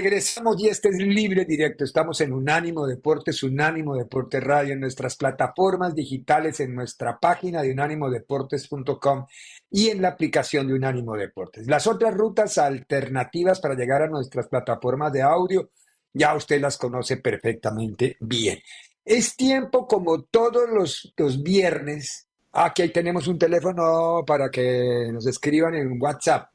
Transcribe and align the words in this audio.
Regresamos 0.00 0.62
y 0.62 0.68
este 0.68 0.90
es 0.90 0.98
libre 0.98 1.44
directo. 1.44 1.82
Estamos 1.82 2.20
en 2.20 2.32
Unánimo 2.32 2.86
Deportes, 2.86 3.42
Unánimo 3.42 3.96
Deportes 3.96 4.40
Radio, 4.44 4.74
en 4.74 4.78
nuestras 4.78 5.16
plataformas 5.16 5.92
digitales, 5.92 6.60
en 6.60 6.72
nuestra 6.72 7.18
página 7.18 7.62
de 7.62 7.72
unánimodeportes.com 7.72 9.26
y 9.72 9.88
en 9.88 10.00
la 10.00 10.10
aplicación 10.10 10.68
de 10.68 10.74
Unánimo 10.74 11.16
Deportes. 11.16 11.66
Las 11.66 11.88
otras 11.88 12.14
rutas 12.14 12.58
alternativas 12.58 13.58
para 13.58 13.74
llegar 13.74 14.02
a 14.02 14.08
nuestras 14.08 14.46
plataformas 14.46 15.12
de 15.12 15.22
audio, 15.22 15.68
ya 16.12 16.32
usted 16.36 16.60
las 16.60 16.78
conoce 16.78 17.16
perfectamente 17.16 18.16
bien. 18.20 18.60
Es 19.04 19.34
tiempo, 19.34 19.88
como 19.88 20.22
todos 20.22 20.70
los, 20.70 21.12
los 21.16 21.42
viernes, 21.42 22.28
aquí 22.52 22.88
tenemos 22.90 23.26
un 23.26 23.36
teléfono 23.36 24.22
para 24.24 24.48
que 24.48 25.10
nos 25.12 25.26
escriban 25.26 25.74
en 25.74 26.00
WhatsApp 26.00 26.50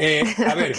Eh, 0.00 0.22
a 0.46 0.54
ver. 0.54 0.76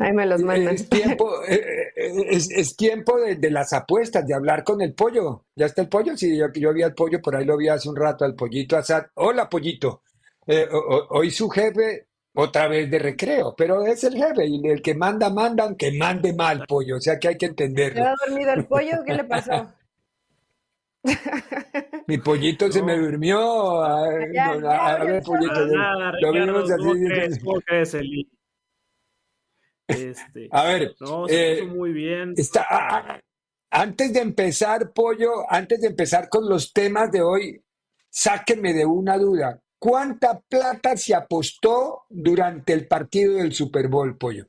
Ahí 0.00 0.12
me 0.12 0.26
los 0.26 0.42
mandan. 0.42 0.74
Es 0.74 0.88
tiempo, 0.88 1.42
eh, 1.48 1.92
es, 1.96 2.76
tiempo 2.76 3.18
de, 3.18 3.50
las 3.50 3.72
apuestas, 3.72 4.26
de 4.26 4.34
hablar 4.34 4.62
con 4.64 4.82
el 4.82 4.92
pollo. 4.92 5.46
¿Ya 5.56 5.66
está 5.66 5.82
el 5.82 5.88
pollo? 5.88 6.16
Sí, 6.16 6.36
yo, 6.36 6.52
yo 6.52 6.72
vi 6.74 6.82
al 6.82 6.94
pollo, 6.94 7.20
por 7.22 7.34
ahí 7.34 7.44
lo 7.44 7.56
vi 7.56 7.68
hace 7.68 7.88
un 7.88 7.96
rato, 7.96 8.24
al 8.24 8.34
pollito 8.34 8.76
asad. 8.76 9.06
Hola, 9.14 9.48
pollito. 9.48 10.02
Eh, 10.46 10.66
hoy 11.10 11.30
su 11.30 11.48
jefe 11.48 12.06
otra 12.34 12.68
vez 12.68 12.90
de 12.90 12.98
recreo, 12.98 13.54
pero 13.56 13.84
es 13.84 14.04
el 14.04 14.14
jefe 14.14 14.46
y 14.46 14.66
el 14.68 14.80
que 14.80 14.94
manda, 14.94 15.30
mandan, 15.30 15.74
que 15.74 15.92
mande 15.92 16.32
mal, 16.32 16.64
pollo. 16.68 16.96
O 16.96 17.00
sea 17.00 17.18
que 17.18 17.28
hay 17.28 17.36
que 17.36 17.46
entenderlo. 17.46 18.02
¿Se 18.02 18.08
ha 18.08 18.14
dormido 18.26 18.52
el 18.52 18.66
pollo? 18.66 19.04
¿Qué 19.04 19.14
le 19.14 19.24
pasó? 19.24 19.72
Mi 22.06 22.18
pollito 22.18 22.70
se 22.70 22.82
me 22.82 22.96
durmió. 22.98 23.82
A, 23.82 24.08
ver, 25.04 25.22
pollito. 25.22 25.66
lo 26.20 26.32
vimos 26.32 26.70
así. 27.68 28.30
Este, 29.86 30.48
a 30.50 30.64
ver, 30.64 30.94
no, 31.00 31.26
eh, 31.28 31.64
muy 31.64 31.92
bien. 31.92 32.34
Está, 32.36 33.22
antes 33.70 34.12
de 34.12 34.20
empezar, 34.20 34.92
Pollo, 34.92 35.50
antes 35.50 35.80
de 35.80 35.88
empezar 35.88 36.28
con 36.28 36.48
los 36.48 36.72
temas 36.72 37.10
de 37.10 37.22
hoy, 37.22 37.62
sáquenme 38.10 38.74
de 38.74 38.84
una 38.84 39.16
duda. 39.16 39.60
¿Cuánta 39.78 40.40
plata 40.40 40.96
se 40.96 41.14
apostó 41.14 42.04
durante 42.08 42.72
el 42.72 42.86
partido 42.86 43.34
del 43.34 43.52
Super 43.52 43.88
Bowl, 43.88 44.16
Pollo? 44.16 44.46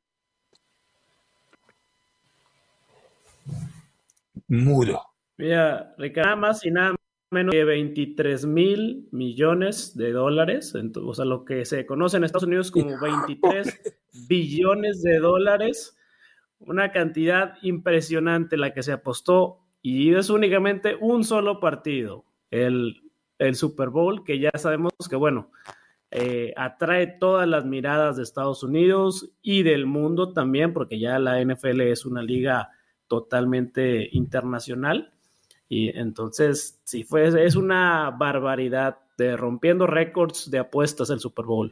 Mudo. 4.48 5.09
Mira, 5.40 5.96
nada 5.98 6.36
más 6.36 6.66
y 6.66 6.70
nada 6.70 6.96
menos 7.32 7.56
de 7.56 7.64
23 7.64 8.46
mil 8.46 9.08
millones 9.14 9.96
de 9.96 10.12
dólares, 10.12 10.76
o 10.76 11.14
sea, 11.14 11.24
lo 11.24 11.46
que 11.46 11.64
se 11.64 11.86
conoce 11.86 12.18
en 12.18 12.26
Estados 12.26 12.44
Unidos 12.44 12.72
como 12.72 13.00
23 13.02 13.80
billones 14.28 15.02
de 15.02 15.20
dólares, 15.20 15.98
una 16.60 16.92
cantidad 16.92 17.54
impresionante 17.62 18.58
la 18.58 18.74
que 18.74 18.84
se 18.84 18.92
apostó 18.92 19.62
y 19.82 20.14
es 20.14 20.30
únicamente 20.30 20.98
un 21.00 21.24
solo 21.24 21.62
partido, 21.62 22.26
el, 22.52 23.02
Super 23.54 23.92
Bowl, 23.92 24.26
que 24.26 24.40
ya 24.40 24.52
sabemos 24.56 24.92
que, 25.10 25.16
bueno, 25.16 25.52
eh, 26.12 26.54
atrae 26.58 27.08
todas 27.08 27.48
las 27.48 27.64
miradas 27.64 28.18
de 28.18 28.24
Estados 28.24 28.62
Unidos 28.62 29.32
y 29.42 29.64
del 29.64 29.86
mundo 29.86 30.34
también, 30.34 30.74
porque 30.74 31.00
ya 31.00 31.18
la 31.18 31.42
NFL 31.42 31.80
es 31.80 32.06
una 32.06 32.24
liga 32.24 32.72
totalmente 33.08 34.10
internacional. 34.12 35.14
Y 35.70 35.96
entonces, 35.96 36.80
sí, 36.84 37.04
fue, 37.04 37.28
es 37.46 37.56
una 37.56 38.10
barbaridad 38.10 38.98
de 39.18 39.38
rompiendo 39.38 39.86
récords 39.86 40.50
de 40.50 40.58
apuestas 40.58 41.12
el 41.12 41.20
Super 41.20 41.46
Bowl. 41.46 41.72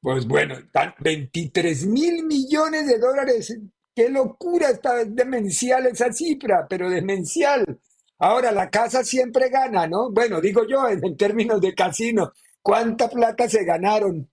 Pues 0.00 0.24
bueno, 0.26 0.54
23 1.00 1.86
mil 1.86 2.24
millones 2.24 2.86
de 2.86 2.98
dólares. 3.00 3.58
Qué 3.92 4.08
locura, 4.08 4.70
está 4.70 5.04
demencial 5.04 5.86
esa 5.86 6.12
cifra, 6.12 6.66
pero 6.68 6.88
demencial. 6.88 7.80
Ahora, 8.18 8.52
la 8.52 8.70
casa 8.70 9.02
siempre 9.02 9.48
gana, 9.48 9.88
¿no? 9.88 10.12
Bueno, 10.12 10.40
digo 10.40 10.64
yo, 10.64 10.88
en 10.88 11.16
términos 11.16 11.60
de 11.60 11.74
casino, 11.74 12.32
¿cuánta 12.62 13.08
plata 13.08 13.48
se 13.48 13.64
ganaron? 13.64 14.30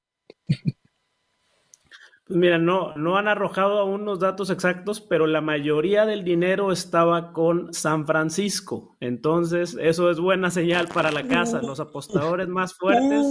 Pues 2.25 2.39
mira, 2.39 2.57
no, 2.57 2.95
no 2.95 3.17
han 3.17 3.27
arrojado 3.27 3.79
aún 3.79 4.05
los 4.05 4.21
datos 4.21 4.49
exactos, 4.49 5.01
pero 5.01 5.27
la 5.27 5.41
mayoría 5.41 6.05
del 6.05 6.23
dinero 6.23 6.71
estaba 6.71 7.33
con 7.33 7.73
San 7.73 8.07
Francisco. 8.07 8.95
Entonces, 9.01 9.77
eso 9.77 10.09
es 10.09 10.21
buena 10.21 10.49
señal 10.49 10.87
para 10.87 11.11
la 11.11 11.27
casa. 11.27 11.61
Los 11.61 11.81
apostadores 11.81 12.47
más 12.47 12.75
fuertes 12.75 13.27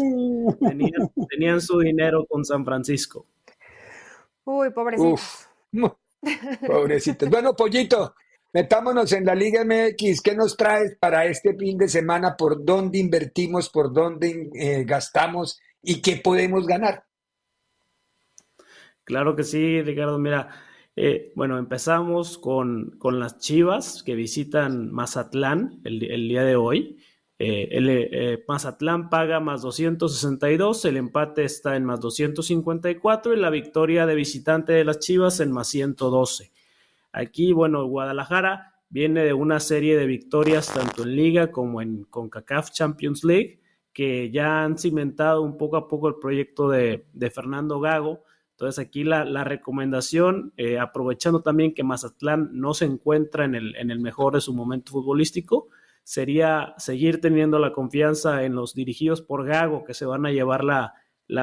tenían, 1.30 1.62
su 1.62 1.78
dinero 1.78 2.26
con 2.28 2.44
San 2.44 2.66
Francisco. 2.66 3.26
Uy, 4.44 4.70
pobrecitos. 4.70 5.48
pobrecitos. 6.66 7.30
Bueno, 7.30 7.56
Pollito, 7.56 8.14
metámonos 8.52 9.10
en 9.14 9.24
la 9.24 9.34
Liga 9.34 9.64
MX. 9.64 10.20
¿Qué 10.20 10.36
nos 10.36 10.54
traes 10.54 10.98
para 11.00 11.24
este 11.24 11.56
fin 11.56 11.78
de 11.78 11.88
semana? 11.88 12.36
¿Por 12.36 12.62
dónde 12.62 12.98
invertimos? 12.98 13.70
¿Por 13.70 13.90
dónde 13.90 14.50
eh, 14.54 14.84
gastamos? 14.84 15.58
¿Y 15.80 16.02
qué 16.02 16.16
podemos 16.16 16.66
ganar? 16.66 17.04
Claro 19.04 19.34
que 19.34 19.44
sí, 19.44 19.82
Ricardo. 19.82 20.18
Mira, 20.18 20.48
eh, 20.94 21.32
bueno, 21.34 21.58
empezamos 21.58 22.38
con, 22.38 22.98
las 23.02 23.38
Chivas 23.38 24.02
que 24.02 24.14
visitan 24.14 24.92
Mazatlán 24.92 25.80
el, 25.84 25.98
día 25.98 26.44
de 26.44 26.56
hoy. 26.56 26.98
Eh, 27.38 27.68
el, 27.72 27.88
eh, 27.88 28.44
Mazatlán 28.46 29.08
paga 29.10 29.40
más 29.40 29.62
262, 29.62 30.84
el 30.84 30.96
empate 30.96 31.44
está 31.44 31.76
en 31.76 31.84
más 31.84 32.00
254 32.00 33.34
y 33.34 33.36
la 33.36 33.50
victoria 33.50 34.06
de 34.06 34.14
visitante 34.14 34.72
de 34.74 34.84
las 34.84 34.98
Chivas 35.00 35.40
en 35.40 35.50
más 35.50 35.68
112. 35.68 36.52
Aquí, 37.12 37.52
bueno, 37.52 37.86
Guadalajara 37.86 38.74
viene 38.88 39.24
de 39.24 39.32
una 39.32 39.58
serie 39.58 39.96
de 39.96 40.06
victorias 40.06 40.72
tanto 40.72 41.02
en 41.02 41.16
Liga 41.16 41.50
como 41.50 41.80
en 41.82 42.04
CONCACAF 42.04 42.70
Champions 42.70 43.24
League 43.24 43.60
que 43.92 44.30
ya 44.30 44.64
han 44.64 44.78
cimentado 44.78 45.42
un 45.42 45.58
poco 45.58 45.76
a 45.76 45.88
poco 45.88 46.08
el 46.08 46.14
proyecto 46.16 46.68
de, 46.68 47.06
de 47.12 47.30
Fernando 47.30 47.80
Gago 47.80 48.24
entonces 48.62 48.86
aquí 48.86 49.02
la, 49.02 49.42
recomendación, 49.42 50.52
eh, 50.56 50.78
aprovechando 50.78 51.42
también 51.42 51.74
que 51.74 51.82
Mazatlán 51.82 52.50
no 52.52 52.74
se 52.74 52.84
encuentra 52.84 53.44
en 53.44 53.56
el, 53.56 53.98
mejor 53.98 54.34
de 54.34 54.40
su 54.40 54.54
momento 54.54 54.92
futbolístico, 54.92 55.66
sería 56.04 56.72
seguir 56.78 57.20
teniendo 57.20 57.58
la 57.58 57.72
confianza 57.72 58.44
en 58.44 58.54
los 58.54 58.72
dirigidos 58.72 59.20
por 59.20 59.44
Gago 59.44 59.82
que 59.82 59.94
se 59.94 60.06
van 60.06 60.26
a 60.26 60.30
llevar 60.30 60.62
la, 60.62 60.94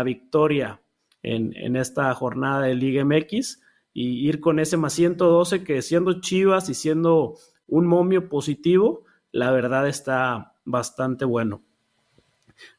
victoria 0.06 0.82
en, 1.22 1.76
esta 1.76 2.14
jornada 2.14 2.62
de 2.62 2.76
Liga 2.76 3.04
MX 3.04 3.62
y 3.94 4.26
ir 4.26 4.40
con 4.40 4.58
ese 4.60 4.78
más 4.78 4.94
112 4.94 5.66
que 5.66 5.82
siendo 5.82 6.22
Chivas 6.22 6.70
y 6.70 6.74
siendo 6.74 7.34
un 7.68 7.86
momio 7.86 8.30
positivo, 8.30 9.04
la 9.34 9.52
verdad 9.52 9.90
está 9.90 10.54
bastante 10.64 11.26
bueno. 11.26 11.64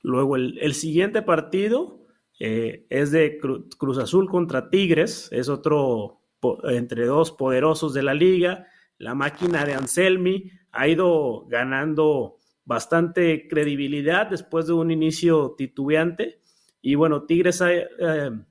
Luego 0.01 0.37
el 0.37 0.73
siguiente 0.73 1.21
partido 1.21 2.00
eh, 2.43 2.87
es 2.89 3.11
de 3.13 3.39
Cruz 3.39 3.99
Azul 3.99 4.29
contra 4.31 4.71
Tigres, 4.71 5.29
es 5.31 5.51
otro 5.51 6.23
entre 6.65 7.05
dos 7.05 7.33
poderosos 7.33 7.93
de 7.93 8.03
la 8.03 8.15
liga. 8.15 8.67
La 8.97 9.15
máquina 9.15 9.67
de 9.67 9.75
Anselmi 9.75 10.51
ha 10.73 10.89
ido 10.89 11.45
ganando 11.49 12.39
bastante 12.65 13.47
credibilidad 13.47 14.27
después 14.27 14.67
de 14.67 14.73
un 14.73 14.91
inicio 14.91 15.55
titubeante. 15.59 16.41
Y 16.81 16.95
bueno, 16.95 17.25
Tigres 17.25 17.61
eh, 17.61 17.87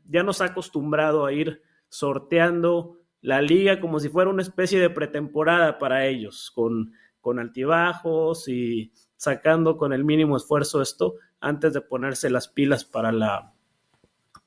ya 0.07 0.21
nos 0.21 0.41
ha 0.41 0.45
acostumbrado 0.45 1.25
a 1.25 1.33
ir 1.33 1.63
sorteando 1.87 2.99
la 3.21 3.41
liga 3.41 3.79
como 3.79 3.99
si 3.99 4.09
fuera 4.09 4.29
una 4.29 4.43
especie 4.43 4.79
de 4.79 4.91
pretemporada 4.91 5.79
para 5.79 6.05
ellos, 6.05 6.51
con, 6.53 6.93
con 7.21 7.39
altibajos 7.39 8.47
y 8.47 8.93
sacando 9.15 9.77
con 9.77 9.93
el 9.93 10.05
mínimo 10.05 10.37
esfuerzo 10.37 10.79
esto 10.79 11.15
antes 11.39 11.73
de 11.73 11.81
ponerse 11.81 12.29
las 12.29 12.47
pilas 12.47 12.85
para 12.85 13.11
la, 13.11 13.55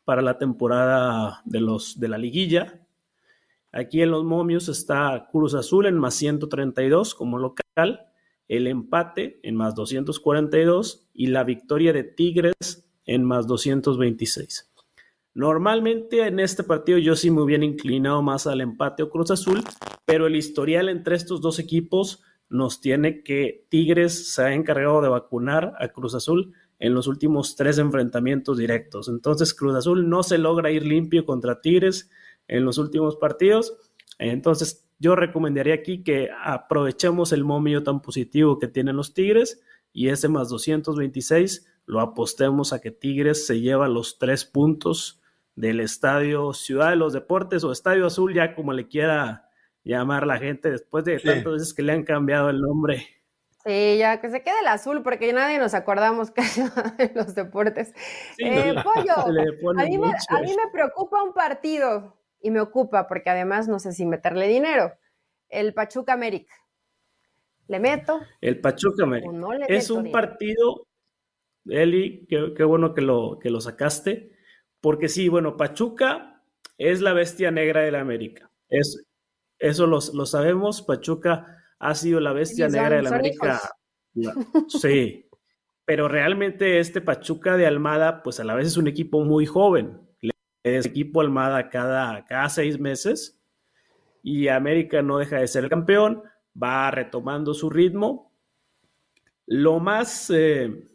para 0.04 0.22
la 0.22 0.38
temporada 0.38 1.42
de, 1.44 1.60
los, 1.60 1.98
de 1.98 2.08
la 2.08 2.18
liguilla. 2.18 2.80
Aquí 3.72 4.02
en 4.02 4.10
los 4.10 4.24
momios 4.24 4.68
está 4.68 5.28
Cruz 5.30 5.54
Azul 5.54 5.86
en 5.86 5.96
más 5.96 6.14
132 6.14 7.14
como 7.14 7.38
local, 7.38 8.06
el 8.48 8.66
empate 8.66 9.40
en 9.42 9.56
más 9.56 9.74
242 9.74 11.08
y 11.14 11.28
la 11.28 11.44
victoria 11.44 11.92
de 11.92 12.04
Tigres 12.04 12.86
en 13.06 13.24
más 13.24 13.46
226. 13.46 14.72
Normalmente 15.34 16.26
en 16.26 16.40
este 16.40 16.62
partido 16.62 16.98
yo 16.98 17.16
sí 17.16 17.30
me 17.30 17.40
hubiera 17.40 17.64
inclinado 17.64 18.20
más 18.20 18.46
al 18.46 18.60
empate 18.60 19.02
o 19.02 19.08
Cruz 19.08 19.30
Azul, 19.30 19.62
pero 20.04 20.26
el 20.26 20.36
historial 20.36 20.90
entre 20.90 21.16
estos 21.16 21.40
dos 21.40 21.58
equipos 21.58 22.22
nos 22.52 22.80
tiene 22.80 23.22
que 23.22 23.66
Tigres 23.70 24.32
se 24.34 24.42
ha 24.42 24.54
encargado 24.54 25.00
de 25.00 25.08
vacunar 25.08 25.74
a 25.78 25.88
Cruz 25.88 26.14
Azul 26.14 26.52
en 26.78 26.94
los 26.94 27.06
últimos 27.06 27.56
tres 27.56 27.78
enfrentamientos 27.78 28.58
directos. 28.58 29.08
Entonces 29.08 29.54
Cruz 29.54 29.74
Azul 29.74 30.08
no 30.08 30.22
se 30.22 30.38
logra 30.38 30.70
ir 30.70 30.84
limpio 30.84 31.24
contra 31.24 31.60
Tigres 31.60 32.10
en 32.48 32.64
los 32.64 32.76
últimos 32.76 33.16
partidos. 33.16 33.74
Entonces 34.18 34.86
yo 34.98 35.16
recomendaría 35.16 35.74
aquí 35.74 36.02
que 36.02 36.28
aprovechemos 36.44 37.32
el 37.32 37.42
momio 37.42 37.82
tan 37.82 38.02
positivo 38.02 38.58
que 38.58 38.68
tienen 38.68 38.96
los 38.96 39.14
Tigres 39.14 39.62
y 39.92 40.08
ese 40.08 40.28
más 40.28 40.48
226 40.50 41.66
lo 41.86 42.00
apostemos 42.00 42.72
a 42.72 42.80
que 42.80 42.90
Tigres 42.90 43.46
se 43.46 43.60
lleva 43.60 43.88
los 43.88 44.18
tres 44.18 44.44
puntos 44.44 45.20
del 45.56 45.80
estadio 45.80 46.52
Ciudad 46.52 46.90
de 46.90 46.96
los 46.96 47.12
Deportes 47.12 47.64
o 47.64 47.72
Estadio 47.72 48.06
Azul, 48.06 48.34
ya 48.34 48.54
como 48.54 48.72
le 48.72 48.88
quiera 48.88 49.48
llamar 49.84 50.26
la 50.26 50.38
gente 50.38 50.70
después 50.70 51.04
de 51.04 51.18
tantas 51.18 51.52
veces 51.52 51.74
que 51.74 51.82
le 51.82 51.92
han 51.92 52.04
cambiado 52.04 52.50
el 52.50 52.60
nombre. 52.60 53.06
Sí, 53.64 53.96
ya 53.98 54.20
que 54.20 54.28
se 54.28 54.42
quede 54.42 54.58
el 54.60 54.66
azul, 54.66 55.02
porque 55.02 55.32
nadie 55.32 55.58
nos 55.58 55.74
acordamos 55.74 56.32
que 56.32 56.42
de 56.98 57.12
los 57.14 57.34
deportes. 57.34 57.94
Eh, 58.38 58.74
pollo, 58.82 59.14
a 59.78 59.84
mí, 59.84 59.98
me, 59.98 60.70
preocupa 60.72 61.22
un 61.22 61.32
partido 61.32 62.16
y 62.40 62.50
me 62.50 62.60
ocupa 62.60 63.06
porque 63.06 63.30
además 63.30 63.68
no 63.68 63.78
sé 63.78 63.92
si 63.92 64.04
meterle 64.04 64.48
dinero. 64.48 64.92
El 65.48 65.74
Pachuca 65.74 66.12
América. 66.12 66.54
¿Le 67.68 67.78
meto? 67.78 68.20
El 68.40 68.60
Pachuca 68.60 69.04
América. 69.04 69.30
es 69.68 69.90
un 69.90 70.10
partido, 70.10 70.88
Eli, 71.66 72.26
qué, 72.26 72.64
bueno 72.64 72.94
que 72.94 73.02
lo, 73.02 73.38
que 73.38 73.50
lo 73.50 73.60
sacaste, 73.60 74.32
porque 74.80 75.08
sí, 75.08 75.28
bueno, 75.28 75.56
Pachuca 75.56 76.42
es 76.78 77.00
la 77.00 77.12
bestia 77.12 77.52
negra 77.52 77.82
de 77.82 77.92
la 77.92 78.00
América. 78.00 78.50
Es, 78.68 79.06
eso 79.62 79.86
lo, 79.86 80.00
lo 80.12 80.26
sabemos, 80.26 80.82
Pachuca 80.82 81.58
ha 81.78 81.94
sido 81.94 82.20
la 82.20 82.32
bestia 82.32 82.68
negra 82.68 82.96
de 82.96 83.02
la 83.02 83.08
América. 83.10 83.60
Sí, 84.68 85.28
pero 85.84 86.08
realmente 86.08 86.78
este 86.78 87.00
Pachuca 87.00 87.56
de 87.56 87.66
Almada, 87.66 88.22
pues 88.22 88.40
a 88.40 88.44
la 88.44 88.54
vez 88.54 88.66
es 88.66 88.76
un 88.76 88.88
equipo 88.88 89.24
muy 89.24 89.46
joven. 89.46 90.00
Es 90.64 90.86
equipo 90.86 91.20
Almada 91.20 91.70
cada, 91.70 92.24
cada 92.24 92.48
seis 92.48 92.78
meses 92.78 93.40
y 94.22 94.48
América 94.48 95.02
no 95.02 95.18
deja 95.18 95.38
de 95.38 95.48
ser 95.48 95.64
el 95.64 95.70
campeón, 95.70 96.22
va 96.60 96.90
retomando 96.90 97.54
su 97.54 97.70
ritmo. 97.70 98.32
Lo 99.46 99.80
más 99.80 100.30
eh, 100.30 100.88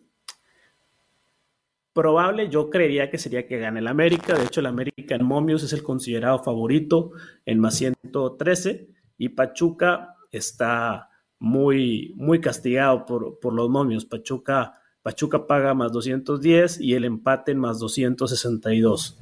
probable, 1.98 2.48
yo 2.48 2.70
creería 2.70 3.10
que 3.10 3.18
sería 3.18 3.48
que 3.48 3.58
gane 3.58 3.80
el 3.80 3.88
América. 3.88 4.36
De 4.36 4.46
hecho, 4.46 4.60
el 4.60 4.68
América 4.68 5.16
en 5.16 5.26
Momios 5.26 5.64
es 5.64 5.74
el 5.74 5.82
considerado 5.82 6.44
favorito 6.44 7.14
en 7.44 7.60
más 7.60 7.74
113 7.74 8.88
y 9.18 9.30
Pachuca 9.30 10.16
está 10.32 11.10
muy, 11.40 12.14
muy 12.16 12.40
castigado 12.40 13.04
por, 13.04 13.40
por 13.40 13.52
los 13.52 13.68
momios. 13.72 14.06
Pachuca, 14.06 14.80
Pachuca 15.02 15.48
paga 15.48 15.74
más 15.74 15.92
210 15.92 16.82
y 16.82 16.94
el 16.94 17.04
empate 17.04 17.54
en 17.54 17.58
más 17.58 17.80
262. 17.80 19.20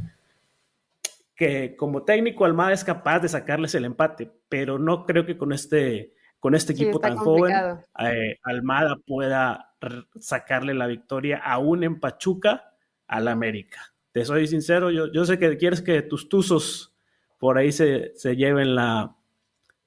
Que 1.34 1.78
como 1.78 2.04
técnico 2.04 2.44
Almada 2.44 2.74
es 2.74 2.84
capaz 2.84 3.22
de 3.22 3.30
sacarles 3.30 3.74
el 3.76 3.86
empate, 3.86 4.34
pero 4.50 4.80
no 4.80 5.06
creo 5.06 5.26
que 5.26 5.38
con 5.38 5.54
este, 5.54 6.14
con 6.46 6.54
este 6.54 6.74
equipo 6.74 7.00
tan 7.00 7.18
joven 7.18 7.56
eh, 7.98 8.38
Almada 8.44 8.98
pueda 9.04 9.74
sacarle 10.20 10.76
la 10.76 10.86
victoria 10.86 11.42
aún 11.44 11.84
en 11.84 12.00
Pachuca 12.00 12.76
al 13.08 13.30
América. 13.30 13.96
Te 14.12 14.24
soy 14.26 14.46
sincero, 14.46 14.92
yo, 14.92 15.12
yo 15.12 15.26
sé 15.26 15.40
que 15.40 15.58
quieres 15.58 15.82
que 15.82 16.04
tus 16.04 16.30
tuzos 16.30 16.96
por 17.40 17.58
ahí 17.58 17.72
se, 17.72 18.16
se 18.16 18.36
lleven 18.36 18.76
la, 18.76 19.16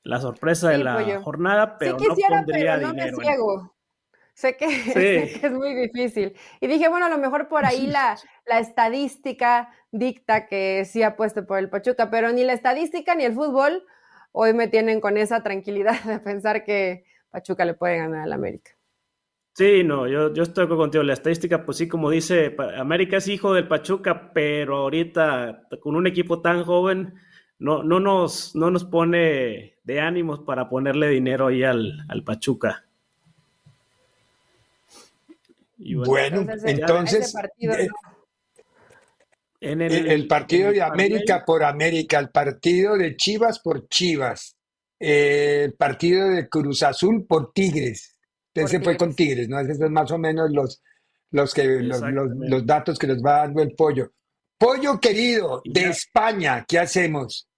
la 0.03 0.21
sorpresa 0.21 0.71
de 0.71 0.79
la 0.79 1.21
jornada, 1.21 1.79
pero 1.79 1.97
no 1.97 2.15
pondría 2.29 2.79
dinero. 2.79 3.73
Sé 4.35 4.57
que, 4.57 5.41
es 5.41 5.53
muy 5.53 5.75
difícil. 5.75 6.35
Y 6.61 6.67
dije, 6.67 6.89
bueno, 6.89 7.07
a 7.07 7.09
lo 7.09 7.19
mejor 7.19 7.47
por 7.47 7.67
ahí 7.67 7.87
la, 7.87 8.19
la, 8.47 8.59
estadística 8.59 9.71
dicta 9.93 10.49
que 10.49 10.85
sí 10.87 11.05
apuesto 11.05 11.47
por 11.47 11.61
el 11.61 11.71
Pachuca, 11.71 12.11
pero 12.11 12.33
ni 12.33 12.43
la 12.43 12.53
estadística 12.53 13.15
ni 13.15 13.25
el 13.25 13.35
fútbol 13.35 13.85
hoy 14.41 14.55
me 14.55 14.69
tienen 14.69 15.01
con 15.01 15.17
esa 15.17 15.43
tranquilidad 15.43 16.01
de 16.05 16.21
pensar 16.21 16.65
que 16.65 17.05
Pachuca 17.31 17.65
le 17.65 17.75
puede 17.75 17.99
ganar 17.99 18.23
al 18.23 18.33
América. 18.33 18.71
Sí, 19.53 19.83
no, 19.83 20.07
yo, 20.07 20.33
yo 20.33 20.45
estoy 20.45 20.69
contigo. 20.69 21.03
La 21.03 21.15
estadística, 21.15 21.65
pues 21.65 21.79
sí, 21.79 21.89
como 21.89 22.09
dice, 22.11 22.55
América 22.77 23.17
es 23.17 23.27
hijo 23.27 23.53
del 23.53 23.67
Pachuca, 23.67 24.31
pero 24.33 24.77
ahorita 24.77 25.67
con 25.81 25.97
un 25.97 26.07
equipo 26.07 26.41
tan 26.41 26.63
joven, 26.63 27.15
no, 27.59 27.83
no, 27.83 27.99
nos, 27.99 28.55
no 28.55 28.71
nos 28.71 28.85
pone 28.85 29.75
de 29.83 30.01
ánimos 30.01 30.41
para 30.41 30.69
ponerle 30.69 31.09
dinero 31.09 31.49
ahí 31.49 31.65
al, 31.65 32.05
al 32.09 32.23
Pachuca. 32.23 32.85
bueno, 35.77 36.47
entonces, 36.65 37.35
en 39.61 39.81
el, 39.81 40.27
partido 40.27 40.71
de 40.71 40.83
América 40.83 41.45
por 41.45 41.65
América, 41.65 42.19
el 42.19 42.31
partido 42.31 42.97
de 42.97 43.17
Chivas 43.17 43.59
por 43.59 43.89
Chivas, 43.89 44.57
el 44.99 45.75
partido 45.75 46.29
de 46.29 46.49
Cruz 46.49 46.83
Azul 46.83 47.27
por 47.27 47.53
Tigres. 47.53 48.17
Ese 48.55 48.81
fue 48.81 48.97
con 48.97 49.15
Tigres, 49.15 49.49
¿no? 49.49 49.61
Esos 49.61 49.79
son 49.79 49.93
más 49.93 50.11
o 50.11 50.19
menos 50.19 50.51
los, 50.51 50.83
los, 51.31 51.55
que, 51.55 51.65
los, 51.81 52.01
los, 52.03 52.67
datos 52.67 52.99
que 52.99 53.07
nos 53.07 53.19
va 53.19 53.39
dando 53.39 53.63
el 53.63 53.73
pollo. 53.73 54.13
Pollo 54.57 54.99
querido, 54.99 55.63
de 55.65 55.85
España, 55.85 56.65
¿qué 56.67 56.81
hacemos? 56.81 57.49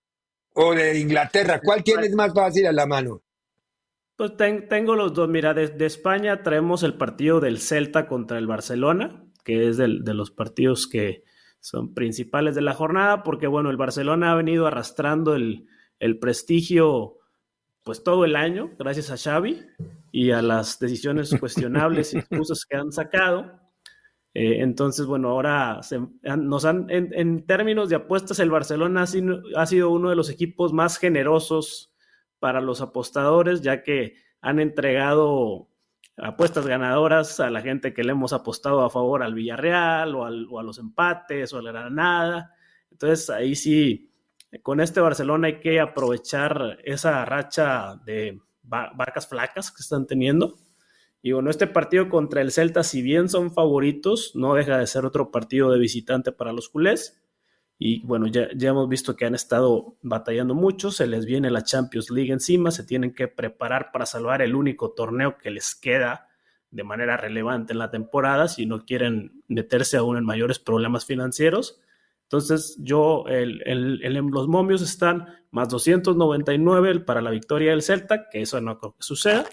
o 0.54 0.74
de 0.74 0.98
Inglaterra? 0.98 1.60
¿Cuál 1.62 1.82
tienes 1.82 2.14
más 2.14 2.32
fácil 2.34 2.66
a 2.66 2.72
la 2.72 2.86
mano? 2.86 3.22
Pues 4.16 4.32
tengo 4.68 4.96
los 4.96 5.14
dos. 5.14 5.28
Mira, 5.28 5.54
de, 5.54 5.86
España 5.86 6.42
traemos 6.42 6.82
el 6.82 6.94
partido 6.94 7.40
del 7.40 7.58
Celta 7.58 8.06
contra 8.06 8.38
el 8.38 8.46
Barcelona, 8.46 9.24
que 9.44 9.68
es 9.68 9.76
de 9.76 9.88
los 9.88 10.30
partidos 10.30 10.86
que 10.86 11.22
son 11.60 11.94
principales 11.94 12.54
de 12.54 12.62
la 12.62 12.74
jornada, 12.74 13.22
porque 13.22 13.46
bueno, 13.46 13.70
el 13.70 13.76
Barcelona 13.76 14.32
ha 14.32 14.34
venido 14.34 14.66
arrastrando 14.66 15.34
el, 15.34 15.66
el 15.98 16.18
prestigio 16.18 17.18
pues 17.82 18.02
todo 18.02 18.24
el 18.24 18.36
año, 18.36 18.70
gracias 18.78 19.10
a 19.10 19.16
Xavi 19.16 19.62
y 20.12 20.30
a 20.32 20.42
las 20.42 20.78
decisiones 20.78 21.30
cuestionables 21.40 22.14
y 22.14 22.18
excusas 22.18 22.64
que 22.64 22.76
han 22.76 22.92
sacado. 22.92 23.60
Eh, 24.32 24.60
entonces, 24.60 25.06
bueno, 25.06 25.30
ahora 25.30 25.80
nos 26.38 26.64
han, 26.64 26.86
en, 26.88 27.46
términos 27.46 27.88
de 27.88 27.96
apuestas, 27.96 28.38
el 28.38 28.50
Barcelona 28.50 29.02
ha 29.02 29.66
sido, 29.66 29.90
uno 29.90 30.10
de 30.10 30.16
los 30.16 30.30
equipos 30.30 30.72
más 30.72 30.98
generosos 30.98 31.92
para 32.38 32.60
los 32.60 32.80
apostadores, 32.80 33.60
ya 33.60 33.82
que 33.82 34.14
han 34.40 34.60
entregado 34.60 35.68
apuestas 36.16 36.66
ganadoras 36.66 37.40
a 37.40 37.50
la 37.50 37.62
gente 37.62 37.94
que 37.94 38.04
le 38.04 38.12
hemos 38.12 38.32
apostado 38.32 38.84
a 38.84 38.90
favor 38.90 39.22
al 39.22 39.34
Villarreal 39.34 40.14
o, 40.14 40.24
a 40.26 40.62
los 40.62 40.78
empates 40.78 41.52
o 41.52 41.58
a 41.58 41.62
la 41.62 41.72
Granada. 41.72 42.54
Entonces, 42.90 43.30
ahí 43.30 43.54
sí, 43.54 44.12
con 44.62 44.80
este 44.80 45.00
Barcelona 45.00 45.48
hay 45.48 45.60
que 45.60 45.80
aprovechar 45.80 46.78
esa 46.84 47.24
racha 47.24 47.96
de 48.04 48.40
vacas 48.62 49.26
flacas 49.26 49.70
que 49.70 49.82
están 49.82 50.06
teniendo 50.06 50.56
y 51.22 51.32
bueno, 51.32 51.50
este 51.50 51.66
partido 51.66 52.08
contra 52.08 52.40
el 52.40 52.50
Celta, 52.50 52.82
si 52.82 53.02
bien 53.02 53.28
son 53.28 53.52
favoritos, 53.52 54.32
no 54.34 54.54
deja 54.54 54.78
de 54.78 54.86
ser 54.86 55.04
otro 55.04 55.30
partido 55.30 55.70
de 55.70 55.78
visitante 55.78 56.32
para 56.32 56.52
los 56.52 56.70
culés. 56.70 57.19
Y 57.82 58.06
bueno, 58.06 58.26
ya, 58.26 58.48
ya 58.54 58.68
hemos 58.68 58.90
visto 58.90 59.16
que 59.16 59.24
han 59.24 59.34
estado 59.34 59.96
batallando 60.02 60.54
mucho, 60.54 60.90
se 60.90 61.06
les 61.06 61.24
viene 61.24 61.50
la 61.50 61.64
Champions 61.64 62.10
League 62.10 62.30
encima, 62.30 62.70
se 62.70 62.84
tienen 62.84 63.14
que 63.14 63.26
preparar 63.26 63.90
para 63.90 64.04
salvar 64.04 64.42
el 64.42 64.54
único 64.54 64.90
torneo 64.90 65.38
que 65.38 65.50
les 65.50 65.74
queda 65.74 66.28
de 66.70 66.84
manera 66.84 67.16
relevante 67.16 67.72
en 67.72 67.78
la 67.78 67.90
temporada 67.90 68.48
si 68.48 68.66
no 68.66 68.84
quieren 68.84 69.42
meterse 69.48 69.96
aún 69.96 70.18
en 70.18 70.26
mayores 70.26 70.58
problemas 70.58 71.06
financieros. 71.06 71.80
Entonces, 72.24 72.76
yo, 72.80 73.24
el, 73.28 73.62
el, 73.64 74.12
los 74.14 74.46
momios 74.46 74.82
están 74.82 75.28
más 75.50 75.70
299 75.70 77.00
para 77.00 77.22
la 77.22 77.30
victoria 77.30 77.70
del 77.70 77.82
Celta, 77.82 78.28
que 78.28 78.42
eso 78.42 78.60
no 78.60 78.78
creo 78.78 78.92
que 78.92 79.02
suceda 79.02 79.46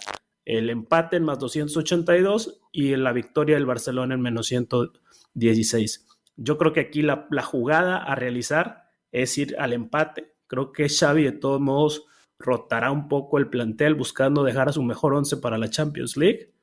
el 0.44 0.70
empate 0.70 1.16
en 1.16 1.24
más 1.24 1.40
282 1.40 2.62
y 2.74 2.96
la 2.98 3.14
victoria 3.14 3.56
del 3.56 3.66
Barcelona 3.66 4.16
en 4.16 4.22
menos 4.22 4.48
116. 4.48 6.08
Yo 6.38 6.58
creo 6.58 6.72
que 6.72 6.80
aquí 6.80 7.02
la, 7.02 7.28
jugada 7.44 7.98
a 7.98 8.16
realizar 8.16 8.86
es 9.12 9.38
ir 9.38 9.56
al 9.60 9.74
empate. 9.74 10.36
Creo 10.46 10.72
que 10.72 10.88
Xavi 10.88 11.24
de 11.24 11.32
todos 11.32 11.60
modos 11.60 12.06
rotará 12.40 12.92
un 12.92 13.08
poco 13.08 13.40
el 13.40 13.50
plantel 13.50 13.96
buscando 13.96 14.44
dejar 14.44 14.70
a 14.70 14.74
su 14.74 14.84
mejor 14.84 15.14
once 15.14 15.38
para 15.38 15.58
la 15.58 15.70
Champions 15.70 16.16
League. 16.16 16.54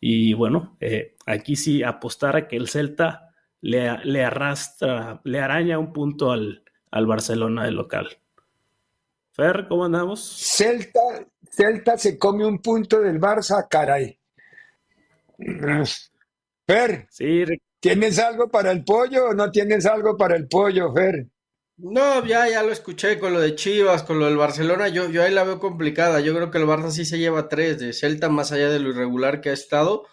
Y 0.00 0.32
bueno, 0.32 0.76
eh, 0.80 1.16
aquí 1.26 1.54
sí 1.54 1.82
apostar 1.82 2.34
a 2.36 2.48
que 2.48 2.56
el 2.56 2.68
Celta 2.68 3.34
le, 3.60 3.98
le, 4.04 4.24
arrastra, 4.24 5.20
le 5.24 5.40
araña 5.40 5.78
un 5.78 5.92
punto 5.92 6.32
al, 6.32 6.64
al 6.90 7.06
Barcelona 7.06 7.66
de 7.66 7.72
local. 7.72 8.08
Fer, 9.32 9.66
¿cómo 9.68 9.84
andamos? 9.84 10.20
Celta, 10.20 11.00
Celta 11.50 11.98
se 11.98 12.18
come 12.18 12.46
un 12.46 12.60
punto 12.60 13.00
del 13.00 13.20
Barça, 13.20 13.66
caray. 13.68 14.18
Fer, 16.66 17.06
sí, 17.10 17.44
¿tienes 17.80 18.18
algo 18.18 18.48
para 18.48 18.70
el 18.70 18.84
pollo 18.84 19.30
o 19.30 19.34
no 19.34 19.50
tienes 19.50 19.86
algo 19.86 20.16
para 20.16 20.36
el 20.36 20.46
pollo, 20.46 20.92
Fer? 20.92 21.26
No, 21.82 22.24
ya, 22.26 22.46
ya 22.48 22.62
lo 22.62 22.72
escuché 22.72 23.18
con 23.18 23.32
lo 23.32 23.40
de 23.40 23.54
Chivas, 23.54 24.02
con 24.02 24.18
lo 24.18 24.26
del 24.26 24.36
Barcelona, 24.36 24.88
yo, 24.88 25.08
yo 25.08 25.22
ahí 25.22 25.32
la 25.32 25.44
veo 25.44 25.58
complicada. 25.58 26.20
Yo 26.20 26.34
creo 26.34 26.50
que 26.50 26.58
el 26.58 26.66
Barça 26.66 26.90
sí 26.90 27.06
se 27.06 27.18
lleva 27.18 27.48
tres 27.48 27.78
de 27.78 27.94
Celta, 27.94 28.28
más 28.28 28.52
allá 28.52 28.68
de 28.68 28.80
lo 28.80 28.90
irregular 28.90 29.40
que 29.40 29.48
ha 29.48 29.54
estado. 29.54 30.04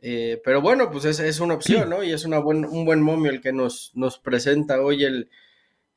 Eh, 0.00 0.40
pero 0.44 0.60
bueno, 0.60 0.90
pues 0.90 1.04
es, 1.04 1.20
es, 1.20 1.38
una 1.40 1.54
opción, 1.54 1.90
¿no? 1.90 2.02
Y 2.02 2.12
es 2.12 2.24
una 2.24 2.38
buen, 2.38 2.64
un 2.64 2.84
buen 2.84 3.02
momio 3.02 3.30
el 3.30 3.40
que 3.40 3.52
nos, 3.52 3.92
nos 3.94 4.18
presenta 4.18 4.80
hoy 4.80 5.04
el, 5.04 5.30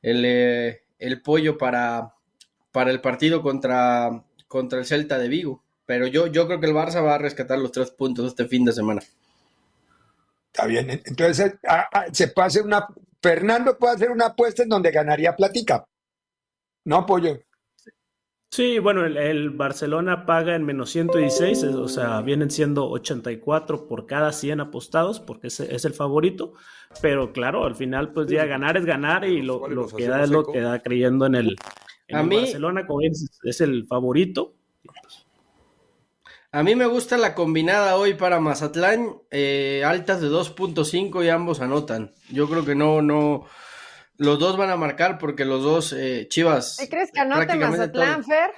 el, 0.02 0.24
eh, 0.24 0.84
el 0.98 1.22
pollo 1.22 1.58
para, 1.58 2.14
para 2.70 2.90
el 2.92 3.00
partido 3.00 3.42
contra, 3.42 4.24
contra 4.46 4.78
el 4.78 4.86
Celta 4.86 5.18
de 5.18 5.28
Vigo. 5.28 5.64
Pero 5.86 6.06
yo, 6.06 6.28
yo 6.28 6.46
creo 6.46 6.60
que 6.60 6.66
el 6.66 6.74
Barça 6.74 7.04
va 7.04 7.16
a 7.16 7.18
rescatar 7.18 7.58
los 7.58 7.72
tres 7.72 7.90
puntos 7.90 8.28
este 8.28 8.46
fin 8.46 8.64
de 8.64 8.72
semana. 8.72 9.02
Está 10.52 10.66
bien. 10.66 10.90
Entonces, 11.04 11.54
se 12.12 12.28
puede 12.28 12.46
hacer 12.46 12.62
una. 12.62 12.86
Fernando 13.22 13.78
puede 13.78 13.94
hacer 13.94 14.10
una 14.10 14.26
apuesta 14.26 14.62
en 14.62 14.68
donde 14.68 14.90
ganaría 14.90 15.36
platica. 15.36 15.84
¿No, 16.86 17.04
Pollo? 17.06 17.38
Sí, 18.52 18.80
bueno, 18.80 19.04
el, 19.04 19.50
Barcelona 19.50 20.26
paga 20.26 20.56
en 20.56 20.64
menos 20.64 20.90
116, 20.90 21.62
o 21.62 21.86
sea, 21.86 22.20
vienen 22.20 22.50
siendo 22.50 22.90
84 22.90 23.86
por 23.86 24.06
cada 24.06 24.32
100 24.32 24.60
apostados, 24.60 25.20
porque 25.20 25.48
es, 25.48 25.60
es 25.60 25.84
el 25.84 25.94
favorito. 25.94 26.54
Pero 27.00 27.32
claro, 27.32 27.64
al 27.64 27.76
final, 27.76 28.12
pues 28.12 28.26
ya 28.26 28.46
ganar 28.46 28.76
es 28.76 28.84
ganar 28.84 29.24
y 29.24 29.42
lo, 29.42 29.68
lo 29.68 29.86
que 29.86 30.08
da 30.08 30.24
es 30.24 30.30
lo 30.30 30.44
que 30.44 30.60
da 30.60 30.82
creyendo 30.82 31.26
en 31.26 31.36
el, 31.36 31.56
a 32.12 32.22
mí, 32.22 32.36
Barcelona, 32.36 32.86
como 32.86 33.00
es, 33.02 33.60
el 33.60 33.86
favorito. 33.86 34.56
A 36.52 36.64
mí 36.64 36.74
me 36.74 36.86
gusta 36.86 37.16
la 37.16 37.36
combinada 37.36 37.96
hoy 37.96 38.14
para 38.14 38.40
Mazatlán, 38.40 39.22
eh, 39.30 39.84
altas 39.86 40.20
de 40.20 40.28
2.5 40.28 41.24
y 41.24 41.28
ambos 41.28 41.60
anotan. 41.60 42.12
Yo 42.28 42.48
creo 42.48 42.64
que 42.64 42.74
no, 42.74 43.02
no, 43.02 43.46
los 44.16 44.40
dos 44.40 44.56
van 44.56 44.70
a 44.70 44.76
marcar 44.76 45.18
porque 45.18 45.44
los 45.44 45.62
dos 45.62 45.92
eh, 45.92 46.26
Chivas. 46.28 46.76
¿Qué 46.80 46.88
crees 46.88 47.12
que 47.12 47.20
anote 47.20 47.54
Mazatlán, 47.54 48.24
Fer? 48.24 48.50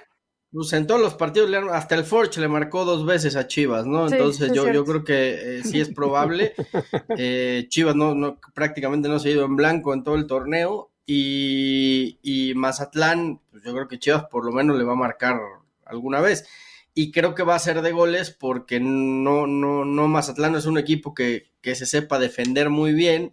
Pues 0.50 0.72
en 0.72 0.87
todos 0.87 1.02
los 1.02 1.14
partidos, 1.14 1.50
hasta 1.70 1.94
el 1.94 2.04
Forge 2.04 2.40
le 2.40 2.49
marcó 2.49 2.87
dos 2.87 3.04
veces 3.04 3.37
a 3.37 3.46
Chivas, 3.46 3.87
¿no? 3.87 4.08
Entonces 4.08 4.52
yo, 4.52 4.70
yo 4.72 4.87
creo 4.87 5.04
que 5.04 5.58
eh, 5.58 5.62
sí 5.62 5.78
es 5.78 5.90
probable. 5.90 6.54
Chivas 7.68 7.94
no, 7.94 8.14
no, 8.14 8.38
prácticamente 8.54 9.08
no 9.08 9.18
se 9.18 9.28
ha 9.28 9.32
ido 9.32 9.44
en 9.44 9.56
blanco 9.56 9.92
en 9.92 10.02
todo 10.02 10.14
el 10.14 10.26
torneo 10.26 10.90
y, 11.06 12.52
Mazatlán, 12.56 13.40
pues 13.50 13.62
yo 13.62 13.75
creo 13.75 13.88
que 13.88 13.99
Chivas 13.99 14.25
por 14.30 14.46
lo 14.46 14.52
menos 14.52 14.78
le 14.78 14.84
va 14.84 14.92
a 14.92 14.96
marcar 14.96 15.38
alguna 15.84 16.22
vez. 16.22 16.46
Y 16.94 17.11
creo 17.11 17.34
que 17.34 17.42
va 17.42 17.54
a 17.54 17.61
ser 17.61 17.80
de 17.80 17.92
goles 17.92 18.30
porque 18.30 18.78
no, 18.78 19.46
no, 19.46 19.84
no 19.84 20.08
Mazatlán 20.08 20.54
es 20.56 20.66
un 20.66 20.76
equipo 20.76 21.14
que, 21.14 21.50
se 21.62 21.87
sepa 21.87 22.18
defender 22.18 22.68
muy 22.68 22.92
bien. 22.92 23.32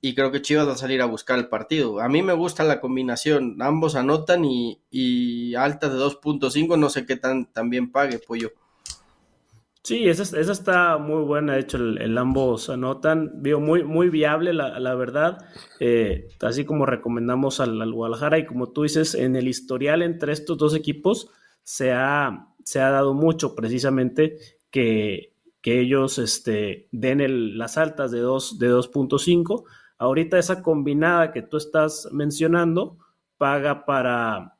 Y 0.00 0.14
creo 0.14 0.32
que 0.32 0.42
Chivas 0.42 0.66
va 0.66 0.72
a 0.72 0.76
salir 0.76 1.00
a 1.00 1.06
buscar 1.06 1.38
el 1.38 1.48
partido. 1.48 2.00
A 2.00 2.08
mí 2.08 2.22
me 2.22 2.32
gusta 2.32 2.64
la 2.64 2.80
combinación. 2.80 3.60
Ambos 3.60 3.94
anotan 3.94 4.44
y, 4.44 4.80
y 4.90 5.54
altas 5.54 5.92
de 5.92 5.98
2.5. 5.98 6.78
No 6.78 6.90
sé 6.90 7.06
qué 7.06 7.16
tan, 7.16 7.48
bien 7.70 7.90
pague, 7.90 8.18
Pollo. 8.18 8.52
Sí, 9.84 10.08
esa, 10.08 10.22
esa, 10.22 10.52
está 10.52 10.98
muy 10.98 11.22
buena. 11.22 11.54
De 11.54 11.60
hecho, 11.60 11.76
el, 11.76 12.18
ambos 12.18 12.68
anotan. 12.68 13.42
Vio 13.42 13.60
muy, 13.60 13.84
muy 13.84 14.08
viable, 14.08 14.52
la, 14.52 14.78
la 14.80 14.94
verdad. 14.96 15.46
Eh, 15.78 16.28
así 16.40 16.64
como 16.64 16.84
recomendamos 16.84 17.60
al, 17.60 17.92
Guadalajara. 17.92 18.38
Y 18.38 18.46
como 18.46 18.70
tú 18.70 18.82
dices, 18.82 19.14
en 19.14 19.36
el 19.36 19.46
historial 19.46 20.02
entre 20.02 20.32
estos 20.32 20.58
dos 20.58 20.74
equipos 20.74 21.30
se 21.62 21.92
ha, 21.92 22.48
se 22.64 22.80
ha 22.80 22.90
dado 22.90 23.14
mucho 23.14 23.54
precisamente 23.54 24.38
que, 24.70 25.32
que 25.60 25.80
ellos 25.80 26.18
este, 26.18 26.88
den 26.90 27.58
las 27.58 27.78
altas 27.78 28.10
de, 28.10 28.20
dos, 28.20 28.58
de 28.58 28.70
2.5. 28.70 29.64
Ahorita 29.98 30.38
esa 30.38 30.62
combinada 30.62 31.32
que 31.32 31.42
tú 31.42 31.56
estás 31.56 32.08
mencionando 32.12 32.98
paga 33.38 33.84
para 33.84 34.56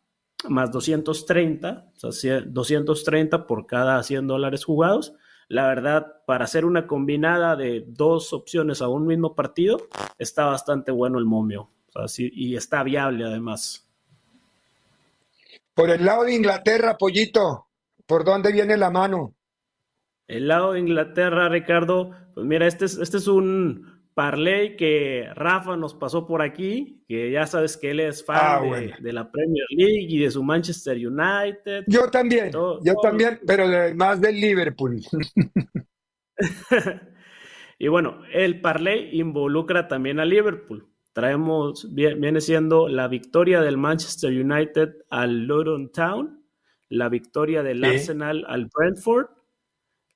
más 0.48 0.70
230, 0.70 1.92
o 2.02 2.12
sea, 2.12 2.40
230 2.40 3.46
por 3.46 3.66
cada 3.66 4.02
100 4.02 4.26
dólares 4.26 4.64
jugados. 4.64 5.14
La 5.48 5.66
verdad, 5.66 6.22
para 6.26 6.44
hacer 6.44 6.64
una 6.64 6.86
combinada 6.86 7.56
de 7.56 7.84
dos 7.86 8.32
opciones 8.32 8.80
a 8.80 8.88
un 8.88 9.06
mismo 9.06 9.34
partido, 9.34 9.88
está 10.18 10.46
bastante 10.46 10.92
bueno 10.92 11.18
el 11.18 11.26
momio. 11.26 11.68
y 12.16 12.56
está 12.56 12.82
viable 12.82 13.24
además. 13.24 13.86
Por 15.74 15.90
el 15.90 16.04
lado 16.04 16.24
de 16.24 16.34
Inglaterra, 16.34 16.96
Pollito, 16.98 17.66
¿por 18.12 18.24
dónde 18.26 18.52
viene 18.52 18.76
la 18.76 18.90
mano? 18.90 19.34
El 20.28 20.48
lado 20.48 20.74
de 20.74 20.80
Inglaterra, 20.80 21.48
Ricardo, 21.48 22.10
pues 22.34 22.46
mira, 22.46 22.66
este 22.66 22.84
es, 22.84 22.98
este 22.98 23.16
es 23.16 23.26
un, 23.26 23.86
Parley 24.12 24.76
que 24.76 25.30
Rafa 25.34 25.78
nos 25.78 25.94
pasó 25.94 26.26
por 26.26 26.42
aquí, 26.42 27.02
que 27.08 27.30
ya 27.30 27.46
sabes 27.46 27.78
que 27.78 27.92
él 27.92 28.00
es 28.00 28.22
fan 28.22 28.38
ah, 28.38 28.60
de, 29.00 29.12
la 29.14 29.32
Premier 29.32 29.64
League 29.70 30.08
y 30.10 30.18
de 30.18 30.30
su 30.30 30.42
Manchester 30.42 30.94
United. 30.94 31.84
Yo 31.86 32.10
también, 32.10 32.52
yo 32.52 32.94
también, 33.02 33.40
pero 33.46 33.64
más 33.94 34.20
del 34.20 34.38
Liverpool. 34.38 35.00
y 37.78 37.88
bueno, 37.88 38.20
el 38.34 38.60
Parley 38.60 39.18
involucra 39.18 39.88
también 39.88 40.20
a 40.20 40.26
Liverpool. 40.26 40.86
Traemos, 41.14 41.88
viene 41.94 42.42
siendo 42.42 42.88
la 42.88 43.08
victoria 43.08 43.62
del 43.62 43.78
Manchester 43.78 44.30
United 44.30 44.96
al 45.08 45.46
Luton 45.46 45.90
Town, 45.92 46.41
la 46.92 47.08
victoria 47.08 47.62
del 47.62 47.84
Arsenal 47.84 48.44
al 48.48 48.66
Brentford, 48.66 49.26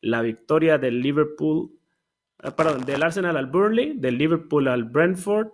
la 0.01 0.23
victoria 0.23 0.79
del 0.79 1.01
Liverpool 1.01 1.77
Ah, 2.43 2.55
perdón, 2.55 2.85
del 2.85 3.03
Arsenal 3.03 3.37
al 3.37 3.47
Burnley, 3.47 3.95
del 3.97 4.19
Liverpool 4.19 4.69
al 4.69 4.85
Brentford 4.85 5.49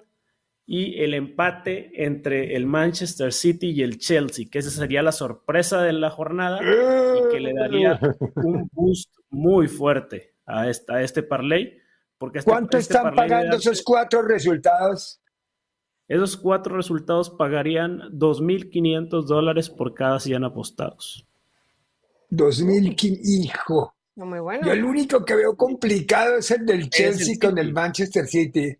y 0.66 1.00
el 1.00 1.14
empate 1.14 2.04
entre 2.04 2.56
el 2.56 2.66
Manchester 2.66 3.32
City 3.32 3.70
y 3.70 3.82
el 3.82 3.98
Chelsea, 3.98 4.46
que 4.50 4.58
esa 4.58 4.70
sería 4.70 5.02
la 5.02 5.12
sorpresa 5.12 5.82
de 5.82 5.92
la 5.92 6.10
jornada 6.10 6.60
y 6.60 7.32
que 7.32 7.40
le 7.40 7.52
daría 7.54 8.00
un 8.34 8.68
boost 8.72 9.12
muy 9.30 9.68
fuerte 9.68 10.34
a, 10.44 10.68
esta, 10.68 11.02
este 11.02 11.22
parlay. 11.22 11.78
Porque 12.18 12.40
este, 12.40 12.50
¿Cuánto 12.50 12.76
este 12.78 12.94
están 12.94 13.14
pagando 13.14 13.56
esos 13.56 13.82
cuatro 13.82 14.22
resultados? 14.22 15.21
Esos 16.12 16.36
cuatro 16.36 16.76
resultados 16.76 17.30
pagarían 17.30 18.00
2.500 18.12 19.24
dólares 19.24 19.70
por 19.70 19.94
cada 19.94 20.20
100 20.20 20.44
apostados. 20.44 21.26
2.500, 22.30 23.20
hijo. 23.22 23.94
muy 24.16 24.40
bueno. 24.40 24.66
Yo 24.66 24.72
el 24.72 24.84
único 24.84 25.24
que 25.24 25.36
veo 25.36 25.56
complicado 25.56 26.36
es 26.36 26.50
el 26.50 26.66
del 26.66 26.90
Chelsea 26.90 27.36
con 27.40 27.56
el 27.56 27.72
Manchester 27.72 28.26
City, 28.26 28.76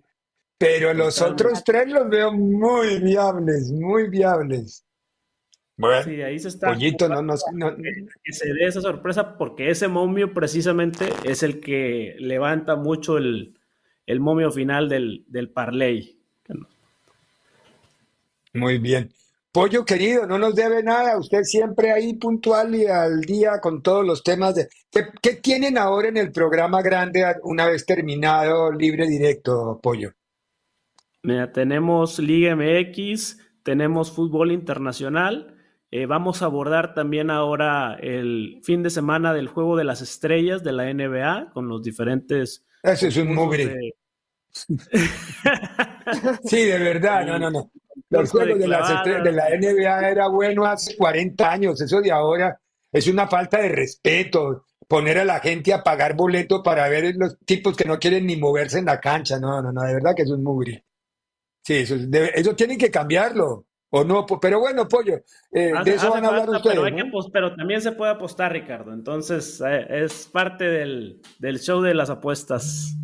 pero 0.58 0.92
los 0.92 1.22
otros 1.22 1.64
tres 1.64 1.88
los 1.88 2.06
veo 2.10 2.34
muy 2.34 3.00
viables, 3.00 3.72
muy 3.72 4.10
viables. 4.10 4.84
Bueno, 5.78 6.02
sí, 6.02 6.20
ahí 6.20 6.38
se 6.38 6.48
está. 6.48 6.68
Pollito, 6.68 7.08
no, 7.08 7.22
no, 7.22 7.34
Que 8.22 8.32
se 8.34 8.52
dé 8.52 8.66
esa 8.66 8.82
sorpresa 8.82 9.38
porque 9.38 9.70
ese 9.70 9.88
momio 9.88 10.34
precisamente 10.34 11.08
es 11.24 11.42
el 11.42 11.60
que 11.60 12.14
levanta 12.18 12.76
mucho 12.76 13.16
el, 13.16 13.58
el 14.04 14.20
momio 14.20 14.50
final 14.50 14.90
del, 14.90 15.24
del 15.28 15.48
parlay. 15.48 16.21
Muy 18.54 18.78
bien. 18.78 19.12
Pollo 19.52 19.84
querido, 19.84 20.26
no 20.26 20.38
nos 20.38 20.54
debe 20.54 20.82
nada, 20.82 21.18
usted 21.18 21.42
siempre 21.42 21.92
ahí 21.92 22.14
puntual 22.14 22.74
y 22.74 22.86
al 22.86 23.20
día 23.20 23.60
con 23.60 23.82
todos 23.82 24.02
los 24.04 24.22
temas 24.22 24.54
de... 24.54 24.68
¿Qué, 24.90 25.34
tienen 25.34 25.76
ahora 25.76 26.08
en 26.08 26.16
el 26.16 26.32
programa 26.32 26.80
grande 26.80 27.22
una 27.42 27.66
vez 27.66 27.84
terminado 27.84 28.72
Libre 28.72 29.06
Directo, 29.06 29.78
Pollo? 29.82 30.12
Mira, 31.22 31.52
tenemos 31.52 32.18
Liga 32.18 32.56
MX, 32.56 33.40
tenemos 33.62 34.10
fútbol 34.10 34.52
internacional, 34.52 35.54
eh, 35.90 36.06
vamos 36.06 36.40
a 36.40 36.46
abordar 36.46 36.94
también 36.94 37.30
ahora 37.30 37.98
el 38.00 38.58
fin 38.62 38.82
de 38.82 38.88
semana 38.88 39.34
del 39.34 39.48
Juego 39.48 39.76
de 39.76 39.84
las 39.84 40.00
Estrellas 40.00 40.64
de 40.64 40.72
la 40.72 40.90
NBA 40.92 41.50
con 41.52 41.68
los 41.68 41.82
diferentes... 41.82 42.64
Ese 42.82 43.08
es 43.08 43.18
un 43.18 43.34
mugre. 43.34 43.92
sí, 46.44 46.64
de 46.64 46.78
verdad, 46.78 47.26
no, 47.26 47.38
no, 47.38 47.50
no. 47.50 47.70
Los 48.10 48.30
juegos 48.30 48.58
de, 48.58 48.68
la 48.68 49.48
NBA 49.50 50.08
era 50.08 50.28
bueno 50.28 50.64
hace 50.64 50.96
40 50.96 51.50
años, 51.50 51.80
eso 51.80 52.00
de 52.00 52.10
ahora, 52.10 52.58
es 52.90 53.06
una 53.06 53.26
falta 53.28 53.58
de 53.58 53.68
respeto 53.68 54.66
poner 54.88 55.18
a 55.18 55.24
la 55.24 55.40
gente 55.40 55.72
a 55.72 55.82
pagar 55.82 56.14
boleto 56.14 56.62
para 56.62 56.88
ver 56.88 57.14
los 57.16 57.38
tipos 57.46 57.76
que 57.76 57.86
no 57.86 57.98
quieren 57.98 58.26
ni 58.26 58.36
moverse 58.36 58.78
en 58.78 58.84
la 58.84 59.00
cancha. 59.00 59.40
No, 59.40 59.62
no, 59.62 59.72
no, 59.72 59.82
de 59.82 59.94
verdad 59.94 60.14
que 60.14 60.22
eso 60.22 60.34
es 60.34 60.40
mugre. 60.40 60.84
Sí, 61.64 61.76
eso, 61.76 61.96
eso 62.34 62.54
tienen 62.54 62.76
que 62.76 62.90
cambiarlo. 62.90 63.66
O 63.94 64.04
no, 64.04 64.26
pero 64.26 64.58
bueno, 64.58 64.88
pollo, 64.88 65.16
eh, 65.50 65.72
de 65.84 65.94
eso 65.94 66.10
van 66.10 66.24
a 66.24 66.28
hablar 66.28 66.48
ustedes. 66.48 66.78
Pero, 67.30 67.54
también 67.54 67.82
se 67.82 67.92
puede 67.92 68.10
apostar, 68.10 68.52
Ricardo. 68.52 68.92
Entonces, 68.92 69.62
eh, 69.66 69.86
es 70.04 70.30
parte 70.32 70.64
del, 70.64 71.20
del 71.38 71.60
show 71.60 71.82
de 71.82 71.92
las 71.92 72.08
apuestas. 72.08 72.96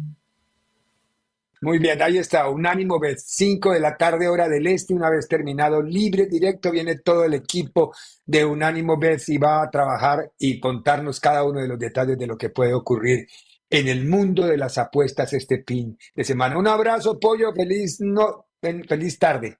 Muy 1.60 1.78
bien, 1.78 2.00
ahí 2.00 2.18
está, 2.18 2.48
Unánimo 2.48 3.00
Bet, 3.00 3.18
5 3.18 3.72
de 3.72 3.80
la 3.80 3.96
tarde, 3.96 4.28
hora 4.28 4.48
del 4.48 4.66
este, 4.68 4.94
una 4.94 5.10
vez 5.10 5.26
terminado, 5.26 5.82
libre, 5.82 6.26
directo, 6.26 6.70
viene 6.70 6.98
todo 7.00 7.24
el 7.24 7.34
equipo 7.34 7.92
de 8.24 8.44
Unánimo 8.44 8.96
Bet 8.96 9.28
y 9.28 9.38
va 9.38 9.62
a 9.62 9.70
trabajar 9.70 10.30
y 10.38 10.60
contarnos 10.60 11.18
cada 11.18 11.42
uno 11.42 11.60
de 11.60 11.66
los 11.66 11.78
detalles 11.78 12.16
de 12.16 12.26
lo 12.28 12.36
que 12.36 12.50
puede 12.50 12.74
ocurrir 12.74 13.26
en 13.70 13.88
el 13.88 14.06
mundo 14.06 14.46
de 14.46 14.56
las 14.56 14.78
apuestas 14.78 15.32
este 15.32 15.64
fin 15.66 15.98
de 16.14 16.24
semana. 16.24 16.56
Un 16.56 16.68
abrazo, 16.68 17.18
pollo, 17.18 17.52
feliz, 17.52 17.98
no, 18.00 18.46
feliz 18.60 19.18
tarde. 19.18 19.58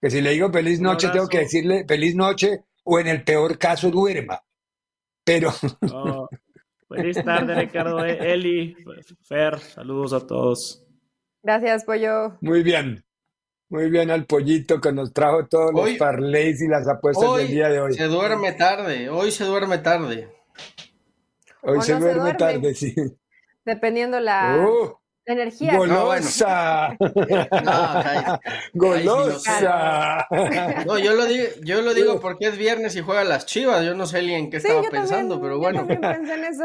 Que 0.00 0.10
si 0.10 0.20
le 0.20 0.30
digo 0.30 0.50
feliz 0.50 0.80
noche, 0.80 1.08
tengo 1.10 1.28
que 1.28 1.40
decirle 1.40 1.84
feliz 1.86 2.14
noche 2.14 2.64
o 2.84 2.98
en 2.98 3.06
el 3.06 3.22
peor 3.22 3.58
caso 3.58 3.90
duerma. 3.90 4.40
Pero... 5.24 5.50
Oh, 5.92 6.28
feliz 6.88 7.22
tarde, 7.24 7.54
Ricardo, 7.54 8.04
eh, 8.04 8.32
Eli, 8.32 8.76
Fer, 9.22 9.58
saludos 9.58 10.12
a 10.12 10.26
todos. 10.26 10.83
Gracias, 11.44 11.84
Pollo. 11.84 12.38
Muy 12.40 12.62
bien. 12.62 13.04
Muy 13.68 13.90
bien 13.90 14.10
al 14.10 14.24
pollito 14.24 14.80
que 14.80 14.92
nos 14.92 15.12
trajo 15.12 15.46
todos 15.46 15.72
los 15.74 15.90
parlays 15.98 16.62
y 16.62 16.68
las 16.68 16.88
apuestas 16.88 17.36
del 17.36 17.48
día 17.48 17.68
de 17.68 17.80
hoy. 17.80 17.94
Se 17.94 18.04
duerme 18.04 18.52
tarde, 18.52 19.10
hoy 19.10 19.30
se 19.30 19.44
duerme 19.44 19.78
tarde. 19.78 20.28
Hoy 21.60 21.82
se, 21.82 21.94
duerme 21.94 22.34
tarde, 22.34 22.74
sí. 22.74 22.94
Dependiendo 23.64 24.20
la, 24.20 24.66
uh 24.66 25.03
energía. 25.26 25.76
Golosa. 25.76 26.96
Golosa. 28.74 30.26
No, 30.86 30.98
yo 30.98 31.14
lo 31.14 31.26
digo, 31.26 31.44
yo 31.62 31.82
lo 31.82 31.94
digo 31.94 32.20
porque 32.20 32.48
es 32.48 32.58
viernes 32.58 32.96
y 32.96 33.00
juega 33.00 33.24
las 33.24 33.46
Chivas. 33.46 33.84
Yo 33.84 33.94
no 33.94 34.06
sé 34.06 34.22
ni 34.22 34.34
en 34.34 34.50
qué 34.50 34.58
estaba 34.58 34.82
pensando, 34.90 35.40
pero 35.40 35.58
bueno. 35.58 35.86
Yo 35.88 36.00
pensé 36.00 36.34
en 36.34 36.44
eso. 36.44 36.64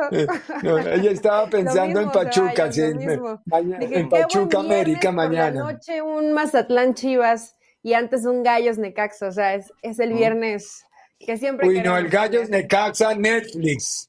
ella 0.91 1.11
estaba 1.11 1.47
pensando 1.49 2.01
en 2.01 2.11
Pachuca, 2.11 2.71
sí, 2.71 2.81
en 2.81 4.09
Pachuca 4.09 4.59
América 4.59 5.11
mañana. 5.11 5.63
Por 5.63 5.73
noche 5.73 6.01
un 6.01 6.33
Mazatlán 6.33 6.93
Chivas 6.93 7.55
y 7.81 7.93
antes 7.93 8.25
un 8.25 8.43
Gallos 8.43 8.77
Necaxa, 8.77 9.27
o 9.27 9.31
sea, 9.31 9.55
es, 9.55 9.71
es 9.81 9.99
el 9.99 10.13
viernes 10.13 10.83
que 11.19 11.37
siempre 11.37 11.67
Uy, 11.67 11.81
no, 11.81 11.97
el 11.97 12.09
Gallos 12.09 12.49
Necaxa 12.49 13.15
Netflix. 13.15 14.08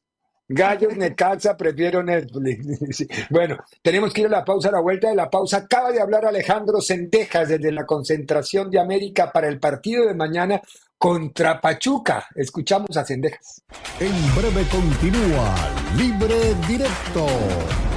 Gallos 0.52 0.96
Necaxa, 0.96 1.56
prefiero 1.56 2.02
Netflix. 2.02 3.06
Bueno, 3.30 3.58
tenemos 3.82 4.12
que 4.12 4.22
ir 4.22 4.26
a 4.26 4.30
la 4.30 4.44
pausa, 4.44 4.68
a 4.68 4.72
la 4.72 4.80
vuelta 4.80 5.08
de 5.08 5.14
la 5.14 5.30
pausa. 5.30 5.58
Acaba 5.58 5.92
de 5.92 6.00
hablar 6.00 6.24
Alejandro 6.24 6.80
Sendejas 6.80 7.48
desde 7.48 7.70
la 7.70 7.86
concentración 7.86 8.68
de 8.68 8.80
América 8.80 9.30
para 9.30 9.46
el 9.46 9.60
partido 9.60 10.06
de 10.06 10.14
mañana 10.14 10.60
contra 10.98 11.60
Pachuca. 11.60 12.26
Escuchamos 12.34 12.96
a 12.96 13.04
Sendejas. 13.04 13.62
En 14.00 14.12
breve 14.34 14.66
continúa 14.72 15.54
Libre 15.96 16.54
Directo 16.66 17.26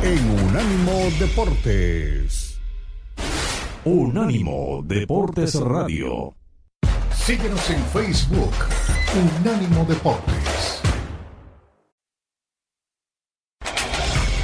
en 0.04 0.46
Unánimo 0.48 1.10
Deportes. 1.20 2.60
Unánimo 3.84 4.84
Deportes 4.84 5.56
Radio. 5.56 6.36
Síguenos 7.12 7.68
en 7.72 7.84
Facebook, 7.86 8.54
Unánimo 9.42 9.86
Deportes. 9.86 10.53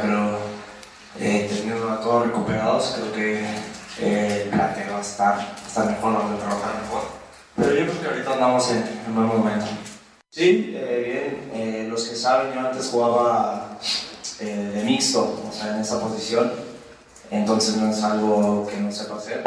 Creo, 0.00 0.38
eh, 1.20 1.46
teniendo 1.48 1.90
a 1.90 2.00
todos 2.00 2.26
recuperados, 2.26 2.94
creo 2.96 3.12
que 3.12 3.44
eh, 3.98 4.48
el 4.50 4.58
va 4.58 4.98
a 4.98 5.00
estar, 5.00 5.56
estar 5.66 5.86
mejor, 5.86 6.14
vamos 6.14 6.40
a 6.40 6.44
trabajar 6.44 6.82
mejor. 6.82 7.02
Pero 7.56 7.68
yo 7.74 7.86
creo 7.86 8.00
que 8.00 8.08
ahorita 8.08 8.32
andamos 8.32 8.70
en 8.70 8.84
un 9.08 9.14
buen 9.14 9.26
momento. 9.26 9.66
Sí, 10.30 10.72
eh, 10.74 11.42
bien, 11.52 11.60
eh, 11.62 11.88
los 11.90 12.08
que 12.08 12.16
saben, 12.16 12.54
yo 12.54 12.60
antes 12.60 12.88
jugaba 12.88 13.78
eh, 14.40 14.70
de 14.74 14.82
mixto, 14.84 15.42
o 15.48 15.52
sea, 15.52 15.74
en 15.74 15.82
esa 15.82 16.00
posición, 16.00 16.52
entonces 17.30 17.76
no 17.76 17.90
es 17.90 18.02
algo 18.02 18.66
que 18.66 18.78
no 18.78 18.90
sepa 18.90 19.16
hacer. 19.16 19.42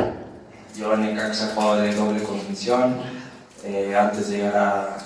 Yo 0.77 0.93
en 0.93 1.03
el 1.05 1.17
CAC 1.17 1.33
he 1.33 1.55
jugado 1.55 1.77
de 1.77 1.95
doble 1.95 2.21
condición, 2.23 3.01
antes 3.97 4.29
de 4.29 4.37
llegar 4.37 4.57
a, 4.57 4.97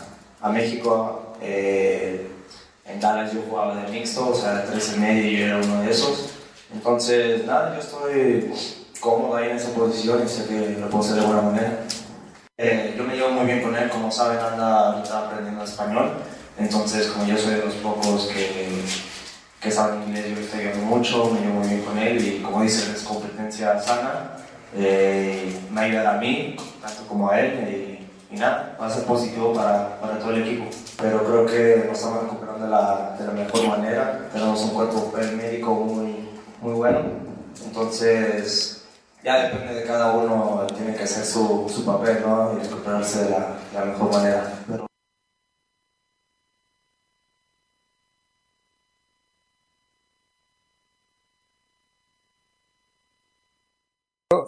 a 0.42 0.50
México 0.50 1.34
eh, 1.42 2.29
en 2.90 3.00
Dallas 3.00 3.34
yo 3.34 3.44
jugaba 3.48 3.76
de 3.76 3.92
mixto, 3.92 4.30
o 4.30 4.36
sea, 4.36 4.56
de 4.56 4.72
3 4.72 4.94
y 4.96 5.00
medio 5.00 5.24
y 5.26 5.38
yo 5.38 5.46
era 5.46 5.58
uno 5.58 5.82
de 5.82 5.92
esos. 5.92 6.30
Entonces, 6.74 7.46
nada, 7.46 7.76
yo 7.76 7.82
estoy 7.82 8.52
cómodo 9.00 9.36
ahí 9.36 9.50
en 9.50 9.58
esa 9.58 9.70
posición 9.70 10.24
y 10.26 10.28
sé 10.30 10.46
que 10.48 10.78
lo 10.80 10.90
puedo 10.90 11.04
hacer 11.04 11.22
de 11.22 11.28
buena 11.28 11.42
manera. 11.42 11.80
Eh, 12.58 12.96
yo 12.98 13.04
me 13.04 13.16
llevo 13.16 13.30
muy 13.30 13.46
bien 13.46 13.62
con 13.62 13.76
él, 13.76 13.90
como 13.90 14.12
saben, 14.12 14.40
anda 14.40 14.92
ahorita 14.92 15.28
aprendiendo 15.28 15.64
español. 15.64 16.12
Entonces, 16.58 17.08
como 17.08 17.26
yo 17.26 17.38
soy 17.38 17.56
de 17.56 17.66
los 17.66 17.76
pocos 17.76 18.28
que, 18.28 18.68
que 19.62 19.72
saben 19.72 20.04
inglés, 20.04 20.26
yo 20.36 20.42
estoy 20.42 20.60
viendo 20.62 20.84
mucho, 20.86 21.30
me 21.32 21.40
llevo 21.40 21.60
muy 21.60 21.68
bien 21.68 21.82
con 21.82 21.98
él 21.98 22.28
y 22.28 22.42
como 22.42 22.62
dice, 22.64 22.92
es 22.92 23.04
competencia 23.04 23.80
sana. 23.80 24.36
Eh, 24.76 25.58
me 25.72 25.82
ayuda 25.82 26.16
a 26.16 26.18
mí, 26.18 26.56
tanto 26.82 27.08
como 27.08 27.30
a 27.30 27.40
él 27.40 27.99
nada, 28.38 28.78
va 28.80 28.88
a 28.88 28.90
ser 28.90 29.06
positivo 29.06 29.54
para, 29.54 30.00
para, 30.00 30.20
todo 30.20 30.32
el 30.32 30.44
equipo. 30.44 30.66
Pero 31.02 31.24
creo 31.24 31.46
que 31.46 31.86
nos 31.88 31.98
estamos 31.98 32.24
recuperando 32.24 32.66
de 32.66 32.72
la, 32.72 33.16
de 33.18 33.26
la 33.26 33.34
mejor 33.34 33.68
manera. 33.68 34.30
Tenemos 34.32 34.62
un 34.62 34.70
cuerpo 34.72 35.12
médico 35.36 35.74
muy, 35.74 36.30
muy 36.62 36.74
bueno. 36.74 37.02
Entonces, 37.66 38.86
ya 39.24 39.50
depende 39.50 39.74
de 39.74 39.84
cada 39.84 40.14
uno, 40.14 40.66
tiene 40.76 40.96
que 40.96 41.04
hacer 41.04 41.26
su, 41.26 41.68
su 41.74 41.86
papel 41.86 42.22
¿no? 42.26 42.54
y 42.58 42.64
recuperarse 42.64 43.26
de 43.26 43.30
la, 43.32 43.58
la 43.74 43.86
mejor 43.86 44.12
manera. 44.12 44.54
Pero... 44.68 44.86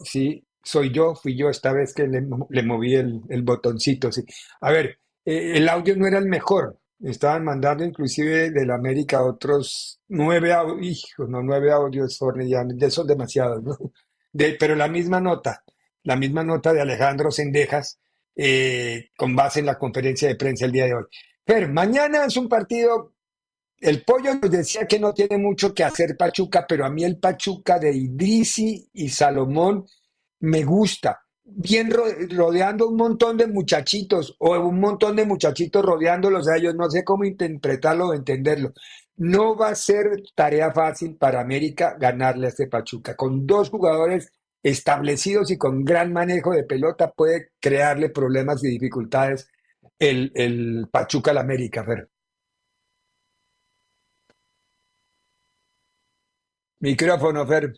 Sí, 0.03 0.43
soy 0.63 0.91
yo, 0.91 1.15
fui 1.15 1.37
yo 1.37 1.49
esta 1.49 1.73
vez 1.73 1.93
que 1.93 2.07
le, 2.07 2.21
moví 2.63 2.95
el, 2.95 3.43
botoncito. 3.43 4.11
Sí. 4.11 4.23
A 4.61 4.71
ver, 4.71 4.99
eh, 5.25 5.53
el 5.55 5.69
audio 5.69 5.95
no 5.95 6.07
era 6.07 6.19
el 6.19 6.27
mejor. 6.27 6.79
Estaban 6.99 7.43
mandando 7.43 7.83
inclusive 7.83 8.51
de 8.51 8.65
la 8.65 8.75
América 8.75 9.23
otros 9.23 9.99
nueve 10.07 10.53
audios, 10.53 11.03
no, 11.27 11.41
nueve 11.41 11.71
audios, 11.71 12.19
de 12.19 12.85
esos 12.85 13.07
demasiados, 13.07 13.63
¿no? 13.63 13.75
De, 14.31 14.55
pero 14.59 14.75
la 14.75 14.87
misma 14.87 15.19
nota, 15.19 15.63
la 16.03 16.15
misma 16.15 16.43
nota 16.43 16.71
de 16.73 16.81
Alejandro 16.81 17.31
Sendejas, 17.31 17.99
eh, 18.35 19.09
con 19.17 19.35
base 19.35 19.59
en 19.59 19.65
la 19.65 19.77
conferencia 19.77 20.27
de 20.27 20.35
prensa 20.35 20.65
el 20.65 20.71
día 20.71 20.85
de 20.85 20.93
hoy. 20.93 21.03
Pero 21.43 21.67
mañana 21.69 22.25
es 22.25 22.37
un 22.37 22.47
partido, 22.47 23.13
el 23.79 24.03
pollo 24.03 24.35
nos 24.35 24.51
decía 24.51 24.85
que 24.85 24.99
no 24.99 25.11
tiene 25.11 25.37
mucho 25.37 25.73
que 25.73 25.83
hacer 25.83 26.15
Pachuca, 26.15 26.65
pero 26.69 26.85
a 26.85 26.89
mí 26.89 27.03
el 27.03 27.17
Pachuca 27.17 27.79
de 27.79 27.93
Idrisi 27.93 28.89
y 28.93 29.09
Salomón 29.09 29.85
me 30.41 30.63
gusta. 30.63 31.21
Bien 31.43 31.89
rodeando 31.91 32.87
un 32.87 32.95
montón 32.97 33.37
de 33.37 33.47
muchachitos 33.47 34.35
o 34.39 34.57
un 34.59 34.79
montón 34.79 35.15
de 35.15 35.25
muchachitos 35.25 35.83
rodeándolos 35.83 36.47
a 36.47 36.57
ellos, 36.57 36.75
no 36.75 36.89
sé 36.89 37.03
cómo 37.03 37.25
interpretarlo 37.25 38.09
o 38.09 38.13
entenderlo. 38.13 38.73
No 39.17 39.55
va 39.57 39.69
a 39.69 39.75
ser 39.75 40.23
tarea 40.35 40.71
fácil 40.71 41.17
para 41.17 41.41
América 41.41 41.97
ganarle 41.99 42.47
a 42.47 42.49
este 42.49 42.67
Pachuca. 42.67 43.15
Con 43.15 43.45
dos 43.45 43.69
jugadores 43.69 44.31
establecidos 44.63 45.51
y 45.51 45.57
con 45.57 45.83
gran 45.83 46.13
manejo 46.13 46.51
de 46.53 46.63
pelota 46.63 47.11
puede 47.11 47.51
crearle 47.59 48.09
problemas 48.09 48.63
y 48.63 48.69
dificultades 48.69 49.47
el, 49.99 50.31
el 50.35 50.87
Pachuca 50.91 51.31
al 51.31 51.37
América, 51.39 51.83
Fer. 51.83 52.09
Micrófono, 56.79 57.45
Fer. 57.47 57.73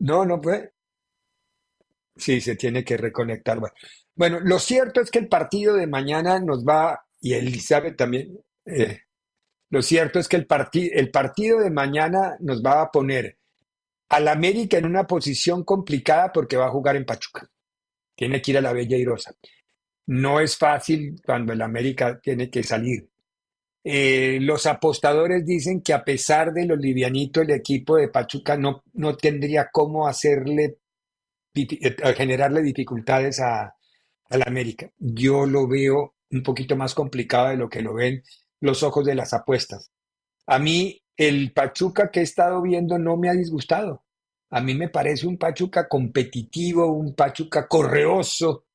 No, 0.00 0.24
no 0.24 0.40
puede. 0.40 0.72
Sí, 2.16 2.40
se 2.40 2.56
tiene 2.56 2.84
que 2.84 2.96
reconectar. 2.96 3.58
Bueno, 4.14 4.40
lo 4.40 4.58
cierto 4.58 5.00
es 5.00 5.10
que 5.10 5.20
el 5.20 5.28
partido 5.28 5.74
de 5.74 5.86
mañana 5.86 6.38
nos 6.38 6.64
va, 6.64 7.04
y 7.20 7.34
Elizabeth 7.34 7.96
también, 7.96 8.38
eh, 8.66 9.00
lo 9.70 9.82
cierto 9.82 10.18
es 10.18 10.28
que 10.28 10.36
el, 10.36 10.46
el 10.92 11.10
partido 11.10 11.60
de 11.60 11.70
mañana 11.70 12.36
nos 12.40 12.62
va 12.62 12.82
a 12.82 12.90
poner 12.90 13.38
al 14.10 14.28
América 14.28 14.76
en 14.78 14.86
una 14.86 15.06
posición 15.06 15.64
complicada 15.64 16.32
porque 16.32 16.56
va 16.56 16.66
a 16.66 16.70
jugar 16.70 16.96
en 16.96 17.06
Pachuca. 17.06 17.48
Tiene 18.16 18.42
que 18.42 18.50
ir 18.50 18.58
a 18.58 18.62
la 18.62 18.72
Bella 18.72 18.96
Irosa. 18.96 19.34
No 20.06 20.40
es 20.40 20.58
fácil 20.58 21.16
cuando 21.24 21.52
el 21.52 21.62
América 21.62 22.20
tiene 22.20 22.50
que 22.50 22.62
salir. 22.62 23.08
Eh, 23.82 24.38
los 24.42 24.66
apostadores 24.66 25.46
dicen 25.46 25.80
que 25.80 25.94
a 25.94 26.04
pesar 26.04 26.52
de 26.52 26.66
lo 26.66 26.76
livianito 26.76 27.40
el 27.40 27.50
equipo 27.50 27.96
de 27.96 28.08
Pachuca 28.08 28.56
no, 28.56 28.82
no 28.92 29.16
tendría 29.16 29.70
cómo 29.72 30.06
hacerle 30.06 30.80
eh, 31.54 32.14
generarle 32.16 32.62
dificultades 32.62 33.40
a, 33.40 33.74
la 34.30 34.44
América. 34.46 34.88
Yo 34.96 35.44
lo 35.44 35.66
veo 35.66 36.14
un 36.30 36.42
poquito 36.44 36.76
más 36.76 36.94
complicado 36.94 37.48
de 37.48 37.56
lo 37.56 37.68
que 37.68 37.82
lo 37.82 37.94
ven 37.94 38.22
los 38.60 38.84
ojos 38.84 39.04
de 39.04 39.16
las 39.16 39.32
apuestas. 39.32 39.90
A 40.46 40.60
mí 40.60 41.02
el 41.16 41.52
Pachuca 41.52 42.12
que 42.12 42.20
he 42.20 42.22
estado 42.22 42.62
viendo 42.62 42.96
no 42.96 43.16
me 43.16 43.28
ha 43.28 43.32
disgustado. 43.32 44.04
A 44.50 44.60
mí 44.60 44.74
me 44.74 44.88
parece 44.88 45.26
un 45.26 45.36
Pachuca 45.36 45.88
competitivo, 45.88 46.86
un 46.92 47.16
Pachuca 47.16 47.66
correoso, 47.66 48.66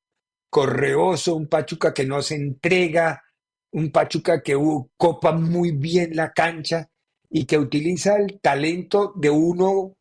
correoso, 0.50 1.36
un 1.36 1.48
Pachuca 1.48 1.94
que 1.94 2.06
no 2.06 2.22
se 2.22 2.36
entrega, 2.36 3.24
un 3.76 3.92
Pachuca 3.92 4.42
que 4.42 4.58
copa 4.96 5.34
muy 5.34 5.72
bien 5.72 6.16
la 6.16 6.32
cancha 6.32 6.90
y 7.30 7.46
que 7.46 7.58
utiliza 7.58 8.16
el 8.16 8.40
talento 8.40 9.12
de 9.18 9.30
uno 9.30 9.98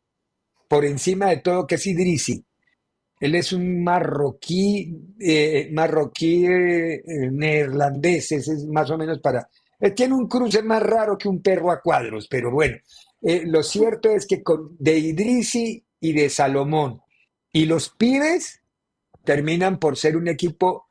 por 0.69 0.85
encima 0.85 1.27
de 1.27 1.37
todo, 1.37 1.67
que 1.67 1.75
es 1.75 1.85
Idrisi. 1.85 2.43
Él 3.19 3.35
es 3.35 3.51
un 3.51 3.83
marroquí, 3.83 4.95
eh, 5.19 5.69
marroquí 5.73 6.45
eh, 6.45 7.01
neerlandés, 7.31 8.31
ese 8.31 8.53
es 8.53 8.65
más 8.65 8.89
o 8.91 8.97
menos 8.97 9.19
para... 9.19 9.47
Él 9.77 9.93
tiene 9.93 10.13
un 10.13 10.29
cruce 10.29 10.63
más 10.63 10.81
raro 10.81 11.17
que 11.17 11.27
un 11.27 11.41
perro 11.41 11.69
a 11.69 11.81
cuadros, 11.81 12.27
pero 12.29 12.51
bueno, 12.51 12.77
eh, 13.21 13.43
lo 13.45 13.61
cierto 13.61 14.09
es 14.09 14.25
que 14.25 14.41
con, 14.41 14.77
de 14.79 14.97
Idrisi 14.97 15.85
y 15.99 16.13
de 16.13 16.29
Salomón 16.29 17.01
y 17.51 17.65
los 17.65 17.89
pibes 17.89 18.61
terminan 19.25 19.79
por 19.79 19.97
ser 19.97 20.15
un 20.15 20.29
equipo 20.29 20.84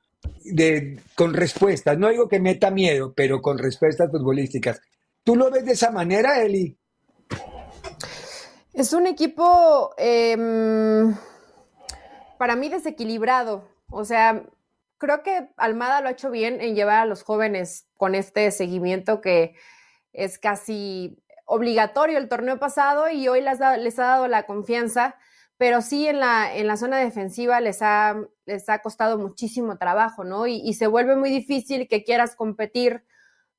de, 0.44 1.00
con 1.14 1.34
respuestas. 1.34 1.98
No 1.98 2.08
digo 2.08 2.28
que 2.28 2.40
meta 2.40 2.70
miedo, 2.70 3.12
pero 3.14 3.40
con 3.40 3.58
respuestas 3.58 4.10
futbolísticas. 4.10 4.80
¿Tú 5.22 5.36
lo 5.36 5.50
ves 5.50 5.64
de 5.64 5.72
esa 5.72 5.90
manera, 5.90 6.42
Eli? 6.42 6.76
Es 8.72 8.92
un 8.92 9.06
equipo... 9.06 9.94
Em, 9.96 11.14
para 12.38 12.56
mí 12.56 12.68
desequilibrado. 12.68 13.68
O 13.90 14.04
sea, 14.04 14.44
creo 14.98 15.22
que 15.22 15.48
Almada 15.56 16.00
lo 16.00 16.08
ha 16.08 16.12
hecho 16.12 16.30
bien 16.30 16.60
en 16.60 16.74
llevar 16.74 17.00
a 17.00 17.06
los 17.06 17.22
jóvenes 17.22 17.86
con 17.96 18.14
este 18.14 18.50
seguimiento 18.50 19.20
que 19.20 19.54
es 20.12 20.38
casi 20.38 21.22
obligatorio 21.46 22.18
el 22.18 22.28
torneo 22.28 22.58
pasado 22.58 23.08
y 23.08 23.28
hoy 23.28 23.40
les, 23.40 23.58
les 23.78 23.98
ha 23.98 24.04
dado 24.04 24.28
la 24.28 24.46
confianza, 24.46 25.16
pero 25.56 25.82
sí 25.82 26.06
en 26.06 26.20
la, 26.20 26.54
en 26.54 26.66
la 26.66 26.76
zona 26.76 26.98
defensiva 26.98 27.60
les 27.60 27.82
ha, 27.82 28.16
les 28.46 28.68
ha 28.68 28.80
costado 28.80 29.18
muchísimo 29.18 29.78
trabajo, 29.78 30.24
¿no? 30.24 30.46
Y, 30.46 30.56
y 30.56 30.74
se 30.74 30.86
vuelve 30.86 31.16
muy 31.16 31.30
difícil 31.30 31.88
que 31.88 32.04
quieras 32.04 32.34
competir 32.36 33.04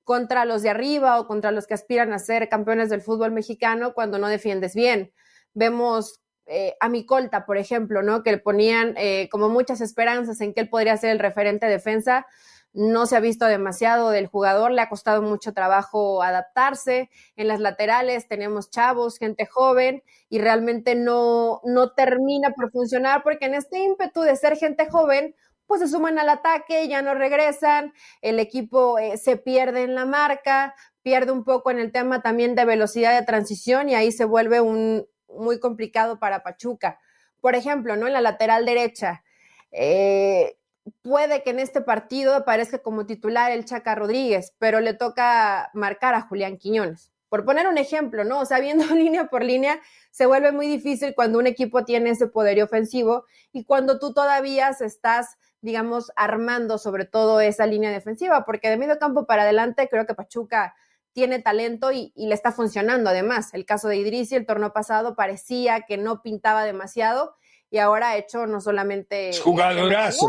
contra 0.04 0.46
los 0.46 0.62
de 0.62 0.70
arriba 0.70 1.20
o 1.20 1.28
contra 1.28 1.52
los 1.52 1.68
que 1.68 1.74
aspiran 1.74 2.14
a 2.14 2.20
ser 2.20 2.48
campeones 2.48 2.90
del 2.90 3.02
fútbol 3.02 3.32
mexicano 3.32 3.94
cuando 3.94 4.20
no 4.20 4.28
defiendes 4.28 4.76
bien. 4.76 5.12
Vemos 5.54 6.22
eh, 6.46 6.76
a 6.80 6.90
mi 6.90 7.06
colta, 7.08 7.46
por 7.46 7.58
ejemplo, 7.58 8.04
¿no? 8.04 8.22
Que 8.22 8.32
le 8.32 8.38
ponían 8.38 8.94
eh, 8.98 9.28
como 9.32 9.50
muchas 9.50 9.82
esperanzas 9.82 10.40
en 10.42 10.54
que 10.54 10.62
él 10.62 10.70
podría 10.70 10.96
ser 10.96 11.10
el 11.10 11.20
referente 11.20 11.66
de 11.66 11.72
defensa. 11.72 12.28
No 12.76 13.06
se 13.06 13.16
ha 13.16 13.22
visto 13.22 13.46
demasiado 13.46 14.10
del 14.10 14.28
jugador, 14.28 14.72
le 14.72 14.82
ha 14.82 14.90
costado 14.90 15.22
mucho 15.22 15.54
trabajo 15.54 16.22
adaptarse. 16.22 17.10
En 17.38 17.48
las 17.48 17.62
laterales 17.62 18.28
tenemos 18.28 18.70
chavos, 18.70 19.18
gente 19.18 19.46
joven, 19.46 20.04
y 20.28 20.40
realmente 20.40 20.94
no, 20.94 21.62
no 21.64 21.94
termina 21.94 22.52
por 22.52 22.72
funcionar 22.72 23.24
porque 23.24 23.46
en 23.46 23.54
este 23.54 23.80
ímpetu 23.80 24.22
de 24.22 24.36
ser 24.36 24.58
gente 24.58 24.90
joven, 24.90 25.36
pues 25.68 25.80
se 25.80 25.88
suman 25.88 26.20
al 26.20 26.28
ataque, 26.28 26.88
ya 26.90 27.02
no 27.02 27.14
regresan, 27.14 27.94
el 28.22 28.40
equipo 28.40 29.00
eh, 29.00 29.18
se 29.18 29.38
pierde 29.38 29.84
en 29.84 29.96
la 29.96 30.06
marca, 30.06 30.76
pierde 31.02 31.32
un 31.32 31.46
poco 31.46 31.72
en 31.72 31.80
el 31.80 31.94
tema 31.94 32.22
también 32.22 32.56
de 32.56 32.66
velocidad 32.66 33.18
de 33.18 33.26
transición 33.26 33.88
y 33.88 33.96
ahí 33.96 34.12
se 34.12 34.26
vuelve 34.26 34.60
un, 34.60 35.08
muy 35.30 35.62
complicado 35.62 36.20
para 36.20 36.44
Pachuca. 36.44 37.00
Por 37.40 37.56
ejemplo, 37.56 37.96
¿no? 37.96 38.08
En 38.08 38.14
la 38.14 38.22
lateral 38.22 38.66
derecha, 38.66 39.24
eh, 39.72 40.58
puede 41.02 41.43
que 41.43 41.50
en 41.52 41.60
este 41.60 41.82
partido 41.82 42.36
aparezca 42.36 42.80
como 42.80 43.06
titular 43.06 43.52
el 43.52 43.65
Chaca 43.65 43.95
Rodríguez, 43.95 44.54
pero 44.60 44.80
le 44.80 44.93
toca 44.93 45.69
marcar 45.74 46.13
a 46.13 46.21
Julián 46.21 46.58
Quiñones. 46.58 47.12
Por 47.30 47.43
poner 47.43 47.67
un 47.67 47.78
ejemplo, 47.78 48.24
¿no? 48.24 48.39
O 48.39 48.45
sea, 48.45 48.60
viendo 48.60 48.86
línea 48.95 49.28
por 49.28 49.43
línea, 49.43 49.80
se 50.12 50.26
vuelve 50.26 50.52
muy 50.52 50.67
difícil 50.67 51.13
cuando 51.15 51.39
un 51.39 51.48
equipo 51.48 51.84
tiene 51.86 52.12
ese 52.12 52.28
poder 52.28 52.62
ofensivo 52.62 53.26
y 53.52 53.65
cuando 53.65 54.00
tú 54.00 54.13
todavía 54.13 54.69
estás, 54.69 55.38
digamos, 55.62 56.12
armando 56.15 56.78
sobre 56.78 57.06
todo 57.06 57.39
esa 57.39 57.65
línea 57.65 57.91
defensiva, 57.91 58.45
porque 58.45 58.69
de 58.69 58.78
medio 58.78 59.00
campo 59.00 59.26
para 59.26 59.43
adelante 59.43 59.89
creo 59.89 60.06
que 60.06 60.13
Pachuca 60.13 60.76
tiene 61.13 61.39
talento 61.39 61.91
y, 61.93 62.12
le 62.15 62.36
está 62.36 62.52
funcionando 62.52 63.10
además. 63.10 63.54
El 63.54 63.65
caso 63.65 63.88
de 63.88 63.95
Idrisi, 63.95 64.36
el 64.36 64.45
torneo 64.45 64.74
pasado 64.74 65.15
parecía 65.15 65.82
que 65.82 65.98
no 65.98 66.21
pintaba 66.21 66.65
demasiado 66.65 67.36
y 67.69 67.78
ahora 67.78 68.10
ha 68.10 68.17
hecho 68.17 68.45
no 68.48 68.60
solamente 68.60 69.32
jugadorazo. 69.41 70.28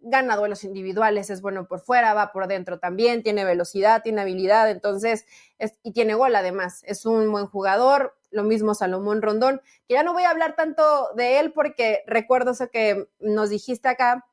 Gana 0.00 0.36
duelos 0.36 0.64
individuales, 0.64 1.30
es 1.30 1.42
bueno 1.42 1.66
por 1.66 1.80
fuera, 1.80 2.14
va 2.14 2.32
por 2.32 2.46
dentro 2.46 2.78
también, 2.78 3.22
tiene 3.22 3.44
velocidad, 3.44 4.02
tiene 4.02 4.22
habilidad, 4.22 4.70
entonces, 4.70 5.26
y 5.82 5.92
tiene 5.92 6.14
gol 6.14 6.34
además, 6.34 6.82
es 6.86 7.06
un 7.06 7.30
buen 7.30 7.46
jugador, 7.46 8.16
lo 8.30 8.44
mismo 8.44 8.74
Salomón 8.74 9.22
Rondón, 9.22 9.60
que 9.88 9.94
ya 9.94 10.02
no 10.02 10.12
voy 10.12 10.22
a 10.22 10.30
hablar 10.30 10.56
tanto 10.56 11.10
de 11.16 11.40
él 11.40 11.52
porque 11.52 12.02
recuerdo 12.06 12.52
eso 12.52 12.70
que 12.70 13.08
nos 13.18 13.50
dijiste 13.50 13.88
acá, 13.88 14.26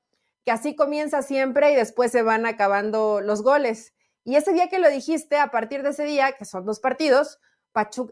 que 0.46 0.52
así 0.52 0.76
comienza 0.76 1.22
siempre 1.22 1.72
y 1.72 1.76
después 1.76 2.12
se 2.12 2.22
van 2.22 2.46
acabando 2.46 3.22
los 3.22 3.42
goles. 3.42 3.94
Y 4.24 4.36
ese 4.36 4.54
día 4.54 4.70
que 4.70 4.80
lo 4.80 4.90
dijiste, 4.90 5.38
a 5.38 5.52
partir 5.52 5.84
de 5.84 5.90
ese 5.90 6.04
día, 6.04 6.34
que 6.34 6.46
son 6.46 6.66
dos 6.66 6.80
partidos, 6.80 7.40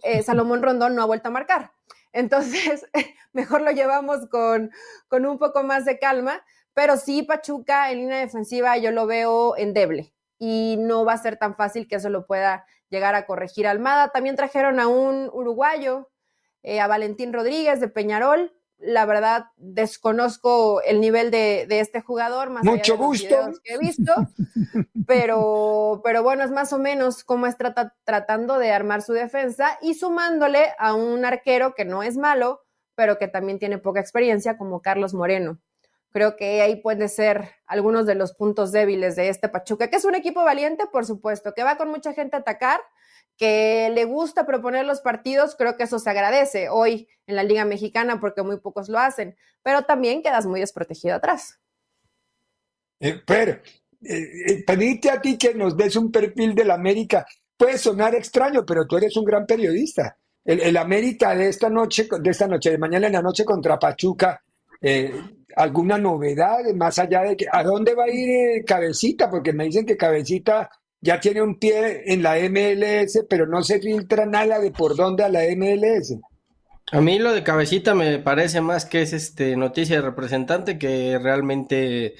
eh, 0.03 0.23
Salomón 0.23 0.61
Rondón 0.61 0.95
no 0.95 1.01
ha 1.01 1.05
vuelto 1.05 1.29
a 1.29 1.31
marcar. 1.31 1.71
Entonces, 2.11 2.85
mejor 3.33 3.61
lo 3.61 3.71
llevamos 3.71 4.27
con, 4.29 4.71
con 5.07 5.25
un 5.25 5.37
poco 5.37 5.63
más 5.63 5.85
de 5.85 5.99
calma, 5.99 6.43
pero 6.75 6.97
sí 6.97 7.23
Pachuca 7.23 7.91
en 7.91 7.99
línea 7.99 8.19
defensiva 8.19 8.77
yo 8.77 8.91
lo 8.91 9.07
veo 9.07 9.57
endeble 9.57 10.13
y 10.37 10.75
no 10.77 11.03
va 11.03 11.13
a 11.13 11.17
ser 11.17 11.37
tan 11.37 11.55
fácil 11.55 11.87
que 11.87 11.95
eso 11.95 12.09
lo 12.09 12.27
pueda 12.27 12.67
llegar 12.89 13.15
a 13.15 13.25
corregir 13.25 13.65
Almada. 13.65 14.09
También 14.09 14.35
trajeron 14.35 14.79
a 14.79 14.87
un 14.87 15.29
uruguayo, 15.33 16.11
eh, 16.61 16.79
a 16.79 16.87
Valentín 16.87 17.33
Rodríguez 17.33 17.79
de 17.79 17.87
Peñarol, 17.87 18.53
la 18.77 19.05
verdad 19.05 19.45
desconozco 19.57 20.81
el 20.81 20.99
nivel 20.99 21.31
de, 21.31 21.65
este 21.69 22.01
jugador, 22.01 22.49
más 22.49 22.63
Mucho 22.63 22.93
allá 22.93 23.01
de 23.01 23.07
gusto. 23.07 23.61
que 23.63 23.73
he 23.73 23.77
visto, 23.77 24.13
pero, 25.07 26.01
pero 26.03 26.23
bueno, 26.23 26.43
es 26.43 26.51
más 26.51 26.73
o 26.73 26.79
menos 26.79 27.23
cómo 27.23 27.47
está 27.47 27.93
tratando 28.03 28.59
de 28.59 28.71
armar 28.71 29.01
su 29.01 29.13
defensa 29.13 29.77
y 29.81 29.93
sumándole 29.93 30.73
a 30.77 30.93
un 30.93 31.25
arquero 31.25 31.73
que 31.73 31.85
no 31.85 32.03
es 32.03 32.17
malo, 32.17 32.61
pero 32.95 33.17
que 33.17 33.27
también 33.27 33.59
tiene 33.59 33.77
poca 33.77 33.99
experiencia, 33.99 34.57
como 34.57 34.81
Carlos 34.81 35.13
Moreno. 35.13 35.59
Creo 36.15 36.37
que 36.37 36.61
ahí 36.61 36.77
puede 36.77 37.09
ser 37.09 37.49
algunos 37.67 38.05
de 38.05 38.15
los 38.15 38.33
puntos 38.33 38.71
débiles 38.71 39.17
de 39.17 39.27
este 39.27 39.49
Pachuca, 39.49 39.89
que 39.89 39.97
es 39.97 40.05
un 40.05 40.15
equipo 40.15 40.45
valiente, 40.45 40.85
por 40.89 41.05
supuesto, 41.05 41.53
que 41.53 41.61
va 41.61 41.75
con 41.75 41.89
mucha 41.89 42.13
gente 42.13 42.37
a 42.37 42.39
atacar, 42.39 42.79
que 43.35 43.91
le 43.93 44.05
gusta 44.05 44.45
proponer 44.45 44.85
los 44.85 45.01
partidos, 45.01 45.57
creo 45.57 45.75
que 45.75 45.83
eso 45.83 45.99
se 45.99 46.09
agradece 46.09 46.69
hoy 46.69 47.09
en 47.27 47.35
la 47.35 47.43
Liga 47.43 47.65
Mexicana 47.65 48.21
porque 48.21 48.43
muy 48.43 48.61
pocos 48.61 48.87
lo 48.87 48.97
hacen, 48.97 49.35
pero 49.61 49.81
también 49.83 50.23
quedas 50.23 50.45
muy 50.45 50.61
desprotegido 50.61 51.15
atrás. 51.15 51.59
Eh, 53.01 53.21
pero, 53.27 53.51
eh, 53.51 53.61
eh, 54.47 54.63
pedirte 54.65 55.11
a 55.11 55.19
ti 55.19 55.37
que 55.37 55.53
nos 55.53 55.75
des 55.75 55.97
un 55.97 56.13
perfil 56.13 56.55
del 56.55 56.71
América 56.71 57.25
puede 57.57 57.77
sonar 57.77 58.15
extraño, 58.15 58.65
pero 58.65 58.87
tú 58.87 58.95
eres 58.95 59.17
un 59.17 59.25
gran 59.25 59.45
periodista. 59.45 60.17
El, 60.45 60.77
América 60.77 61.35
de 61.35 61.49
esta 61.49 61.69
noche, 61.69 62.07
de 62.21 62.29
esta 62.29 62.47
noche, 62.47 62.71
de 62.71 62.77
mañana 62.77 63.07
en 63.07 63.13
la 63.13 63.21
noche 63.21 63.43
contra 63.43 63.77
Pachuca, 63.77 64.41
¿alguna 65.55 65.97
novedad 65.97 66.59
más 66.75 66.99
allá 66.99 67.23
de 67.23 67.37
que 67.37 67.45
a 67.51 67.63
dónde 67.63 67.95
va 67.95 68.05
a 68.05 68.09
ir 68.09 68.63
Cabecita? 68.65 69.29
Porque 69.29 69.53
me 69.53 69.65
dicen 69.65 69.85
que 69.85 69.97
Cabecita 69.97 70.69
ya 71.01 71.19
tiene 71.19 71.41
un 71.41 71.59
pie 71.59 72.03
en 72.11 72.23
la 72.23 72.35
MLS, 72.49 73.25
pero 73.29 73.45
no 73.45 73.61
se 73.61 73.79
filtra 73.79 74.25
nada 74.25 74.59
de 74.59 74.71
por 74.71 74.95
dónde 74.95 75.23
a 75.23 75.29
la 75.29 75.41
MLS. 75.55 76.17
A 76.91 77.01
mí 77.01 77.17
lo 77.19 77.33
de 77.33 77.43
cabecita 77.43 77.95
me 77.95 78.19
parece 78.19 78.61
más 78.61 78.85
que 78.85 79.01
es 79.01 79.13
este 79.13 79.55
noticia 79.55 79.95
de 79.97 80.01
representante 80.03 80.77
que 80.77 81.17
realmente 81.19 82.15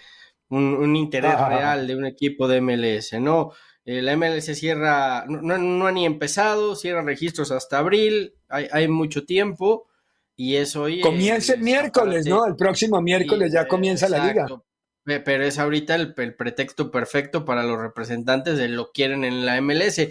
un, 0.50 0.96
interés 0.96 1.36
real 1.48 1.88
de 1.88 1.96
un 1.96 2.06
equipo 2.06 2.48
de 2.48 2.62
MLS, 2.62 3.14
¿no? 3.20 3.52
Eh, 3.86 4.02
la 4.02 4.16
MLS 4.18 4.46
cierra, 4.58 5.26
no, 5.28 5.58
no, 5.58 5.88
ha 5.88 5.92
ni 5.92 6.06
empezado, 6.06 6.76
cierra 6.76 7.04
registros 7.04 7.52
hasta 7.52 7.78
abril, 7.78 8.34
hay, 8.50 8.68
hay 8.72 8.88
mucho 8.88 9.26
tiempo. 9.26 9.88
Y 10.36 10.56
es 10.56 10.76
hoy. 10.76 11.02
Comienza 11.02 11.54
el, 11.54 11.62
miércoles, 11.62 12.26
¿no? 12.26 12.46
El 12.46 12.56
próximo 12.56 13.02
miércoles 13.02 13.52
ya 13.54 13.68
comienza 13.68 14.10
la 14.10 14.28
liga. 14.28 14.48
Pero 15.04 15.44
es 15.44 15.60
ahorita 15.60 15.96
el, 15.96 16.14
pretexto 16.14 16.90
perfecto 16.90 17.46
para 17.46 17.64
los 17.64 17.80
representantes 17.80 18.58
de 18.58 18.70
lo 18.70 18.92
quieren 18.92 19.24
en 19.24 19.46
la 19.46 19.62
MLS. 19.62 20.02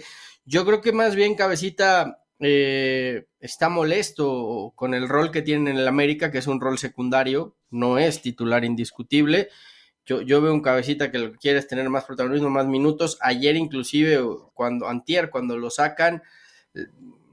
Yo 0.45 0.65
creo 0.65 0.81
que 0.81 0.93
más 0.93 1.15
bien 1.15 1.35
Cabecita 1.35 2.23
eh, 2.39 3.25
está 3.39 3.69
molesto 3.69 4.73
con 4.75 4.93
el 4.93 5.09
rol 5.09 5.31
que 5.31 5.41
tienen 5.41 5.67
en 5.67 5.77
el 5.77 5.87
América, 5.87 6.31
que 6.31 6.37
es 6.37 6.47
un 6.47 6.61
rol 6.61 6.77
secundario, 6.77 7.55
no 7.69 7.97
es 7.97 8.21
titular 8.21 8.63
indiscutible. 8.63 9.49
Yo, 10.05 10.21
yo 10.21 10.39
veo 10.41 10.53
un 10.53 10.61
cabecita 10.61 11.11
que 11.11 11.17
lo 11.17 11.31
que 11.31 11.39
quiere 11.39 11.59
es 11.59 11.67
tener 11.67 11.89
más 11.89 12.05
protagonismo, 12.05 12.49
más 12.49 12.67
minutos. 12.67 13.17
Ayer 13.21 13.55
inclusive, 13.55 14.19
cuando 14.53 14.87
antier, 14.87 15.31
cuando 15.31 15.57
lo 15.57 15.71
sacan, 15.71 16.21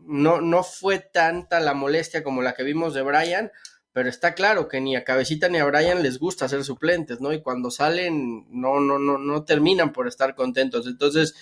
no, 0.07 0.41
no 0.41 0.63
fue 0.63 0.99
tanta 0.99 1.61
la 1.61 1.75
molestia 1.75 2.23
como 2.23 2.43
la 2.43 2.55
que 2.55 2.63
vimos 2.63 2.95
de 2.95 3.03
Brian, 3.03 3.51
pero 3.93 4.09
está 4.09 4.35
claro 4.35 4.69
que 4.69 4.81
ni 4.81 4.97
a 4.97 5.05
Cabecita 5.05 5.49
ni 5.49 5.59
a 5.59 5.65
Brian 5.65 6.03
les 6.03 6.19
gusta 6.19 6.49
ser 6.49 6.65
suplentes, 6.65 7.21
¿no? 7.21 7.33
Y 7.33 7.43
cuando 7.43 7.71
salen, 7.71 8.47
no, 8.51 8.81
no, 8.81 8.99
no, 8.99 9.19
no 9.19 9.45
terminan 9.45 9.93
por 9.93 10.09
estar 10.09 10.35
contentos. 10.35 10.87
Entonces, 10.87 11.35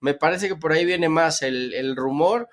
me 0.00 0.12
parece 0.12 0.48
que 0.48 0.56
por 0.56 0.72
ahí 0.72 0.84
viene 0.84 1.08
más 1.08 1.42
el, 1.42 1.96
rumor. 1.96 2.48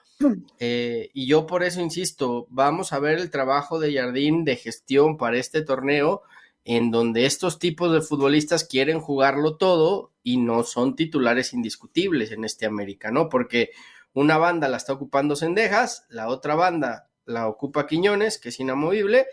Eh, 0.60 1.10
y 1.16 1.26
yo 1.26 1.48
por 1.48 1.64
eso 1.64 1.82
insisto, 1.82 2.46
vamos 2.52 2.94
a 2.94 3.00
ver 3.00 3.18
el 3.18 3.32
trabajo 3.32 3.80
de 3.80 3.94
Jardín 3.94 4.46
de 4.46 4.56
gestión 4.56 5.18
para 5.18 5.38
este 5.38 5.64
torneo, 5.64 6.22
en 6.64 6.92
donde 6.92 7.26
estos 7.26 7.58
tipos 7.58 7.92
de 7.92 8.02
futbolistas 8.02 8.64
quieren 8.64 9.00
jugarlo 9.00 9.58
todo 9.58 10.11
y 10.24 10.38
no 10.38 10.64
son 10.64 10.96
titulares 10.96 11.54
indiscutibles 11.54 12.32
en 12.32 12.44
este 12.44 12.66
América, 12.66 13.12
¿no? 13.12 13.30
Porque 13.30 13.72
una 14.14 14.38
banda 14.38 14.68
la 14.68 14.78
está 14.78 14.94
ocupando 14.94 15.36
Sendejas, 15.36 16.06
la 16.10 16.28
otra 16.28 16.56
banda 16.56 17.10
la 17.26 17.48
ocupa 17.48 17.88
Quiñones, 17.88 18.38
que 18.38 18.50
es 18.50 18.60
inamovible, 18.60 19.28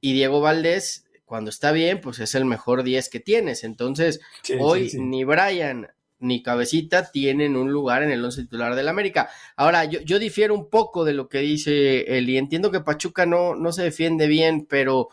y 0.00 0.12
Diego 0.12 0.40
Valdés, 0.40 1.06
cuando 1.24 1.50
está 1.50 1.72
bien, 1.72 2.00
pues 2.00 2.18
es 2.18 2.34
el 2.34 2.44
mejor 2.44 2.82
10 2.82 3.08
que 3.08 3.20
tienes. 3.20 3.64
Entonces, 3.64 4.20
hoy 4.58 4.90
ni 4.98 5.24
Brian 5.24 5.88
ni 6.18 6.42
Cabecita 6.42 7.10
tienen 7.10 7.56
un 7.56 7.70
lugar 7.70 8.02
en 8.02 8.10
el 8.10 8.24
once 8.24 8.42
titular 8.42 8.74
del 8.74 8.88
América. 8.88 9.28
Ahora, 9.56 9.84
yo, 9.84 10.00
yo 10.00 10.18
difiero 10.18 10.54
un 10.54 10.70
poco 10.70 11.04
de 11.04 11.12
lo 11.12 11.28
que 11.28 11.38
dice 11.38 12.18
él 12.18 12.28
y 12.28 12.38
entiendo 12.38 12.70
que 12.70 12.80
Pachuca 12.80 13.26
no, 13.26 13.54
no 13.54 13.72
se 13.72 13.82
defiende 13.82 14.26
bien, 14.26 14.66
pero 14.66 15.08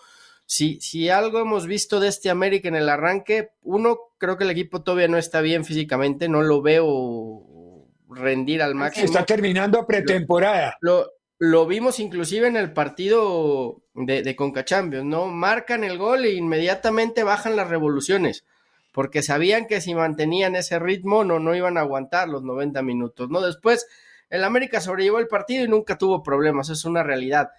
si, 0.51 0.81
si 0.81 1.07
algo 1.07 1.39
hemos 1.39 1.65
visto 1.65 2.01
de 2.01 2.09
este 2.09 2.29
América 2.29 2.67
en 2.67 2.75
el 2.75 2.89
arranque, 2.89 3.51
uno, 3.61 3.97
creo 4.17 4.37
que 4.37 4.43
el 4.43 4.49
equipo 4.49 4.83
todavía 4.83 5.07
no 5.07 5.17
está 5.17 5.39
bien 5.39 5.63
físicamente, 5.63 6.27
no 6.27 6.41
lo 6.41 6.61
veo 6.61 7.87
rendir 8.09 8.61
al 8.61 8.75
máximo. 8.75 9.05
Está 9.05 9.25
terminando 9.25 9.87
pretemporada. 9.87 10.75
Lo, 10.81 11.07
lo, 11.37 11.65
vimos 11.67 12.01
inclusive 12.01 12.47
en 12.47 12.57
el 12.57 12.73
partido 12.73 13.81
de, 13.93 14.23
de 14.23 14.35
Conca 14.35 14.65
¿no? 14.81 15.27
Marcan 15.27 15.85
el 15.85 15.97
gol 15.97 16.25
e 16.25 16.33
inmediatamente 16.33 17.23
bajan 17.23 17.55
las 17.55 17.69
revoluciones, 17.69 18.43
porque 18.91 19.23
sabían 19.23 19.67
que 19.67 19.79
si 19.79 19.95
mantenían 19.95 20.57
ese 20.57 20.79
ritmo 20.79 21.23
no, 21.23 21.39
no 21.39 21.55
iban 21.55 21.77
a 21.77 21.81
aguantar 21.81 22.27
los 22.27 22.43
90 22.43 22.81
minutos, 22.81 23.29
¿no? 23.29 23.39
Después, 23.39 23.87
el 24.29 24.43
América 24.43 24.81
sobrellevó 24.81 25.19
el 25.19 25.29
partido 25.29 25.63
y 25.63 25.69
nunca 25.69 25.97
tuvo 25.97 26.21
problemas, 26.21 26.69
es 26.69 26.83
una 26.83 27.03
realidad. 27.03 27.51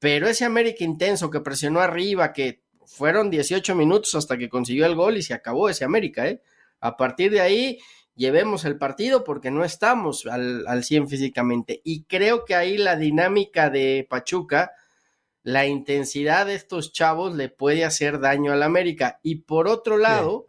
Pero 0.00 0.28
ese 0.28 0.44
América 0.44 0.82
intenso 0.82 1.30
que 1.30 1.40
presionó 1.40 1.80
arriba, 1.80 2.32
que 2.32 2.62
fueron 2.86 3.30
18 3.30 3.76
minutos 3.76 4.16
hasta 4.16 4.36
que 4.36 4.48
consiguió 4.48 4.86
el 4.86 4.96
gol 4.96 5.16
y 5.16 5.22
se 5.22 5.34
acabó 5.34 5.68
ese 5.68 5.84
América, 5.84 6.26
¿eh? 6.26 6.42
A 6.80 6.96
partir 6.96 7.30
de 7.30 7.40
ahí 7.40 7.78
llevemos 8.16 8.64
el 8.64 8.78
partido 8.78 9.22
porque 9.22 9.50
no 9.50 9.64
estamos 9.64 10.26
al, 10.26 10.66
al 10.66 10.82
100 10.82 11.08
físicamente. 11.08 11.82
Y 11.84 12.04
creo 12.04 12.44
que 12.44 12.54
ahí 12.54 12.78
la 12.78 12.96
dinámica 12.96 13.70
de 13.70 14.06
Pachuca, 14.08 14.72
la 15.42 15.66
intensidad 15.66 16.46
de 16.46 16.54
estos 16.54 16.92
chavos 16.92 17.36
le 17.36 17.48
puede 17.48 17.84
hacer 17.84 18.18
daño 18.18 18.52
al 18.52 18.62
América. 18.62 19.20
Y 19.22 19.36
por 19.36 19.68
otro 19.68 19.98
lado, 19.98 20.46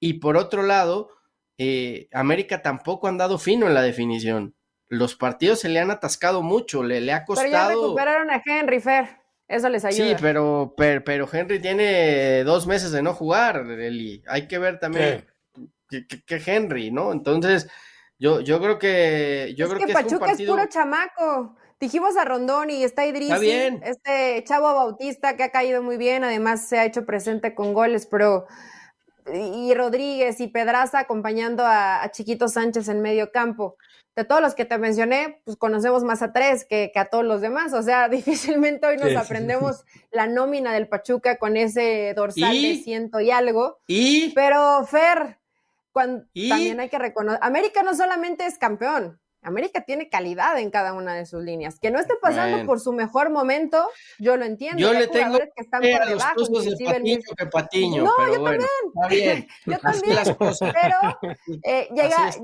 y 0.00 0.14
por 0.14 0.36
otro 0.36 0.62
lado, 0.62 1.10
eh, 1.58 2.08
América 2.12 2.62
tampoco 2.62 3.08
han 3.08 3.18
dado 3.18 3.38
fino 3.38 3.66
en 3.66 3.74
la 3.74 3.82
definición. 3.82 4.54
Los 4.88 5.14
partidos 5.14 5.60
se 5.60 5.68
le 5.68 5.80
han 5.80 5.90
atascado 5.90 6.42
mucho, 6.42 6.82
le, 6.82 7.00
le 7.00 7.12
ha 7.12 7.24
costado. 7.24 7.50
Pero 7.50 7.58
ya 7.58 7.68
recuperaron 7.68 8.30
a 8.30 8.42
Henry 8.44 8.80
Fer. 8.80 9.08
Eso 9.46 9.68
les 9.68 9.84
ayuda. 9.84 10.08
Sí, 10.08 10.16
pero, 10.20 10.74
pero, 10.76 11.28
Henry 11.30 11.60
tiene 11.60 12.44
dos 12.44 12.66
meses 12.66 12.92
de 12.92 13.02
no 13.02 13.12
jugar, 13.12 13.66
Eli. 13.70 14.22
Hay 14.26 14.48
que 14.48 14.58
ver 14.58 14.78
también 14.78 15.26
que, 15.88 16.42
Henry, 16.44 16.90
¿no? 16.90 17.12
Entonces, 17.12 17.68
yo, 18.18 18.40
yo 18.40 18.60
creo 18.60 18.78
que 18.78 19.54
yo 19.56 19.66
es 19.66 19.72
creo 19.72 19.86
que, 19.86 19.92
Pachuca 19.92 20.32
es, 20.32 20.42
puro 20.42 20.66
chamaco. 20.66 21.56
Dijimos 21.78 22.16
a 22.16 22.24
Rondón 22.24 22.70
y 22.70 22.82
está 22.82 23.04
Idris, 23.04 23.30
este 23.82 24.42
chavo 24.44 24.72
Bautista 24.72 25.36
que 25.36 25.42
ha 25.42 25.50
caído 25.50 25.82
muy 25.82 25.96
bien, 25.98 26.24
además 26.24 26.66
se 26.66 26.78
ha 26.78 26.86
hecho 26.86 27.04
presente 27.04 27.54
con 27.54 27.74
goles, 27.74 28.06
pero 28.06 28.46
y 29.32 29.74
Rodríguez 29.74 30.40
y 30.40 30.48
Pedraza 30.48 31.00
acompañando 31.00 31.64
a, 31.66 32.08
Chiquito 32.12 32.48
Sánchez 32.48 32.88
en 32.88 33.02
medio 33.02 33.32
campo. 33.32 33.76
De 34.16 34.24
todos 34.24 34.40
los 34.40 34.54
que 34.54 34.64
te 34.64 34.78
mencioné, 34.78 35.40
pues 35.44 35.56
conocemos 35.56 36.04
más 36.04 36.22
a 36.22 36.32
tres 36.32 36.64
que, 36.64 36.92
a 36.94 37.06
todos 37.06 37.24
los 37.24 37.40
demás. 37.40 37.72
O 37.72 37.82
sea, 37.82 38.08
difícilmente 38.10 38.86
hoy 38.86 38.96
nos 38.96 39.16
aprendemos 39.16 39.84
la 40.12 40.26
nómina 40.26 40.72
del 40.72 40.88
Pachuca 40.88 41.38
con 41.38 41.56
ese 41.56 42.14
dorsal 42.14 42.60
de 42.60 42.76
ciento 42.76 43.20
y 43.20 43.30
algo. 43.30 43.78
¿Y? 43.86 44.32
Pero 44.34 44.86
Fer, 44.86 45.38
también 45.94 46.80
hay 46.80 46.88
que 46.88 46.98
reconocer, 46.98 47.38
América 47.42 47.82
no 47.82 47.94
solamente 47.94 48.46
es 48.46 48.58
campeón, 48.58 49.20
América 49.44 49.82
tiene 49.82 50.08
calidad 50.08 50.58
en 50.58 50.70
cada 50.70 50.92
una 50.92 51.14
de 51.14 51.26
sus 51.26 51.42
líneas. 51.42 51.78
Que 51.78 51.90
no 51.90 52.00
esté 52.00 52.14
pasando 52.20 52.66
por 52.66 52.80
su 52.80 52.92
mejor 52.92 53.30
momento, 53.30 53.88
yo 54.18 54.36
lo 54.36 54.44
entiendo. 54.44 54.78
Yo 54.78 54.92
le 54.92 55.06
tengo 55.06 55.38
que 55.38 55.50
están 55.56 55.82
por 55.82 56.06
debajo, 56.06 56.40
de 56.40 56.84
patiño 56.84 57.20
que 57.36 57.46
patiño. 57.46 58.04
No, 58.04 58.32
yo 58.32 58.42
también. 58.42 59.48
yo 59.66 59.78
también. 59.78 60.18
Pero 60.58 60.96
eh, 61.62 61.88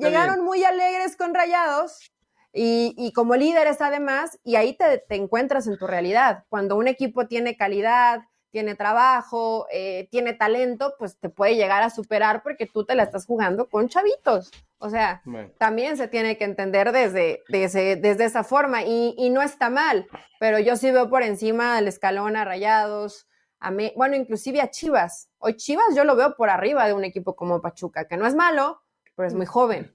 llegaron 0.00 0.44
muy 0.44 0.64
alegres 0.64 1.16
con 1.16 1.34
Rayados. 1.34 2.12
Y, 2.52 3.12
como 3.14 3.36
líderes 3.36 3.80
además, 3.80 4.38
y 4.42 4.56
ahí 4.56 4.76
te, 4.76 4.98
te 4.98 5.14
encuentras 5.14 5.68
en 5.68 5.78
tu 5.78 5.86
realidad. 5.86 6.44
Cuando 6.48 6.76
un 6.76 6.88
equipo 6.88 7.28
tiene 7.28 7.56
calidad, 7.56 8.22
tiene 8.50 8.74
trabajo, 8.74 9.66
eh, 9.72 10.08
tiene 10.10 10.34
talento, 10.34 10.94
pues 10.98 11.16
te 11.18 11.28
puede 11.28 11.56
llegar 11.56 11.82
a 11.82 11.90
superar 11.90 12.42
porque 12.42 12.66
tú 12.66 12.84
te 12.84 12.94
la 12.94 13.04
estás 13.04 13.26
jugando 13.26 13.68
con 13.68 13.88
chavitos. 13.88 14.50
O 14.78 14.88
sea, 14.88 15.22
también 15.58 15.96
se 15.96 16.08
tiene 16.08 16.38
que 16.38 16.44
entender 16.44 16.90
desde, 16.92 17.42
desde, 17.48 17.96
desde 17.96 18.24
esa 18.24 18.44
forma 18.44 18.82
y, 18.82 19.30
no 19.30 19.42
está 19.42 19.68
mal, 19.68 20.06
pero 20.38 20.58
yo 20.58 20.74
sí 20.76 20.90
veo 20.90 21.10
por 21.10 21.22
encima 21.22 21.76
del 21.76 21.88
escalón 21.88 22.34
a 22.34 22.46
Rayados, 22.46 23.28
a 23.60 23.70
bueno, 23.94 24.16
inclusive 24.16 24.62
a 24.62 24.70
Chivas. 24.70 25.28
Hoy 25.38 25.56
Chivas 25.56 25.94
yo 25.94 26.04
lo 26.04 26.16
veo 26.16 26.34
por 26.34 26.48
arriba 26.48 26.86
de 26.86 26.94
un 26.94 27.04
equipo 27.04 27.36
como 27.36 27.60
Pachuca, 27.60 28.06
que 28.06 28.16
no 28.16 28.26
es 28.26 28.34
malo, 28.34 28.82
pero 29.14 29.28
es 29.28 29.34
muy 29.34 29.46
joven. 29.46 29.94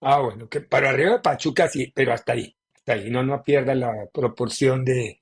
Ah, 0.00 0.20
bueno, 0.20 0.48
que 0.48 0.60
para 0.60 0.90
arriba 0.90 1.14
de 1.14 1.20
Pachuca 1.20 1.66
sí, 1.68 1.92
pero 1.94 2.12
hasta 2.12 2.34
ahí, 2.34 2.56
hasta 2.76 2.92
ahí, 2.92 3.10
no, 3.10 3.24
no 3.24 3.42
pierda 3.42 3.74
la 3.74 4.06
proporción 4.12 4.84
de, 4.84 5.20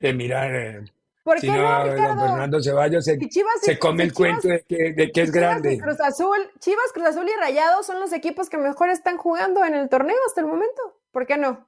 de 0.00 0.12
mirar 0.12 0.54
eh, 0.54 0.84
¿Por 1.24 1.40
qué 1.40 1.46
no, 1.46 1.84
Ricardo? 1.84 2.20
Fernando 2.20 2.62
Ceballos 2.62 3.04
se, 3.06 3.78
come 3.78 4.04
el 4.04 4.12
cuento 4.12 4.46
de 4.46 4.62
que, 4.62 5.22
es 5.22 5.32
grande. 5.32 5.78
Cruz 5.78 5.98
Azul, 5.98 6.36
Chivas, 6.58 6.92
Cruz 6.92 7.06
Azul 7.06 7.26
y 7.26 7.40
Rayados 7.40 7.86
son 7.86 7.98
los 7.98 8.12
equipos 8.12 8.50
que 8.50 8.58
mejor 8.58 8.90
están 8.90 9.16
jugando 9.16 9.64
en 9.64 9.74
el 9.74 9.88
torneo 9.88 10.18
hasta 10.26 10.42
el 10.42 10.46
momento. 10.46 11.00
¿Por 11.10 11.26
qué 11.26 11.38
no? 11.38 11.66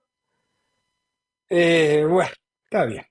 Eh, 1.48 2.04
bueno, 2.06 2.30
está 2.64 2.84
bien. 2.84 3.06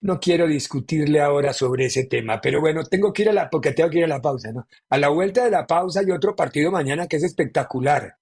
No 0.00 0.18
quiero 0.18 0.48
discutirle 0.48 1.20
ahora 1.20 1.52
sobre 1.52 1.86
ese 1.86 2.06
tema, 2.06 2.40
pero 2.40 2.60
bueno, 2.60 2.82
tengo 2.82 3.12
que 3.12 3.22
ir 3.22 3.28
a 3.28 3.32
la, 3.32 3.48
porque 3.48 3.70
tengo 3.70 3.88
que 3.88 3.98
ir 3.98 4.04
a 4.04 4.08
la 4.08 4.20
pausa, 4.20 4.50
¿no? 4.50 4.66
A 4.88 4.98
la 4.98 5.10
vuelta 5.10 5.44
de 5.44 5.50
la 5.50 5.64
pausa 5.64 6.00
hay 6.00 6.10
otro 6.10 6.34
partido 6.34 6.72
mañana 6.72 7.06
que 7.06 7.18
es 7.18 7.22
espectacular, 7.22 8.16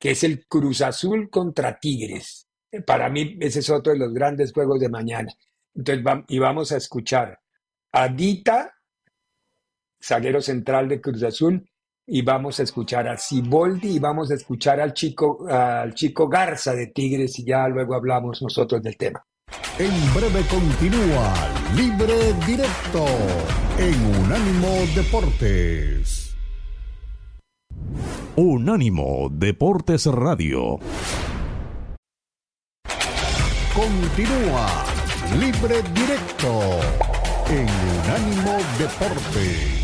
que 0.00 0.10
es 0.10 0.24
el 0.24 0.46
Cruz 0.46 0.80
Azul 0.80 1.30
contra 1.30 1.78
Tigres. 1.78 2.48
Para 2.84 3.08
mí 3.08 3.36
ese 3.40 3.60
es 3.60 3.70
otro 3.70 3.92
de 3.92 4.00
los 4.00 4.12
grandes 4.12 4.52
juegos 4.52 4.80
de 4.80 4.88
mañana. 4.88 5.32
Entonces, 5.74 6.04
y 6.28 6.38
vamos 6.38 6.72
a 6.72 6.76
escuchar 6.76 7.38
a 7.92 8.08
Dita, 8.08 8.74
zaguero 10.02 10.40
central 10.40 10.88
de 10.88 11.00
Cruz 11.00 11.22
Azul, 11.22 11.68
y 12.10 12.22
vamos 12.22 12.58
a 12.58 12.62
escuchar 12.62 13.06
a 13.06 13.18
Siboldi 13.18 13.96
y 13.96 13.98
vamos 13.98 14.30
a 14.30 14.34
escuchar 14.34 14.80
al 14.80 14.94
chico, 14.94 15.46
al 15.48 15.92
chico 15.92 16.26
Garza 16.26 16.72
de 16.72 16.86
Tigres 16.86 17.38
y 17.38 17.44
ya 17.44 17.68
luego 17.68 17.94
hablamos 17.94 18.40
nosotros 18.40 18.82
del 18.82 18.96
tema. 18.96 19.22
En 19.78 20.14
breve 20.14 20.42
continúa 20.48 21.34
Libre 21.76 22.32
Directo 22.46 23.04
en 23.78 24.24
Unánimo 24.24 24.68
Deportes. 24.96 26.34
Unánimo 28.36 29.28
Deportes 29.30 30.06
Radio. 30.06 30.78
Continúa 33.74 34.84
Libre 35.36 35.82
Directo 35.92 36.60
en 37.50 37.68
Unánimo 38.04 38.56
Deportes. 38.78 39.78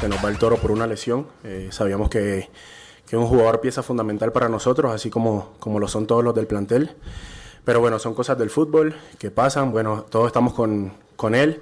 se 0.00 0.08
nos 0.08 0.24
va 0.24 0.28
el 0.28 0.38
toro 0.38 0.56
por 0.56 0.70
una 0.70 0.86
lesión. 0.86 1.26
Eh, 1.44 1.68
sabíamos 1.72 2.08
que, 2.08 2.48
que, 3.06 3.16
un 3.16 3.26
jugador 3.26 3.60
pieza 3.60 3.82
fundamental 3.82 4.32
para 4.32 4.48
nosotros, 4.48 4.92
así 4.92 5.10
como, 5.10 5.54
como 5.58 5.80
lo 5.80 5.88
son 5.88 6.06
todos 6.06 6.22
los 6.22 6.34
del 6.34 6.46
plantel. 6.46 6.96
Pero 7.64 7.80
bueno, 7.80 7.98
son 7.98 8.14
cosas 8.14 8.38
del 8.38 8.48
fútbol 8.48 8.96
que 9.18 9.30
pasan. 9.30 9.72
Bueno, 9.72 10.06
todos 10.08 10.28
estamos 10.28 10.54
con, 10.54 10.92
con 11.16 11.34
él. 11.34 11.60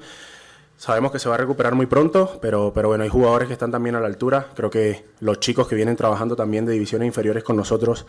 Sabemos 0.79 1.11
que 1.11 1.19
se 1.19 1.29
va 1.29 1.37
a 1.37 1.39
recuperar 1.39 1.75
muy 1.75 1.87
pronto, 1.87 2.39
pero, 2.43 2.73
pero 2.75 2.89
bueno, 2.89 3.05
hay 3.05 3.11
jugadores 3.11 3.49
que 3.49 3.55
están 3.55 3.71
también 3.71 3.95
a 3.97 4.01
la 4.01 4.07
altura. 4.07 4.49
Creo 4.55 4.69
que 4.71 5.07
los 5.21 5.41
chicos 5.41 5.67
que 5.69 5.75
vienen 5.75 5.97
trabajando 5.97 6.37
también 6.37 6.67
de 6.67 6.73
divisiones 6.73 7.07
inferiores 7.07 7.43
con 7.43 7.57
nosotros 7.57 8.07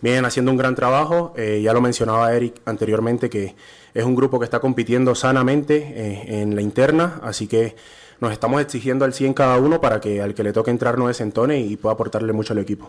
vienen 0.00 0.24
haciendo 0.24 0.52
un 0.52 0.56
gran 0.56 0.74
trabajo. 0.74 1.34
Eh, 1.36 1.60
ya 1.62 1.72
lo 1.72 1.80
mencionaba 1.80 2.32
Eric 2.32 2.60
anteriormente, 2.64 3.28
que 3.28 3.56
es 3.92 4.04
un 4.04 4.14
grupo 4.14 4.38
que 4.38 4.44
está 4.44 4.60
compitiendo 4.60 5.14
sanamente 5.14 5.76
eh, 5.76 6.42
en 6.42 6.54
la 6.54 6.62
interna, 6.62 7.20
así 7.22 7.48
que 7.48 7.74
nos 8.20 8.32
estamos 8.32 8.60
exigiendo 8.60 9.04
al 9.04 9.12
100 9.12 9.34
cada 9.34 9.58
uno 9.58 9.80
para 9.80 10.00
que 10.00 10.22
al 10.22 10.34
que 10.34 10.42
le 10.42 10.52
toque 10.52 10.70
entrar 10.70 10.98
no 10.98 11.08
desentone 11.08 11.60
y 11.60 11.76
pueda 11.76 11.94
aportarle 11.94 12.32
mucho 12.32 12.52
al 12.52 12.60
equipo. 12.60 12.88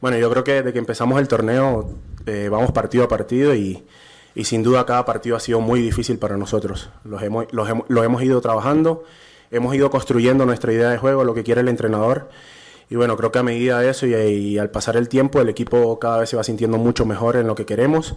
Bueno, 0.00 0.16
yo 0.18 0.30
creo 0.30 0.44
que 0.44 0.54
desde 0.54 0.72
que 0.72 0.78
empezamos 0.78 1.20
el 1.20 1.28
torneo 1.28 1.90
eh, 2.26 2.48
vamos 2.50 2.72
partido 2.72 3.04
a 3.04 3.08
partido 3.08 3.54
y 3.54 3.84
y 4.38 4.44
sin 4.44 4.62
duda 4.62 4.86
cada 4.86 5.04
partido 5.04 5.34
ha 5.34 5.40
sido 5.40 5.60
muy 5.60 5.82
difícil 5.82 6.16
para 6.16 6.36
nosotros. 6.36 6.90
Los 7.02 7.24
hemos, 7.24 7.52
los 7.52 7.68
hemos, 7.68 7.84
lo 7.88 8.04
hemos 8.04 8.22
ido 8.22 8.40
trabajando, 8.40 9.02
hemos 9.50 9.74
ido 9.74 9.90
construyendo 9.90 10.46
nuestra 10.46 10.72
idea 10.72 10.90
de 10.90 10.96
juego, 10.96 11.24
lo 11.24 11.34
que 11.34 11.42
quiere 11.42 11.62
el 11.62 11.66
entrenador. 11.66 12.28
Y 12.88 12.94
bueno, 12.94 13.16
creo 13.16 13.32
que 13.32 13.40
a 13.40 13.42
medida 13.42 13.80
de 13.80 13.90
eso 13.90 14.06
y, 14.06 14.56
al 14.56 14.70
pasar 14.70 14.96
el 14.96 15.08
tiempo, 15.08 15.40
el 15.40 15.48
equipo 15.48 15.98
cada 15.98 16.18
vez 16.18 16.30
se 16.30 16.36
va 16.36 16.44
sintiendo 16.44 16.78
mucho 16.78 17.04
mejor 17.04 17.34
en 17.34 17.48
lo 17.48 17.56
que 17.56 17.66
queremos. 17.66 18.14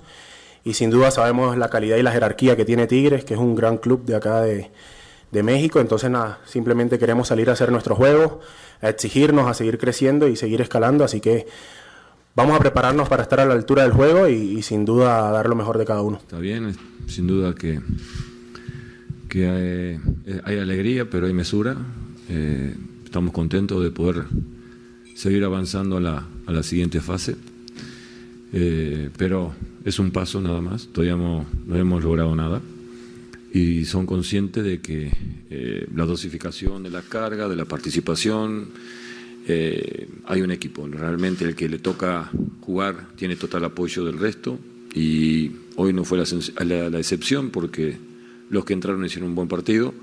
Y 0.64 0.76
sin 0.76 0.92
duda 0.92 1.10
sabemos 1.10 1.58
la 1.58 1.72
calidad 1.72 1.98
y 1.98 2.04
la 2.04 2.12
jerarquía 2.12 2.56
que 2.56 2.66
tiene 2.66 2.86
Tigres, 2.86 3.26
que 3.26 3.34
es 3.34 3.40
un 3.40 3.56
gran 3.56 3.78
club 3.78 4.06
de 4.06 4.16
acá 4.16 4.42
de, 4.42 4.70
de 5.32 5.42
México. 5.42 5.80
Entonces, 5.80 6.12
nada, 6.12 6.38
simplemente 6.46 7.00
queremos 7.00 7.30
salir 7.30 7.50
a 7.50 7.54
hacer 7.54 7.72
nuestro 7.72 7.96
juego, 7.96 8.42
a 8.80 8.90
exigirnos, 8.90 9.50
a 9.50 9.56
seguir 9.56 9.80
creciendo 9.80 10.28
y 10.28 10.36
seguir 10.36 10.62
escalando. 10.62 11.04
Así 11.04 11.20
que 11.20 11.48
vamos 12.36 12.56
a 12.56 12.60
prepararnos 12.60 13.10
para 13.10 13.24
estar 13.24 13.40
a 13.40 13.46
la 13.46 13.54
altura 13.54 13.84
del 13.84 13.92
juego 13.92 14.28
y, 14.28 14.62
sin 14.62 14.86
duda 14.86 15.32
dar 15.32 15.48
lo 15.48 15.56
mejor 15.56 15.78
de 15.78 15.86
cada 15.86 16.02
uno. 16.02 16.18
Está 16.18 16.40
bien, 16.40 16.76
sin 17.08 17.28
duda 17.28 17.56
que, 17.56 17.80
que 19.30 20.00
hay, 20.44 20.58
alegría, 20.58 21.10
pero 21.10 21.28
hay 21.28 21.34
mesura. 21.34 21.76
Eh, 22.30 22.76
estamos 23.06 23.34
contentos 23.34 23.84
de 23.84 23.92
poder 23.92 24.26
seguir 25.16 25.44
avanzando 25.44 25.98
a 25.98 26.02
la, 26.02 26.26
a 26.46 26.52
la 26.52 26.64
siguiente 26.64 27.02
fase. 27.02 27.36
Eh, 28.54 29.10
pero 29.18 29.54
es 29.86 29.98
un 30.00 30.12
paso 30.12 30.42
nada 30.42 30.62
más, 30.62 30.88
todavía 30.88 31.16
no, 31.16 31.46
hemos 31.74 32.04
logrado 32.04 32.36
nada 32.36 32.62
y 33.54 33.86
son 33.86 34.06
conscientes 34.06 34.64
de 34.64 34.82
que 34.82 35.12
eh, 35.50 35.88
la 35.96 36.06
dosificación 36.06 36.84
de 36.84 36.90
la 36.90 37.02
carga, 37.02 37.48
de 37.48 37.56
la 37.56 37.66
participación, 37.66 38.70
eh, 39.48 40.08
hay 40.26 40.42
un 40.42 40.52
equipo. 40.52 40.88
Realmente 40.88 41.46
el 41.46 41.56
que 41.56 41.70
le 41.70 41.80
toca 41.80 42.30
jugar 42.62 43.08
tiene 43.16 43.36
total 43.36 43.66
apoyo 43.66 44.06
del 44.06 44.20
resto 44.20 44.60
y 44.94 45.52
hoy 45.76 45.94
no 45.94 46.04
fue 46.04 46.18
la, 46.18 47.00
excepción 47.00 47.50
porque 47.50 47.98
los 48.50 48.66
que 48.66 48.74
entraron 48.74 49.06
hicieron 49.06 49.30
un 49.30 49.36
buen 49.36 49.48
partido, 49.48 49.94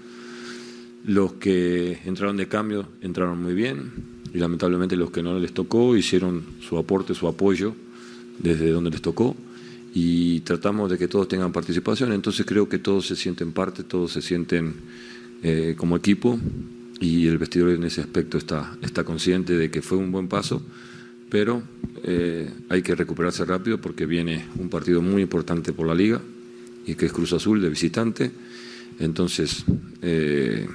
los 1.04 1.34
que 1.34 1.98
entraron 2.04 2.36
de 2.36 2.48
cambio 2.48 2.88
entraron 3.02 3.42
muy 3.42 3.54
bien 3.54 3.92
y 4.34 4.38
lamentablemente 4.38 4.96
los 4.96 5.10
que 5.10 5.22
no 5.22 5.38
les 5.38 5.52
tocó 5.52 5.96
hicieron 5.96 6.42
su 6.60 6.76
aporte, 6.78 7.14
su 7.14 7.28
apoyo 7.28 7.74
desde 8.38 8.70
donde 8.70 8.90
les 8.90 9.02
tocó 9.02 9.36
y 9.94 10.40
tratamos 10.40 10.90
de 10.90 10.98
que 10.98 11.08
todos 11.08 11.28
tengan 11.28 11.52
participación, 11.52 12.12
entonces 12.12 12.44
creo 12.44 12.68
que 12.68 12.78
todos 12.78 13.06
se 13.06 13.16
sienten 13.16 13.52
parte, 13.52 13.84
todos 13.84 14.12
se 14.12 14.22
sienten 14.22 14.74
eh, 15.42 15.74
como 15.76 15.96
equipo 15.96 16.38
y 17.00 17.26
el 17.26 17.38
vestidor 17.38 17.70
en 17.70 17.84
ese 17.84 18.00
aspecto 18.00 18.38
está, 18.38 18.76
está 18.82 19.04
consciente 19.04 19.56
de 19.56 19.70
que 19.70 19.82
fue 19.82 19.98
un 19.98 20.10
buen 20.10 20.28
paso, 20.28 20.62
pero 21.30 21.62
eh, 22.04 22.50
hay 22.68 22.82
que 22.82 22.94
recuperarse 22.94 23.44
rápido 23.44 23.80
porque 23.80 24.06
viene 24.06 24.46
un 24.56 24.68
partido 24.68 25.02
muy 25.02 25.22
importante 25.22 25.72
por 25.72 25.86
la 25.86 25.94
liga 25.94 26.20
y 26.86 26.94
que 26.94 27.06
es 27.06 27.12
Cruz 27.12 27.32
Azul 27.32 27.60
de 27.60 27.68
visitante. 27.68 28.30
Entonces, 28.98 29.64
eh, 30.02 30.66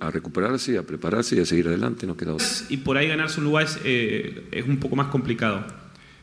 a 0.00 0.10
recuperarse, 0.10 0.78
a 0.78 0.84
prepararse 0.84 1.36
y 1.36 1.40
a 1.40 1.44
seguir 1.44 1.68
adelante, 1.68 2.06
no 2.06 2.16
queda 2.16 2.36
Y 2.68 2.78
por 2.78 2.96
ahí 2.96 3.08
ganarse 3.08 3.40
un 3.40 3.46
lugar 3.46 3.64
es, 3.64 3.78
eh, 3.84 4.44
es 4.52 4.66
un 4.66 4.78
poco 4.78 4.96
más 4.96 5.08
complicado. 5.08 5.66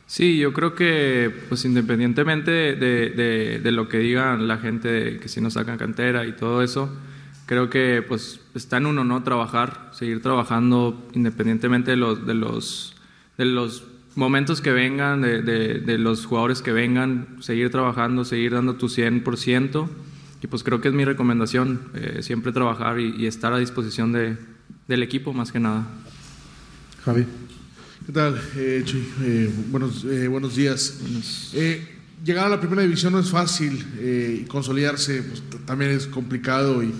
Sí, 0.06 0.38
yo 0.38 0.52
creo 0.52 0.74
que, 0.74 1.32
pues 1.48 1.64
independientemente 1.64 2.50
de, 2.50 3.10
de, 3.10 3.60
de 3.62 3.72
lo 3.72 3.88
que 3.88 3.98
digan 3.98 4.46
la 4.48 4.58
gente, 4.58 5.18
que 5.20 5.28
si 5.28 5.40
nos 5.40 5.54
sacan 5.54 5.78
cantera 5.78 6.26
y 6.26 6.32
todo 6.32 6.62
eso, 6.62 6.90
creo 7.46 7.70
que 7.70 8.04
pues 8.06 8.40
está 8.54 8.76
en 8.76 8.86
uno, 8.86 9.04
¿no? 9.04 9.22
Trabajar, 9.22 9.90
seguir 9.92 10.20
trabajando 10.20 11.08
independientemente 11.14 11.92
de 11.92 11.96
los, 11.96 12.26
de 12.26 12.34
los, 12.34 12.96
de 13.38 13.44
los 13.44 13.84
momentos 14.16 14.60
que 14.60 14.72
vengan, 14.72 15.22
de, 15.22 15.42
de, 15.42 15.98
los 15.98 16.26
jugadores 16.26 16.60
que 16.60 16.72
vengan, 16.72 17.36
seguir 17.40 17.70
trabajando, 17.70 18.24
seguir 18.24 18.52
dando 18.52 18.74
tu 18.74 18.88
100%. 18.88 19.88
Y 20.42 20.46
pues 20.48 20.62
creo 20.62 20.80
que 20.80 20.88
es 20.88 20.94
mi 20.94 21.04
recomendación, 21.04 21.88
eh, 21.94 22.18
siempre 22.22 22.52
trabajar 22.52 23.00
y, 23.00 23.26
estar 23.26 23.52
a 23.52 23.58
disposición 23.58 24.12
de, 24.12 24.36
del 24.88 25.02
equipo 25.02 25.32
más 25.32 25.52
que 25.52 25.60
nada. 25.60 25.86
Javi. 27.04 27.26
¿Qué 28.06 28.12
tal, 28.12 28.40
eh, 28.56 28.84
eh 29.22 29.50
buenos, 29.70 30.04
eh, 30.04 30.28
buenos 30.28 30.54
días. 30.54 31.00
llegar 32.24 32.46
a 32.46 32.48
la 32.48 32.60
primera 32.60 32.82
división 32.82 33.12
no 33.12 33.18
es 33.18 33.30
fácil 33.30 33.84
y 34.00 34.44
consolidarse 34.44 35.22
pues, 35.22 35.42
también 35.64 35.90
es 35.90 36.06
complicado 36.06 36.82
y 36.82 36.92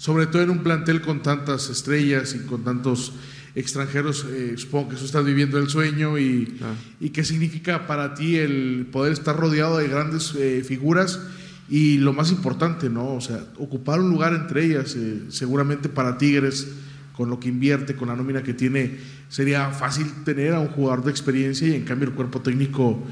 sobre 0.00 0.26
todo 0.26 0.40
en 0.40 0.48
un 0.48 0.62
plantel 0.62 1.02
con 1.02 1.20
tantas 1.20 1.68
estrellas 1.68 2.34
y 2.34 2.46
con 2.46 2.64
tantos 2.64 3.12
extranjeros, 3.54 4.24
eh, 4.30 4.54
supongo 4.56 4.88
que 4.88 4.94
eso 4.94 5.04
estás 5.04 5.26
viviendo 5.26 5.58
el 5.58 5.68
sueño 5.68 6.18
y, 6.18 6.58
y, 7.00 7.10
qué 7.10 7.22
significa 7.22 7.86
para 7.86 8.14
ti 8.14 8.36
el 8.36 8.88
poder 8.90 9.12
estar 9.12 9.36
rodeado 9.36 9.76
de 9.76 9.88
grandes 9.88 10.34
eh, 10.38 10.64
figuras 10.66 11.20
y 11.68 11.98
lo 11.98 12.14
más 12.14 12.30
importante, 12.30 12.88
¿no? 12.88 13.12
O 13.12 13.20
sea, 13.20 13.44
ocupar 13.58 14.00
un 14.00 14.08
lugar 14.08 14.32
entre 14.32 14.64
ellas, 14.64 14.96
eh, 14.96 15.24
seguramente 15.28 15.90
para 15.90 16.16
Tigres, 16.16 16.68
con 17.14 17.28
lo 17.28 17.38
que 17.38 17.50
invierte, 17.50 17.94
con 17.94 18.08
la 18.08 18.16
nómina 18.16 18.42
que 18.42 18.54
tiene, 18.54 18.96
sería 19.28 19.70
fácil 19.70 20.06
tener 20.24 20.54
a 20.54 20.60
un 20.60 20.68
jugador 20.68 21.04
de 21.04 21.10
experiencia 21.10 21.68
y 21.68 21.74
en 21.74 21.84
cambio 21.84 22.08
el 22.08 22.14
cuerpo 22.14 22.40
técnico 22.40 23.04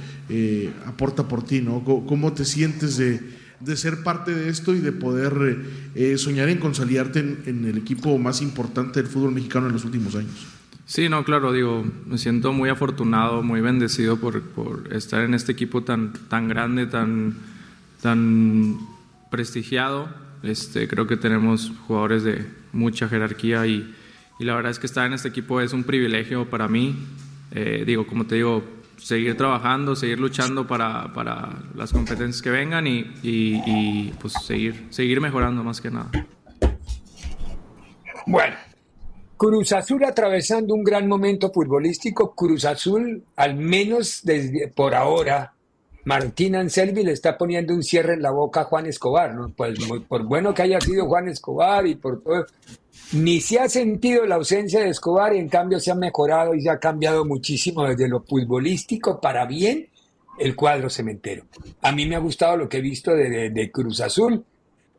aporta 0.87 1.29
por 1.29 1.44
ti, 1.44 1.61
¿no? 1.61 1.85
¿Cómo 1.85 2.33
te 2.33 2.46
sientes 2.46 2.96
de 2.96 3.20
de 3.61 3.77
ser 3.77 4.03
parte 4.03 4.35
de 4.35 4.49
esto 4.49 4.75
y 4.75 4.81
de 4.81 4.92
poder 4.92 5.64
eh, 5.94 6.16
soñar 6.18 6.49
en 6.49 6.59
consolidarte 6.59 7.21
en, 7.21 7.64
el 7.64 7.79
equipo 7.79 8.18
más 8.18 8.40
importante 8.40 9.03
del 9.03 9.11
fútbol 9.11 9.33
mexicano 9.33 9.66
en 9.66 9.73
los 9.73 9.85
últimos 9.85 10.14
años. 10.14 10.47
Sí, 10.87 11.09
no, 11.09 11.23
claro, 11.25 11.53
digo, 11.53 11.85
me 12.07 12.16
siento 12.16 12.53
muy 12.53 12.71
afortunado, 12.71 13.42
muy 13.42 13.61
bendecido 13.61 14.18
por, 14.18 14.40
por 14.42 14.92
estar 14.92 15.23
en 15.23 15.35
este 15.35 15.53
equipo 15.53 15.83
tan, 15.83 16.12
tan 16.29 16.49
grande, 16.49 16.87
tan, 16.87 17.37
tan 18.01 18.79
prestigiado. 19.31 20.09
Este, 20.42 20.88
creo 20.88 21.07
que 21.07 21.16
tenemos 21.16 21.73
jugadores 21.87 22.23
de 22.23 22.47
mucha 22.73 23.09
jerarquía 23.09 23.66
y, 23.66 23.94
y 24.38 24.44
la 24.44 24.55
verdad 24.55 24.71
es 24.71 24.79
que 24.79 24.87
estar 24.87 25.07
en 25.07 25.12
este 25.12 25.29
equipo 25.29 25.61
es 25.61 25.73
un 25.73 25.85
privilegio 25.85 26.49
para 26.49 26.68
mí. 26.68 26.97
Eh, 27.51 27.85
digo, 27.87 28.07
como 28.07 28.27
te 28.27 28.37
digo, 28.37 28.64
seguir 28.98 29.37
trabajando, 29.37 29.96
seguir 29.96 30.18
luchando 30.18 30.66
para, 30.66 31.12
para 31.12 31.62
las 31.74 31.92
competencias 31.92 32.42
que 32.42 32.50
vengan 32.50 32.87
y, 32.87 33.06
y, 33.22 34.12
pues 34.20 34.34
seguir, 34.44 34.87
seguir 34.90 35.20
mejorando 35.20 35.64
más 35.64 35.80
que 35.80 35.90
nada. 35.90 36.11
Bueno, 38.26 38.56
Cruz 39.37 39.72
Azul 39.72 40.04
atravesando 40.04 40.74
un 40.74 40.84
gran 40.84 41.08
momento 41.08 41.50
futbolístico. 41.50 42.34
Cruz 42.34 42.64
Azul, 42.64 43.24
al 43.37 43.54
menos 43.54 44.20
desde 44.24 44.68
por 44.68 44.94
ahora, 44.94 45.54
Martín 46.04 46.56
Anselmi 46.56 47.04
le 47.04 47.12
está 47.12 47.38
poniendo 47.38 47.74
un 47.74 47.82
cierre 47.82 48.14
en 48.14 48.22
la 48.22 48.30
boca 48.30 48.62
a 48.62 48.64
Juan 48.64 48.87
Escobar, 48.87 49.34
¿no? 49.34 49.52
Pues 49.56 49.78
por 50.08 50.24
bueno 50.24 50.54
que 50.54 50.62
haya 50.62 50.80
sido 50.80 51.06
Juan 51.06 51.28
Escobar 51.28 51.86
y 51.86 51.94
por 51.94 52.22
todo, 52.22 52.46
ni 53.12 53.40
se 53.40 53.59
ha 53.59 53.68
sentido 53.68 54.26
la 54.26 54.34
ausencia 54.34 54.80
de 54.80 54.90
Escobar 54.90 55.34
y 55.34 55.38
en 55.38 55.48
cambio 55.48 55.80
se 55.80 55.90
ha 55.90 55.94
mejorado 55.94 56.54
y 56.54 56.62
se 56.62 56.70
ha 56.70 56.78
cambiado 56.78 57.24
muchísimo 57.24 57.84
desde 57.84 58.09
lo 58.09 58.22
futbolístico 58.22 59.20
para 59.20 59.46
bien 59.46 59.88
el 60.38 60.54
cuadro 60.54 60.90
cementero. 60.90 61.44
A 61.82 61.92
mí 61.92 62.06
me 62.06 62.16
ha 62.16 62.20
gustado 62.20 62.56
lo 62.56 62.68
que 62.68 62.78
he 62.78 62.82
visto 62.82 63.14
de, 63.14 63.70
Cruz 63.72 64.00
Azul. 64.00 64.44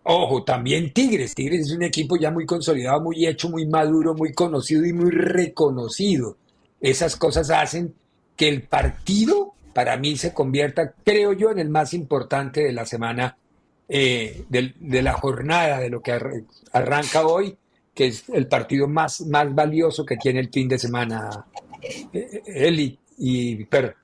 Ojo, 0.03 0.43
también 0.43 0.91
Tigres. 0.91 1.36
Tigres 1.36 1.68
es 1.68 1.72
un 1.72 1.84
equipo 1.84 2.18
ya 2.18 2.32
muy 2.32 2.45
consolidado, 2.45 2.99
muy 3.01 3.26
hecho, 3.26 3.49
muy 3.49 3.66
maduro, 3.68 4.16
muy 4.16 4.34
conocido 4.34 4.86
y 4.86 4.91
muy 4.91 5.12
reconocido. 5.12 6.36
Esas 6.82 7.16
cosas 7.16 7.49
hacen 7.51 7.93
que 8.36 8.49
el 8.49 8.64
partido 8.64 9.53
para 9.74 9.97
mí 9.97 10.18
se 10.18 10.34
convierta, 10.34 10.93
creo 11.05 11.34
yo, 11.34 11.51
en 11.51 11.60
el 11.60 11.70
más 11.70 11.93
importante 11.93 12.62
de 12.62 12.74
la 12.74 12.86
semana, 12.86 13.38
eh, 13.88 14.43
de, 14.49 15.01
la 15.01 15.14
jornada, 15.14 15.80
de 15.80 15.89
lo 15.89 16.01
que 16.01 16.12
arranca 16.74 17.26
hoy 17.26 17.55
que 18.00 18.08
es 18.08 18.30
el 18.30 18.47
partido 18.47 18.88
más, 18.88 19.20
más 19.28 19.54
valioso 19.54 20.06
que 20.06 20.16
tiene 20.16 20.39
el 20.39 20.50
fin 20.50 20.70
de 20.70 20.80
semana, 20.80 21.45
eh, 22.14 22.41
Eli 22.45 22.97
y 23.18 23.66
Per. 23.66 23.97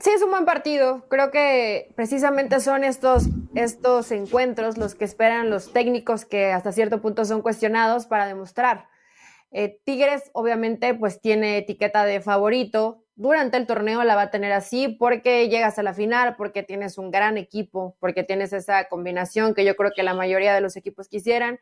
Sí, 0.00 0.10
es 0.14 0.22
un 0.22 0.30
buen 0.30 0.44
partido. 0.44 1.04
Creo 1.08 1.32
que 1.32 1.92
precisamente 1.96 2.60
son 2.60 2.84
estos 2.84 3.24
estos 3.56 4.12
encuentros 4.12 4.78
los 4.78 4.94
que 4.94 5.04
esperan 5.04 5.50
los 5.50 5.72
técnicos 5.72 6.24
que 6.24 6.52
hasta 6.52 6.70
cierto 6.70 7.02
punto 7.02 7.24
son 7.24 7.42
cuestionados 7.42 8.06
para 8.06 8.28
demostrar. 8.28 8.86
Eh, 9.50 9.80
Tigres 9.82 10.30
obviamente 10.32 10.94
pues 10.94 11.20
tiene 11.20 11.58
etiqueta 11.58 12.04
de 12.04 12.20
favorito, 12.20 13.04
durante 13.16 13.56
el 13.56 13.66
torneo 13.66 14.02
la 14.02 14.16
va 14.16 14.22
a 14.22 14.30
tener 14.30 14.52
así 14.52 14.88
porque 14.88 15.48
llegas 15.48 15.78
a 15.78 15.82
la 15.82 15.94
final, 15.94 16.34
porque 16.36 16.62
tienes 16.62 16.98
un 16.98 17.10
gran 17.10 17.38
equipo, 17.38 17.96
porque 18.00 18.24
tienes 18.24 18.52
esa 18.52 18.88
combinación 18.88 19.54
que 19.54 19.64
yo 19.64 19.76
creo 19.76 19.92
que 19.94 20.02
la 20.02 20.14
mayoría 20.14 20.54
de 20.54 20.60
los 20.60 20.76
equipos 20.76 21.08
quisieran. 21.08 21.60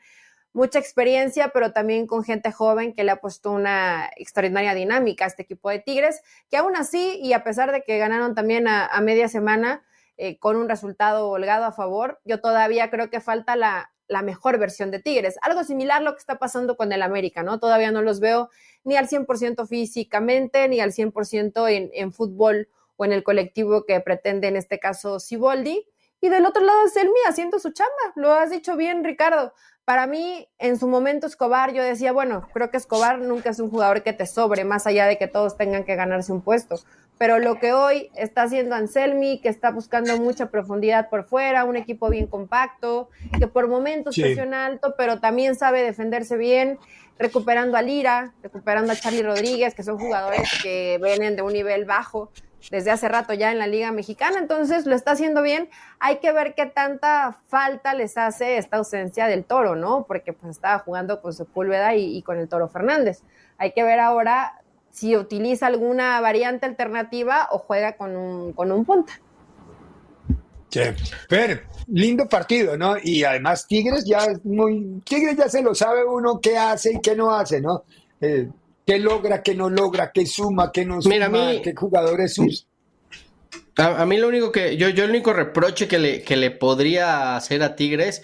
Mucha 0.55 0.79
experiencia, 0.79 1.49
pero 1.49 1.73
también 1.73 2.07
con 2.07 2.25
gente 2.25 2.53
joven 2.53 2.93
que 2.93 3.05
le 3.05 3.11
ha 3.11 3.17
puesto 3.17 3.51
una 3.51 4.11
extraordinaria 4.17 4.75
dinámica 4.75 5.25
a 5.25 5.29
este 5.29 5.43
equipo 5.43 5.71
de 5.71 5.79
Tigres, 5.79 6.21
que 6.51 6.59
aún 6.59 6.77
así, 6.77 7.19
y 7.23 7.33
a 7.33 7.43
pesar 7.43 7.73
de 7.73 7.83
que 7.83 7.97
ganaron 7.97 8.35
también 8.35 8.69
a, 8.69 9.01
media 9.01 9.29
semana 9.29 9.83
eh, 10.19 10.39
con 10.39 10.57
un 10.57 10.69
resultado 10.69 11.31
holgado 11.31 11.65
a 11.65 11.73
favor, 11.73 12.21
yo 12.27 12.41
todavía 12.41 12.91
creo 12.91 13.09
que 13.09 13.21
falta 13.21 13.57
la, 13.57 13.89
mejor 14.23 14.59
versión 14.59 14.91
de 14.91 14.99
Tigres. 14.99 15.39
Algo 15.41 15.65
similar 15.65 16.03
a 16.03 16.05
lo 16.05 16.13
que 16.13 16.19
está 16.19 16.39
pasando 16.39 16.77
con 16.77 16.93
el 16.93 17.01
América, 17.01 17.43
¿no? 17.43 17.59
Todavía 17.59 17.91
no 17.91 18.03
los 18.03 18.21
veo 18.21 18.51
ni 18.85 18.97
al 18.97 19.09
100% 19.09 19.67
físicamente, 19.67 20.69
ni 20.69 20.81
al 20.81 20.93
100% 20.93 21.71
en, 21.71 21.91
en 21.95 22.13
fútbol 22.13 22.69
o 22.97 23.07
en 23.07 23.13
el 23.13 23.23
colectivo 23.23 23.87
que 23.87 23.99
pretende 24.01 24.49
en 24.49 24.57
este 24.57 24.79
caso 24.79 25.19
Siboldi. 25.19 25.87
Y 26.21 26.29
del 26.29 26.47
otro 26.47 26.63
lado 26.63 26.85
es 26.87 26.97
Elmi 26.97 27.19
haciendo 27.27 27.59
su 27.59 27.73
chamba. 27.73 27.93
Lo 28.15 28.33
has 28.33 28.51
dicho 28.51 28.77
bien, 28.77 29.03
Ricardo. 29.03 29.55
Para 29.85 30.07
mí, 30.07 30.47
en 30.61 30.79
su 30.79 30.87
momento, 30.87 31.27
Escobar, 31.27 31.73
yo 31.73 31.83
decía, 31.83 32.13
bueno, 32.13 32.49
creo 32.55 32.71
que 32.71 32.77
Escobar 32.77 33.19
nunca 33.19 33.51
es 33.51 33.59
un 33.59 33.69
jugador 33.69 34.05
que 34.05 34.13
te 34.13 34.27
sobre, 34.27 34.65
más 34.65 34.87
allá 34.87 35.07
de 35.07 35.19
que 35.19 35.27
todos 35.27 35.57
tengan 35.57 35.83
que 35.83 35.97
ganarse 35.97 36.31
un 36.31 36.41
puesto. 36.41 36.77
Pero 37.19 37.41
lo 37.41 37.59
que 37.59 37.73
hoy 37.73 38.09
está 38.15 38.45
haciendo 38.45 38.77
Anselmi, 38.77 39.41
que 39.41 39.49
está 39.49 39.73
buscando 39.73 40.17
mucha 40.19 40.51
profundidad 40.51 41.11
por 41.11 41.25
fuera, 41.25 41.65
un 41.65 41.77
equipo 41.77 42.09
bien 42.11 42.29
compacto, 42.29 43.11
que 43.37 43.49
por 43.49 43.67
momentos 43.67 44.15
presiona 44.15 44.67
alto, 44.67 44.95
pero 44.97 45.19
también 45.19 45.57
sabe 45.57 45.83
defenderse 45.83 46.37
bien, 46.37 46.79
recuperando 47.19 47.77
a 47.77 47.83
Lira, 47.83 48.35
recuperando 48.41 48.93
a 48.93 48.97
Charlie 48.97 49.23
Rodríguez, 49.23 49.75
que 49.75 49.83
son 49.83 49.99
jugadores 49.99 50.49
que 50.63 51.01
vienen 51.03 51.35
de 51.35 51.43
un 51.43 51.53
nivel 51.53 51.87
bajo 51.87 52.31
desde 52.71 52.91
hace 52.91 53.09
rato 53.09 53.33
ya 53.35 53.53
en 53.53 53.59
la 53.59 53.67
Liga 53.67 53.93
Mexicana, 53.93 54.39
entonces 54.39 54.87
lo 54.87 54.95
está 54.95 55.13
haciendo 55.13 55.43
bien. 55.43 55.69
Hay 55.99 56.19
que 56.19 56.33
ver 56.33 56.55
qué 56.55 56.67
tanta 56.67 57.39
falta 57.49 57.95
les 57.95 58.17
hace 58.17 58.57
esta 58.57 58.79
ausencia 58.79 59.27
del 59.27 59.45
Toro, 59.45 59.77
¿no? 59.77 60.05
Porque 60.07 60.33
pues 60.33 60.53
estaba 60.53 60.79
jugando 60.79 61.21
con 61.21 61.33
Sepúlveda 61.33 61.95
y, 61.95 62.17
y 62.17 62.23
con 62.23 62.39
el 62.39 62.49
Toro 62.49 62.69
Fernández. 62.69 63.23
Hay 63.59 63.73
que 63.73 63.83
ver 63.83 64.01
ahora 64.01 64.63
si 64.91 65.17
utiliza 65.17 65.67
alguna 65.67 66.21
variante 66.21 66.67
alternativa 66.67 67.49
o 67.51 67.59
juega 67.59 67.97
con 67.97 68.17
un, 68.17 68.53
con 68.53 68.71
un 68.71 68.85
punta. 68.85 69.15
Pero, 71.29 71.61
lindo 71.87 72.29
partido, 72.29 72.77
¿no? 72.77 72.97
Y 73.03 73.25
además 73.25 73.67
Tigres 73.67 74.05
ya 74.07 74.25
es 74.25 74.45
muy, 74.45 75.03
Tigres 75.05 75.37
ya 75.37 75.49
se 75.49 75.63
lo 75.63 75.75
sabe 75.75 76.05
uno 76.05 76.41
qué 76.41 76.57
hace 76.57 76.93
y 76.95 77.01
qué 77.01 77.15
no 77.15 77.35
hace, 77.35 77.61
¿no? 77.61 77.85
Eh, 78.21 78.49
qué 78.87 78.99
logra, 78.99 79.43
qué 79.43 79.55
no 79.55 79.71
logra, 79.71 80.13
qué 80.13 80.27
suma, 80.27 80.73
qué 80.73 80.85
no 80.85 81.01
suma, 81.01 81.15
qué 81.63 81.75
jugadores. 81.77 82.41
A, 83.77 84.05
mí 84.05 84.19
lo 84.19 84.29
único 84.29 84.53
que, 84.53 84.77
yo, 84.77 84.89
yo 84.91 85.05
el 85.05 85.11
único 85.11 85.33
reproche 85.33 85.89
que 85.89 85.99
le, 85.99 86.23
que 86.23 86.37
le 86.37 86.51
podría 86.51 87.37
hacer 87.37 87.63
a 87.63 87.75
Tigres 87.75 88.23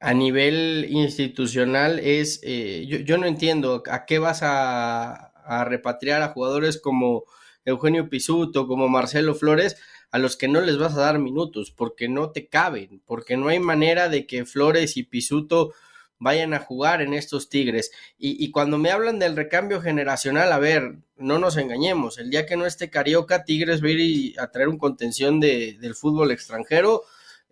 a 0.00 0.12
nivel 0.14 0.86
institucional 0.90 1.98
es, 2.00 2.40
eh, 2.42 2.84
yo, 2.88 2.98
yo, 2.98 3.18
no 3.18 3.26
entiendo 3.26 3.82
a 3.88 4.04
qué 4.04 4.18
vas 4.18 4.42
a, 4.42 5.32
a 5.44 5.64
repatriar 5.64 6.22
a 6.22 6.28
jugadores 6.28 6.80
como 6.80 7.24
Eugenio 7.64 8.08
Pisuto, 8.08 8.66
como 8.66 8.88
Marcelo 8.88 9.34
Flores, 9.34 9.76
a 10.10 10.18
los 10.18 10.36
que 10.36 10.48
no 10.48 10.60
les 10.60 10.76
vas 10.76 10.94
a 10.94 11.00
dar 11.00 11.18
minutos, 11.18 11.70
porque 11.70 12.08
no 12.08 12.30
te 12.30 12.48
caben, 12.48 13.00
porque 13.06 13.36
no 13.36 13.48
hay 13.48 13.60
manera 13.60 14.08
de 14.08 14.26
que 14.26 14.44
Flores 14.44 14.96
y 14.96 15.04
Pisuto 15.04 15.72
vayan 16.22 16.54
a 16.54 16.60
jugar 16.60 17.02
en 17.02 17.14
estos 17.14 17.48
Tigres. 17.48 17.90
Y, 18.18 18.50
cuando 18.50 18.78
me 18.78 18.90
hablan 18.90 19.18
del 19.18 19.36
recambio 19.36 19.80
generacional, 19.80 20.52
a 20.52 20.58
ver, 20.58 20.96
no 21.16 21.38
nos 21.38 21.56
engañemos, 21.56 22.18
el 22.18 22.30
día 22.30 22.46
que 22.46 22.56
no 22.56 22.66
esté 22.66 22.90
Carioca, 22.90 23.44
Tigres 23.44 23.82
va 23.82 23.88
a 23.88 23.90
ir 23.90 24.40
a 24.40 24.50
traer 24.50 24.68
un 24.68 24.78
contención 24.78 25.40
de, 25.40 25.76
del 25.80 25.94
fútbol 25.94 26.30
extranjero, 26.30 27.02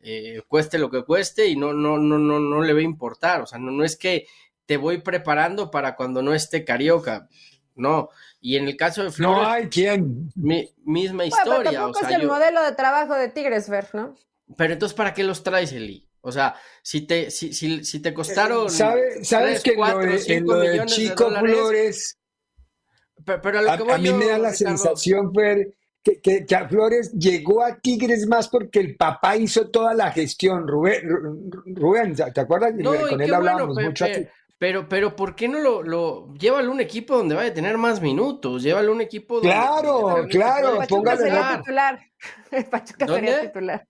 eh, 0.03 0.43
cueste 0.49 0.79
lo 0.79 0.91
que 0.91 1.05
cueste, 1.05 1.47
y 1.47 1.57
no, 1.57 1.73
no, 1.73 1.99
no, 1.99 2.19
no, 2.19 2.41
no 2.41 2.63
le 2.63 2.73
va 2.73 2.81
a 2.81 2.83
importar. 2.83 3.43
O 3.43 3.47
sea, 3.47 3.59
no, 3.59 3.71
no 3.71 3.85
es 3.85 3.97
que 3.97 4.27
te 4.67 4.77
voy 4.77 4.99
preparando 4.99 5.71
para 5.71 5.97
cuando 5.97 6.23
no 6.23 6.33
esté 6.33 6.65
Carioca 6.65 7.29
no. 7.81 8.11
Y 8.41 8.57
en 8.57 8.69
el 8.69 8.77
caso 8.77 9.03
de 9.03 9.11
Flores. 9.11 9.43
No 9.43 9.49
hay 9.49 9.69
quien. 9.69 10.33
misma 10.85 11.25
historia. 11.25 11.87
o 11.87 11.95
sea, 11.95 12.09
es 12.09 12.15
el 12.17 12.27
modelo 12.27 12.63
de 12.63 12.73
trabajo 12.73 13.15
de 13.15 13.29
Tigres, 13.29 13.69
Ver, 13.69 13.89
¿no? 13.93 14.15
Pero 14.57 14.73
entonces, 14.73 14.97
¿para 14.97 15.15
qué 15.15 15.25
los 15.25 15.43
traes, 15.43 15.73
Eli? 15.73 16.09
O 16.23 16.33
sea, 16.33 16.55
si 16.83 17.07
te, 17.07 17.31
si, 17.31 17.53
si, 17.53 17.85
si 17.85 18.01
te 18.01 18.13
costaron. 18.13 18.71
¿Sabes 18.71 19.63
que 19.63 19.73
en 20.27 20.47
lo 20.47 20.59
de 20.59 20.87
Chico 20.87 21.31
Flores. 21.31 22.17
Pero, 23.25 23.59
a, 23.59 23.77
lo 23.77 23.87
que 23.87 23.93
a, 23.93 23.99
mí 23.99 24.13
me 24.13 24.27
da 24.27 24.39
la 24.39 24.53
sensación, 24.53 25.33
Fer, 25.35 25.75
que, 26.03 26.21
que, 26.21 26.55
a 26.55 26.67
Flores 26.67 27.13
llegó 27.13 27.63
a 27.63 27.79
Tigres 27.79 28.27
más 28.27 28.49
porque 28.49 28.81
el 28.81 28.97
papá 28.97 29.37
hizo 29.37 29.69
toda 29.69 29.93
la 29.93 30.11
gestión. 30.11 30.67
Rubén, 30.67 31.03
Rubén 31.77 32.15
¿te 32.15 32.41
acuerdas? 32.41 32.73
Con 32.83 33.21
él 33.21 33.35
hablábamos 33.35 33.77
mucho 33.77 34.07
aquí. 34.07 34.27
Pero, 34.61 34.91
pero, 34.91 35.17
¿por 35.17 35.35
qué 35.35 35.49
no 35.49 35.59
lo, 35.59 35.83
lo 35.83 36.35
llévalo 36.35 36.69
a 36.69 36.75
un 36.75 36.81
equipo 36.81 37.17
donde 37.17 37.35
vaya 37.35 37.51
a 37.51 37.55
tener 37.55 37.79
más 37.79 38.03
minutos? 38.03 38.63
Llévalo 38.63 38.93
a 38.93 38.95
un 38.95 39.01
equipo 39.01 39.37
donde. 39.37 39.49
Claro, 39.49 40.27
claro, 40.29 40.77
Pachuca 40.77 41.17
sería 41.17 41.57
titular. 41.57 42.09
En 42.51 42.65
Pachuca 42.65 43.07
sería 43.07 43.41
titular. 43.41 43.89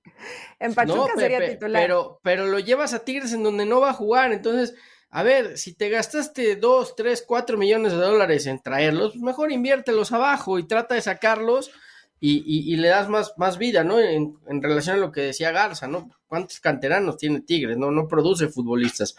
En 0.60 0.72
Pachuca 0.72 1.12
sería 1.16 1.44
titular. 1.44 1.82
Pero, 1.82 2.20
pero 2.22 2.46
lo 2.46 2.60
llevas 2.60 2.94
a 2.94 3.04
Tigres 3.04 3.32
en 3.32 3.42
donde 3.42 3.66
no 3.66 3.80
va 3.80 3.90
a 3.90 3.94
jugar. 3.94 4.30
Entonces, 4.30 4.76
a 5.10 5.24
ver, 5.24 5.58
si 5.58 5.74
te 5.74 5.88
gastaste 5.88 6.54
dos, 6.54 6.94
tres, 6.94 7.24
cuatro 7.26 7.58
millones 7.58 7.90
de 7.90 7.98
dólares 7.98 8.46
en 8.46 8.62
traerlos, 8.62 9.14
pues 9.14 9.22
mejor 9.22 9.50
inviértelos 9.50 10.12
abajo 10.12 10.60
y 10.60 10.68
trata 10.68 10.94
de 10.94 11.02
sacarlos 11.02 11.72
y, 12.20 12.44
y, 12.72 12.76
le 12.76 12.86
das 12.86 13.08
más, 13.08 13.34
más 13.38 13.58
vida, 13.58 13.82
¿no? 13.82 13.98
En, 13.98 14.36
en 14.46 14.62
relación 14.62 14.98
a 14.98 15.00
lo 15.00 15.10
que 15.10 15.22
decía 15.22 15.50
Garza, 15.50 15.88
¿no? 15.88 16.10
¿Cuántos 16.28 16.60
canteranos 16.60 17.16
tiene 17.16 17.40
Tigres? 17.40 17.76
No, 17.76 17.90
no 17.90 18.06
produce 18.06 18.46
futbolistas. 18.46 19.16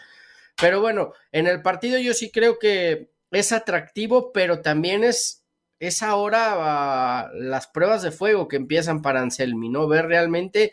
Pero 0.60 0.80
bueno, 0.80 1.12
en 1.32 1.46
el 1.46 1.62
partido 1.62 1.98
yo 1.98 2.14
sí 2.14 2.30
creo 2.30 2.58
que 2.58 3.10
es 3.30 3.52
atractivo, 3.52 4.32
pero 4.32 4.60
también 4.60 5.04
es, 5.04 5.44
es 5.80 6.02
ahora 6.02 7.30
uh, 7.32 7.38
las 7.38 7.66
pruebas 7.66 8.02
de 8.02 8.10
fuego 8.10 8.48
que 8.48 8.56
empiezan 8.56 9.02
para 9.02 9.20
Anselmi, 9.20 9.68
¿no? 9.68 9.88
Ver 9.88 10.06
realmente 10.06 10.72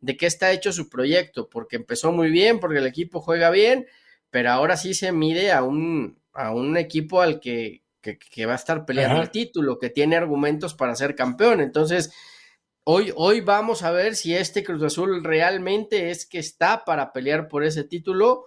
de 0.00 0.16
qué 0.16 0.26
está 0.26 0.50
hecho 0.52 0.72
su 0.72 0.88
proyecto, 0.88 1.48
porque 1.48 1.76
empezó 1.76 2.12
muy 2.12 2.30
bien, 2.30 2.58
porque 2.58 2.78
el 2.78 2.86
equipo 2.86 3.20
juega 3.20 3.50
bien, 3.50 3.86
pero 4.30 4.50
ahora 4.50 4.76
sí 4.76 4.94
se 4.94 5.12
mide 5.12 5.52
a 5.52 5.62
un, 5.62 6.18
a 6.32 6.52
un 6.52 6.76
equipo 6.76 7.20
al 7.20 7.40
que, 7.40 7.82
que, 8.00 8.46
va 8.46 8.52
a 8.52 8.56
estar 8.56 8.86
peleando 8.86 9.20
el 9.20 9.30
título, 9.30 9.78
que 9.78 9.90
tiene 9.90 10.16
argumentos 10.16 10.74
para 10.74 10.96
ser 10.96 11.14
campeón. 11.14 11.60
Entonces, 11.60 12.12
hoy, 12.84 13.12
hoy 13.14 13.40
vamos 13.40 13.82
a 13.82 13.90
ver 13.90 14.16
si 14.16 14.34
este 14.34 14.64
Cruz 14.64 14.82
Azul 14.82 15.22
realmente 15.22 16.10
es 16.10 16.26
que 16.26 16.38
está 16.38 16.84
para 16.84 17.12
pelear 17.12 17.48
por 17.48 17.62
ese 17.64 17.84
título 17.84 18.46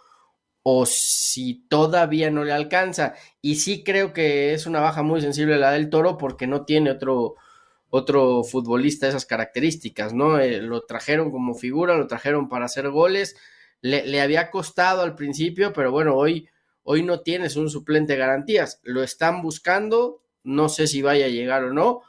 o 0.64 0.86
si 0.86 1.66
todavía 1.68 2.32
no 2.32 2.44
le 2.46 2.54
alcanza. 2.54 3.14
Y 3.42 3.56
sí 3.56 3.84
creo 3.84 4.14
que 4.14 4.54
es 4.54 4.66
una 4.66 4.80
baja 4.80 5.04
muy 5.04 5.22
sensible 5.22 5.58
la 5.58 5.72
del 5.72 5.90
Toro 5.90 6.18
porque 6.18 6.48
no 6.48 6.66
tiene 6.66 6.92
otro, 6.92 7.36
otro 7.90 8.44
futbolista 8.44 9.06
de 9.06 9.12
esas 9.12 9.26
características, 9.26 10.14
¿no? 10.14 10.40
Eh, 10.40 10.62
lo 10.62 10.86
trajeron 10.86 11.32
como 11.32 11.54
figura, 11.54 11.98
lo 11.98 12.08
trajeron 12.08 12.50
para 12.50 12.66
hacer 12.66 12.90
goles, 12.90 13.36
le, 13.82 14.08
le, 14.08 14.22
había 14.22 14.50
costado 14.50 15.02
al 15.02 15.16
principio, 15.16 15.74
pero 15.74 15.92
bueno, 15.92 16.16
hoy, 16.16 16.50
hoy 16.84 17.04
no 17.04 17.20
tienes 17.22 17.58
un 17.58 17.70
suplente 17.70 18.14
de 18.14 18.20
garantías, 18.20 18.80
lo 18.84 19.04
están 19.04 19.42
buscando, 19.42 20.24
no 20.44 20.70
sé 20.70 20.88
si 20.88 21.02
vaya 21.02 21.26
a 21.26 21.30
llegar 21.30 21.66
o 21.66 21.74
no, 21.74 22.02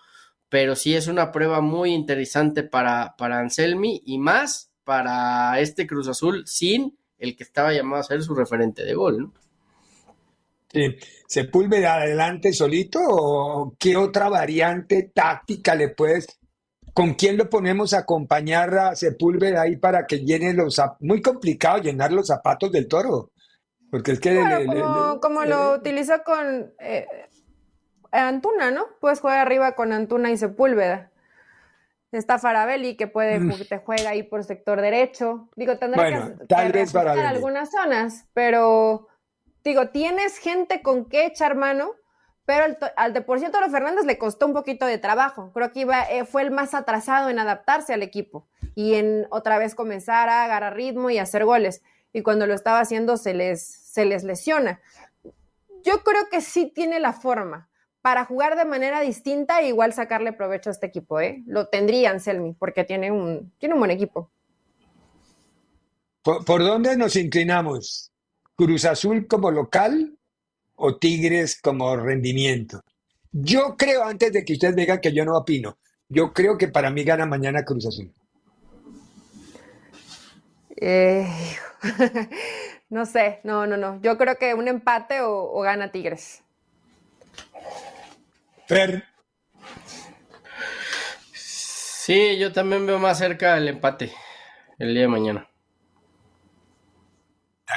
pero 0.49 0.77
sí 0.77 0.95
es 0.95 1.09
una 1.09 1.33
prueba 1.33 1.61
muy 1.61 1.93
interesante 1.93 2.63
para, 2.63 3.17
para 3.19 3.41
Anselmi 3.41 4.03
y 4.07 4.19
más 4.19 4.73
para 4.85 5.59
este 5.59 5.87
Cruz 5.87 6.07
Azul 6.07 6.47
sin 6.47 6.97
el 7.25 7.37
que 7.37 7.45
estaba 7.45 7.73
llamado 7.73 8.03
a 8.03 8.05
ser 8.05 8.23
su 8.23 8.35
referente 8.35 8.85
de 8.85 8.95
gol, 8.95 9.19
¿no? 9.19 9.33
Sí. 10.73 10.97
¿Sepúlveda 11.29 11.95
adelante 11.95 12.53
solito 12.53 12.99
o 13.01 13.75
qué 13.79 13.97
otra 13.97 14.29
variante 14.29 15.11
táctica 15.15 15.75
le 15.75 15.89
puedes 15.89 16.39
¿Con 16.95 17.15
quién 17.15 17.37
lo 17.37 17.51
ponemos 17.51 17.93
a 17.93 17.99
acompañar 17.99 18.73
a 18.79 18.95
Sepúlveda 18.95 19.63
ahí 19.63 19.77
para 19.77 20.07
que 20.07 20.21
llene 20.21 20.55
los 20.55 20.81
muy 21.01 21.21
complicado 21.21 21.79
llenar 21.79 22.13
los 22.13 22.29
zapatos 22.29 22.71
del 22.71 22.87
toro? 22.87 23.33
Porque 23.91 24.13
es 24.13 24.21
que 24.21 24.41
como, 25.21 25.45
lo 25.45 25.75
utilizó 25.75 26.23
con 26.25 26.73
eh, 26.79 27.07
Antuna, 28.13 28.71
¿no? 28.71 28.87
Puedes 29.01 29.21
jugar 29.21 29.39
arriba 29.39 29.75
con 29.75 29.93
Antuna 29.93 30.31
y 30.31 30.37
Sepúlveda. 30.37 31.11
Está 32.15 32.39
Farabelli, 32.39 32.97
que 32.97 33.07
puede, 33.07 33.41
mm. 33.41 33.67
te 33.69 33.79
juega 33.79 34.11
ahí 34.11 34.23
por 34.23 34.45
sector 34.45 34.81
derecho. 34.81 35.49
Digo, 35.57 35.79
tendrá 35.79 36.07
que, 36.09 36.47
tal 36.47 36.73
vez 36.73 36.95
en 36.95 37.19
algunas 37.19 37.71
zonas, 37.71 38.27
pero 38.33 39.09
digo, 39.63 39.89
tienes 39.89 40.39
gente 40.39 40.83
con 40.83 41.07
qué 41.07 41.27
echar 41.27 41.57
mano 41.57 41.95
pero 42.47 42.77
al 42.97 43.15
de 43.15 43.23
por 43.23 43.39
ciento 43.39 43.59
Fernández 43.71 44.05
le 44.05 44.19
costó 44.19 44.47
un 44.47 44.53
poquito 44.53 44.85
de 44.87 44.99
trabajo. 44.99 45.51
Creo 45.55 45.73
que 45.73 45.81
iba, 45.81 46.03
eh, 46.03 46.27
fue 46.27 46.43
el 46.43 46.51
más 46.51 46.75
atrasado 46.75 47.31
en 47.31 47.39
adaptarse 47.39 47.95
al 47.95 48.03
equipo 48.03 48.47
y 48.75 48.95
en 48.95 49.27
otra 49.31 49.59
vez 49.59 49.75
comenzar 49.75 50.29
a 50.29 50.45
agarrar 50.45 50.75
ritmo 50.75 51.09
y 51.09 51.19
hacer 51.19 51.45
goles. 51.45 51.83
Y 52.13 52.23
cuando 52.23 52.47
lo 52.47 52.55
estaba 52.55 52.81
haciendo 52.81 53.17
se 53.17 53.33
les, 53.33 53.65
se 53.65 54.05
les 54.05 54.25
lesiona. 54.25 54.81
Yo 55.83 56.03
creo 56.03 56.29
que 56.31 56.41
sí 56.43 56.71
tiene 56.75 57.01
la 57.01 57.15
forma 57.15 57.69
para 58.05 58.27
jugar 58.27 58.55
de 58.55 58.67
manera 58.67 59.01
distinta 59.01 59.63
e 59.63 59.69
igual 59.69 59.95
sacarle 59.95 60.35
provecho 60.35 60.69
a 60.69 60.73
este 60.73 60.85
equipo. 60.85 61.21
¿eh? 61.21 61.43
Lo 61.47 61.69
tendrían, 61.69 62.21
Selmi, 62.21 62.53
porque 62.53 62.85
tiene 62.85 63.11
un, 63.11 63.51
tiene 63.57 63.73
un 63.73 63.81
buen 63.81 63.91
equipo. 63.91 64.31
¿Por 66.23 66.63
dónde 66.63 66.99
nos 66.99 67.17
inclinamos? 67.17 68.13
¿Cruz 68.57 68.85
Azul 68.85 69.27
como 69.27 69.51
local 69.51 70.19
o 70.77 70.97
Tigres 70.97 71.59
como 71.61 71.97
rendimiento. 71.97 72.83
Yo 73.33 73.75
creo, 73.77 74.05
antes 74.05 74.33
de 74.33 74.45
que 74.45 74.55
ustedes 74.55 74.77
digan 74.77 75.01
que 75.01 75.13
yo 75.13 75.25
no 75.25 75.37
opino, 75.37 75.79
yo 76.09 76.33
creo 76.33 76.59
que 76.59 76.69
para 76.69 76.91
mí 76.91 77.05
gana 77.05 77.27
mañana 77.27 77.65
Cruz 77.65 77.87
Azul. 77.87 78.13
Eh, 80.77 81.27
no 82.91 83.07
sé, 83.07 83.41
no, 83.45 83.67
no, 83.67 83.77
no. 83.77 84.01
Yo 84.03 84.19
creo 84.19 84.37
que 84.37 84.55
un 84.55 84.69
empate 84.69 85.21
o, 85.23 85.59
gana 85.61 85.91
Tigres. 85.91 86.43
Fer. 88.67 89.05
Sí, 91.33 92.37
yo 92.39 92.53
también 92.53 92.87
veo 92.87 92.99
más 92.99 93.19
cerca 93.19 93.57
el 93.57 93.69
empate 93.69 94.13
el 94.79 94.93
día 94.93 95.03
de 95.03 95.09
mañana. 95.09 95.49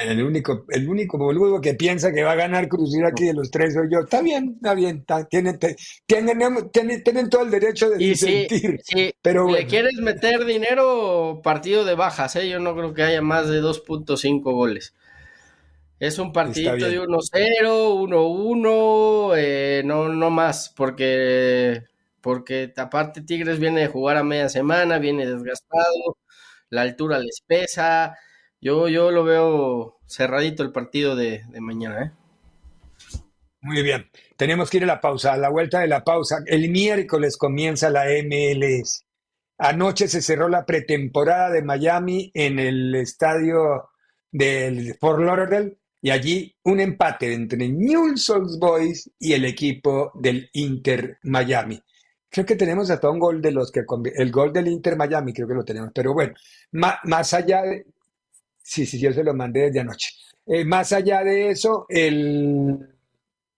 El 0.03 0.21
único, 0.21 0.65
el 0.69 0.88
único 0.88 1.17
boludo 1.17 1.59
que 1.59 1.73
piensa 1.73 2.11
que 2.11 2.23
va 2.23 2.33
a 2.33 2.35
ganar 2.35 2.67
Cruz 2.67 2.93
aquí 3.03 3.25
de 3.25 3.33
los 3.33 3.49
tres 3.49 3.73
soy 3.73 3.88
yo. 3.89 4.01
Está 4.01 4.21
bien, 4.21 4.55
está 4.55 4.75
bien. 4.75 5.05
tienen, 5.29 7.01
tienen, 7.03 7.29
todo 7.29 7.43
el 7.43 7.51
derecho 7.51 7.89
de 7.89 8.15
sentir. 8.15 8.81
Si, 8.83 9.13
pero 9.21 9.49
le 9.49 9.65
quieres 9.65 9.95
meter 9.95 10.45
dinero, 10.45 11.41
partido 11.43 11.83
de 11.83 11.95
bajas. 11.95 12.35
¿eh? 12.35 12.47
Yo 12.49 12.59
no 12.59 12.75
creo 12.75 12.93
que 12.93 13.03
haya 13.03 13.21
más 13.21 13.49
de 13.49 13.61
2.5 13.61 14.41
goles. 14.43 14.93
Es 15.99 16.19
un 16.19 16.31
partidito 16.31 16.75
de 16.75 17.01
1-0, 17.01 17.07
1-1, 18.07 19.33
eh, 19.37 19.81
no, 19.83 20.09
no 20.09 20.29
más, 20.29 20.71
porque, 20.75 21.83
porque 22.21 22.71
aparte 22.77 23.21
Tigres 23.21 23.59
viene 23.59 23.81
de 23.81 23.87
jugar 23.87 24.17
a 24.17 24.23
media 24.23 24.47
semana, 24.47 24.99
viene 24.99 25.25
desgastado, 25.25 26.17
la 26.69 26.81
altura 26.83 27.17
les 27.17 27.41
pesa 27.45 28.15
yo, 28.59 28.87
yo 28.87 29.11
lo 29.11 29.23
veo 29.23 29.99
cerradito 30.07 30.63
el 30.63 30.71
partido 30.71 31.15
de, 31.15 31.43
mañana, 31.59 32.05
¿eh? 32.05 32.11
Muy 33.61 33.81
bien. 33.83 34.09
Tenemos 34.35 34.69
que 34.69 34.77
ir 34.77 34.83
a 34.83 34.87
la 34.87 35.01
pausa, 35.01 35.33
a 35.33 35.37
la 35.37 35.49
vuelta 35.49 35.79
de 35.79 35.87
la 35.87 36.03
pausa. 36.03 36.37
El 36.45 36.69
miércoles 36.69 37.37
comienza 37.37 37.89
la 37.89 38.05
MLS. 38.05 39.05
Anoche 39.57 40.07
se 40.07 40.21
cerró 40.21 40.47
la 40.47 40.65
pretemporada 40.65 41.49
de 41.49 41.63
Miami 41.63 42.31
en 42.33 42.59
el 42.59 42.95
estadio 42.95 43.89
del 44.31 44.95
Fort 44.99 45.19
Lauderdale 45.21 45.77
y 46.01 46.09
allí 46.09 46.55
un 46.63 46.79
empate 46.79 47.33
entre 47.33 47.67
Newell's 47.69 48.29
Old 48.29 48.59
Boys 48.59 49.09
y 49.19 49.33
el 49.33 49.45
equipo 49.45 50.11
del 50.15 50.49
Inter 50.53 51.17
Miami. 51.23 51.81
Creo 52.29 52.45
que 52.45 52.55
tenemos 52.55 52.89
hasta 52.89 53.09
un 53.09 53.19
gol 53.19 53.41
de 53.41 53.51
los 53.51 53.71
que 53.71 53.83
el 54.15 54.31
gol 54.31 54.53
del 54.53 54.67
Inter 54.67 54.95
Miami, 54.95 55.33
creo 55.33 55.47
que 55.47 55.53
lo 55.53 55.63
tenemos. 55.63 55.91
Pero 55.93 56.13
bueno, 56.13 56.33
más 56.71 57.33
allá 57.33 57.63
de, 57.63 57.85
Sí, 58.67 58.85
sí, 58.85 58.99
yo 58.99 59.13
se 59.13 59.23
lo 59.23 59.33
mandé 59.33 59.61
desde 59.61 59.79
anoche. 59.79 60.11
Eh, 60.45 60.65
más 60.65 60.91
allá 60.91 61.23
de 61.23 61.51
eso, 61.51 61.85
el... 61.87 62.77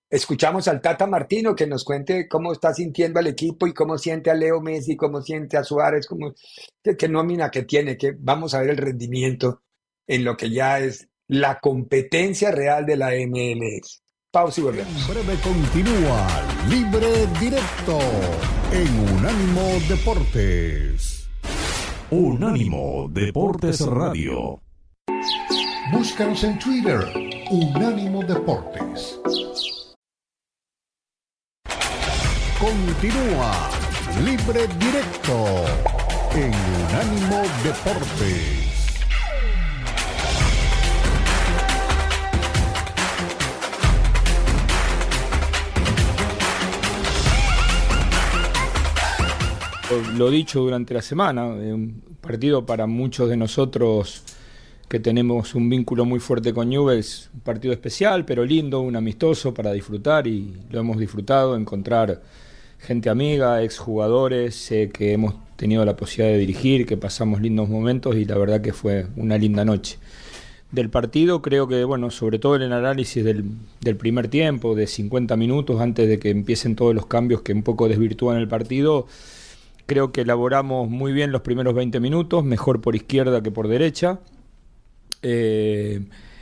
escuchamos 0.07 0.67
al 0.67 0.81
Tata 0.81 1.07
Martino 1.07 1.55
que 1.55 1.65
nos 1.65 1.83
cuente 1.83 2.27
cómo 2.27 2.53
está 2.53 2.75
sintiendo 2.75 3.19
al 3.19 3.25
equipo 3.25 3.65
y 3.65 3.73
cómo 3.73 3.97
siente 3.97 4.29
a 4.29 4.35
Leo 4.35 4.61
Messi, 4.61 4.95
cómo 4.95 5.23
siente 5.23 5.57
a 5.57 5.63
Suárez, 5.63 6.05
cómo, 6.05 6.35
qué, 6.83 7.09
nómina 7.09 7.49
que 7.49 7.63
tiene, 7.63 7.97
que 7.97 8.13
vamos 8.19 8.53
a 8.53 8.61
ver 8.61 8.69
el 8.69 8.77
rendimiento 8.77 9.63
en 10.05 10.25
lo 10.25 10.37
que 10.37 10.51
ya 10.51 10.79
es 10.79 11.08
la 11.29 11.59
competencia 11.59 12.51
real 12.51 12.85
de 12.85 12.97
la 12.97 13.11
MLS. 13.27 14.01
Pausa 14.31 14.61
y 14.61 14.63
volvemos. 14.63 15.09
En 15.09 15.13
breve 15.13 15.39
continúa 15.41 16.27
Libre 16.67 17.27
Directo 17.39 17.99
en 18.71 19.15
Unánimo 19.15 19.61
Deportes. 19.87 21.29
Unánimo 22.11 23.07
Deportes 23.09 23.81
Radio. 23.81 24.61
Búscanos 25.91 26.43
en 26.43 26.59
Twitter, 26.59 26.99
Unánimo 27.49 28.23
Deportes. 28.23 29.19
Continúa 32.59 33.69
Libre 34.23 34.67
Directo 34.79 35.45
en 36.35 36.53
Unánimo 36.53 37.41
Deportes. 37.63 38.68
Lo 50.15 50.29
dicho 50.29 50.59
durante 50.59 50.93
la 50.93 51.01
semana, 51.01 51.47
un 51.47 52.03
partido 52.21 52.63
para 52.63 52.85
muchos 52.85 53.27
de 53.27 53.35
nosotros 53.35 54.21
que 54.87 54.99
tenemos 54.99 55.55
un 55.55 55.67
vínculo 55.67 56.05
muy 56.05 56.19
fuerte 56.19 56.53
con 56.53 56.69
Newell's, 56.69 57.31
un 57.33 57.39
partido 57.39 57.73
especial, 57.73 58.23
pero 58.23 58.45
lindo, 58.45 58.81
un 58.81 58.95
amistoso 58.95 59.51
para 59.51 59.71
disfrutar 59.71 60.27
y 60.27 60.53
lo 60.69 60.79
hemos 60.79 60.99
disfrutado, 60.99 61.55
encontrar 61.55 62.21
gente 62.77 63.09
amiga, 63.09 63.63
exjugadores 63.63 64.71
eh, 64.71 64.91
que 64.93 65.13
hemos 65.13 65.33
tenido 65.55 65.83
la 65.85 65.95
posibilidad 65.95 66.33
de 66.33 66.39
dirigir, 66.39 66.85
que 66.85 66.95
pasamos 66.95 67.41
lindos 67.41 67.67
momentos 67.67 68.15
y 68.15 68.25
la 68.25 68.37
verdad 68.37 68.61
que 68.61 68.73
fue 68.73 69.07
una 69.15 69.39
linda 69.39 69.65
noche. 69.65 69.97
Del 70.71 70.91
partido 70.91 71.41
creo 71.41 71.67
que, 71.67 71.83
bueno, 71.83 72.11
sobre 72.11 72.37
todo 72.37 72.55
en 72.57 72.61
el 72.61 72.73
análisis 72.73 73.23
del, 73.23 73.43
del 73.81 73.95
primer 73.95 74.27
tiempo, 74.27 74.75
de 74.75 74.85
50 74.85 75.35
minutos 75.35 75.81
antes 75.81 76.07
de 76.07 76.19
que 76.19 76.29
empiecen 76.29 76.75
todos 76.75 76.93
los 76.93 77.07
cambios 77.07 77.41
que 77.41 77.53
un 77.53 77.63
poco 77.63 77.89
desvirtúan 77.89 78.37
el 78.37 78.47
partido, 78.47 79.07
creo 79.89 80.11
que 80.11 80.21
elaboramos 80.21 80.87
muy 80.87 81.11
bien 81.11 81.31
los 81.31 81.41
primeros 81.41 81.73
20 81.73 81.99
minutos, 81.99 82.45
mejor 82.45 82.79
por 82.79 82.95
izquierda 82.95 83.41
que 83.41 83.49
por 83.49 83.67
derecha 83.67 84.19
eh, 85.23 86.01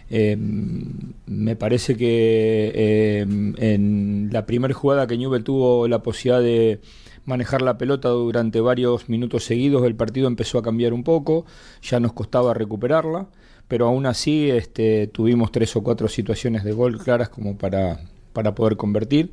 em, 0.09 1.13
me 1.25 1.55
parece 1.55 1.95
que 1.95 3.21
em, 3.21 3.55
en 3.57 4.29
la 4.33 4.45
primera 4.45 4.73
jugada 4.73 5.07
que 5.07 5.17
Newell 5.17 5.45
tuvo 5.45 5.87
la 5.87 6.03
posibilidad 6.03 6.41
de 6.41 6.81
manejar 7.23 7.61
la 7.61 7.77
pelota 7.77 8.09
durante 8.09 8.59
varios 8.59 9.07
minutos 9.07 9.45
seguidos, 9.45 9.85
el 9.85 9.95
partido 9.95 10.27
empezó 10.27 10.59
a 10.59 10.61
cambiar 10.61 10.91
un 10.91 11.05
poco, 11.05 11.45
ya 11.81 12.01
nos 12.01 12.11
costaba 12.11 12.53
recuperarla, 12.53 13.27
pero 13.69 13.87
aún 13.87 14.05
así 14.07 14.49
este, 14.49 15.07
tuvimos 15.07 15.53
tres 15.53 15.73
o 15.77 15.83
cuatro 15.83 16.09
situaciones 16.09 16.65
de 16.65 16.73
gol 16.73 16.97
claras 16.97 17.29
como 17.29 17.57
para, 17.57 18.01
para 18.33 18.53
poder 18.53 18.75
convertir. 18.75 19.31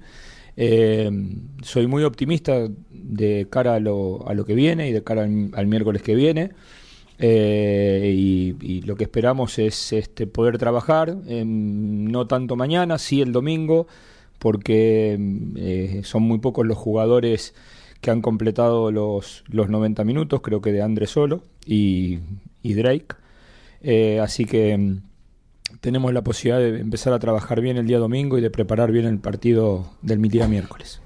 Em, 0.57 1.48
soy 1.62 1.86
muy 1.86 2.05
optimista 2.05 2.68
de 2.90 3.48
cara 3.50 3.74
a 3.74 3.80
lo, 3.80 4.26
a 4.28 4.34
lo 4.34 4.44
que 4.44 4.55
viene 4.55 4.88
y 4.88 4.92
de 4.92 5.02
cara 5.02 5.22
al 5.22 5.66
miércoles 5.66 6.02
que 6.02 6.14
viene. 6.14 6.50
Eh, 7.18 8.12
y, 8.16 8.80
lo 8.82 8.96
que 8.96 9.05
esperamos 9.05 9.59
es 9.59 9.92
este, 9.92 10.26
poder 10.26 10.59
trabajar, 10.59 11.16
no 11.16 12.26
tanto 12.26 12.57
mañana, 12.57 12.98
sí 12.98 13.20
el 13.20 13.32
domingo, 13.32 13.86
porque 14.38 15.18
eh, 15.57 16.00
son 16.05 16.24
muy 16.24 16.38
pocos 16.38 16.66
los 16.66 16.76
jugadores 16.76 17.55
que 18.00 18.11
han 18.11 18.20
completado 18.20 18.90
los, 18.92 19.44
los 19.48 19.70
90 19.70 20.05
minutos, 20.05 20.40
creo 20.42 20.61
que 20.61 20.72
de 20.72 20.82
Andrés 20.82 21.11
solo 21.11 21.42
y, 21.66 22.18
Drake. 22.62 23.16
Eh, 23.82 24.20
así 24.20 24.44
que 24.44 24.76
mm, 24.76 25.02
tenemos 25.85 26.14
la 26.14 26.22
posibilidad 26.22 26.61
de 26.61 26.80
empezar 26.80 27.12
a 27.12 27.18
trabajar 27.18 27.61
bien 27.61 27.76
el 27.76 27.87
día 27.87 27.99
domingo 27.99 28.39
y 28.39 28.41
de 28.41 28.51
preparar 28.51 28.91
bien 28.91 29.05
el 29.05 29.18
partido 29.18 29.85
del 30.01 30.22
día 30.22 30.49
miércoles 30.49 31.03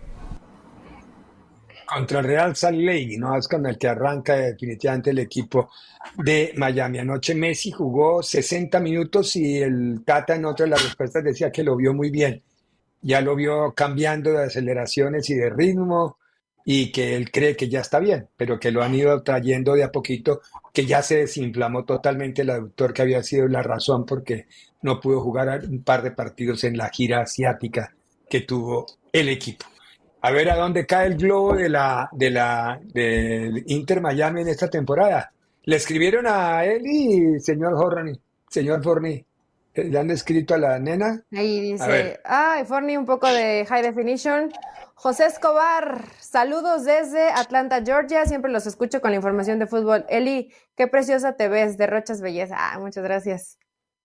contra 1.84 2.20
el 2.20 2.26
Real 2.26 2.54
Salt 2.54 2.78
Lake, 2.78 3.16
¿no? 3.18 3.36
Es 3.36 3.48
con 3.48 3.64
el 3.64 3.78
que 3.78 3.88
arranca 3.88 4.36
definitivamente 4.36 5.10
el 5.10 5.20
equipo 5.20 5.70
de 6.18 6.52
Miami. 6.56 6.98
Anoche 6.98 7.34
Messi 7.34 7.70
jugó 7.70 8.22
60 8.22 8.78
minutos 8.78 9.34
y 9.36 9.56
el 9.62 10.02
Tata 10.04 10.36
en 10.36 10.44
otra 10.44 10.66
de 10.66 10.70
las 10.70 10.84
respuestas 10.84 11.24
decía 11.24 11.50
que 11.50 11.64
lo 11.64 11.74
vio 11.76 11.94
muy 11.94 12.10
bien. 12.10 12.42
Ya 13.00 13.22
lo 13.22 13.34
vio 13.34 13.72
cambiando 13.72 14.30
de 14.30 14.44
aceleraciones 14.44 15.30
y 15.30 15.34
de 15.34 15.48
ritmo 15.48 16.18
y 16.70 16.92
que 16.92 17.16
él 17.16 17.30
cree 17.30 17.56
que 17.56 17.70
ya 17.70 17.80
está 17.80 17.98
bien, 17.98 18.28
pero 18.36 18.60
que 18.60 18.70
lo 18.70 18.82
han 18.82 18.94
ido 18.94 19.22
trayendo 19.22 19.72
de 19.72 19.84
a 19.84 19.90
poquito, 19.90 20.42
que 20.74 20.84
ya 20.84 21.00
se 21.00 21.16
desinflamó 21.16 21.86
totalmente 21.86 22.42
el 22.42 22.50
aductor 22.50 22.92
que 22.92 23.00
había 23.00 23.22
sido 23.22 23.48
la 23.48 23.62
razón 23.62 24.04
porque 24.04 24.46
no 24.82 25.00
pudo 25.00 25.20
jugar 25.20 25.64
un 25.64 25.82
par 25.82 26.02
de 26.02 26.10
partidos 26.10 26.64
en 26.64 26.76
la 26.76 26.88
gira 26.90 27.20
asiática 27.20 27.94
que 28.28 28.40
tuvo 28.40 28.86
el 29.12 29.28
equipo 29.28 29.66
a 30.20 30.30
ver 30.30 30.50
a 30.50 30.56
dónde 30.56 30.86
cae 30.86 31.06
el 31.06 31.16
globo 31.16 31.54
de 31.54 31.68
la, 31.68 32.08
de 32.12 32.30
la, 32.30 32.80
del 32.82 33.64
Inter 33.66 34.00
Miami 34.00 34.42
en 34.42 34.48
esta 34.48 34.68
temporada. 34.68 35.32
Le 35.64 35.76
escribieron 35.76 36.26
a 36.26 36.64
él 36.64 36.82
y 36.86 37.40
señor 37.40 37.74
Horney, 37.74 38.18
señor 38.48 38.82
Forney. 38.82 39.24
¿Le 39.74 39.96
han 39.96 40.10
escrito 40.10 40.54
a 40.54 40.58
la 40.58 40.78
nena? 40.80 41.22
Ahí 41.30 41.60
dice, 41.60 42.18
ay, 42.24 42.64
Forni, 42.64 42.96
un 42.96 43.06
poco 43.06 43.28
de 43.28 43.64
high 43.64 43.82
definition. 43.82 44.50
José 44.94 45.26
Escobar, 45.26 46.04
saludos 46.18 46.84
desde 46.84 47.30
Atlanta, 47.30 47.80
Georgia. 47.84 48.26
Siempre 48.26 48.50
los 48.50 48.66
escucho 48.66 49.00
con 49.00 49.12
la 49.12 49.18
información 49.18 49.60
de 49.60 49.68
fútbol. 49.68 50.04
Eli, 50.08 50.52
qué 50.74 50.88
preciosa 50.88 51.36
te 51.36 51.46
ves, 51.46 51.78
derrochas 51.78 52.20
belleza. 52.20 52.56
Ah, 52.58 52.80
muchas 52.80 53.04
gracias. 53.04 53.58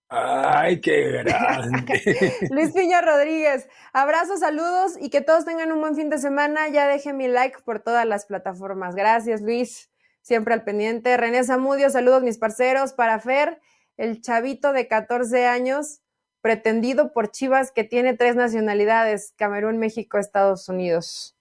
Ay, 0.10 0.80
qué 0.82 1.10
grande. 1.24 2.34
Luis 2.52 2.72
Piña 2.72 3.02
Rodríguez, 3.02 3.68
abrazos, 3.94 4.42
saludos 4.42 4.94
y 5.00 5.10
que 5.10 5.22
todos 5.22 5.46
tengan 5.46 5.72
un 5.72 5.82
buen 5.82 5.96
fin 5.96 6.10
de 6.10 6.18
semana. 6.18 6.68
Ya 6.70 6.88
deje 6.88 7.14
mi 7.14 7.28
like 7.28 7.60
por 7.64 7.80
todas 7.80 8.06
las 8.06 8.26
plataformas. 8.26 8.96
Gracias, 8.96 9.42
Luis. 9.42 9.90
Siempre 10.22 10.54
al 10.54 10.64
pendiente. 10.64 11.18
René 11.18 11.44
Zamudio, 11.44 11.90
saludos, 11.90 12.24
mis 12.24 12.38
parceros. 12.38 12.94
Para 12.94 13.20
Fer, 13.20 13.60
el 13.98 14.22
chavito 14.22 14.72
de 14.72 14.88
14 14.88 15.48
años 15.48 16.02
pretendido 16.42 17.14
por 17.14 17.32
Chivas 17.32 17.72
que 17.72 17.86
tiene 17.86 18.16
tres 18.16 18.36
nacionalidades, 18.36 19.34
Camerún, 19.38 19.78
México, 19.78 20.18
Estados 20.18 20.68
Unidos. 20.68 21.38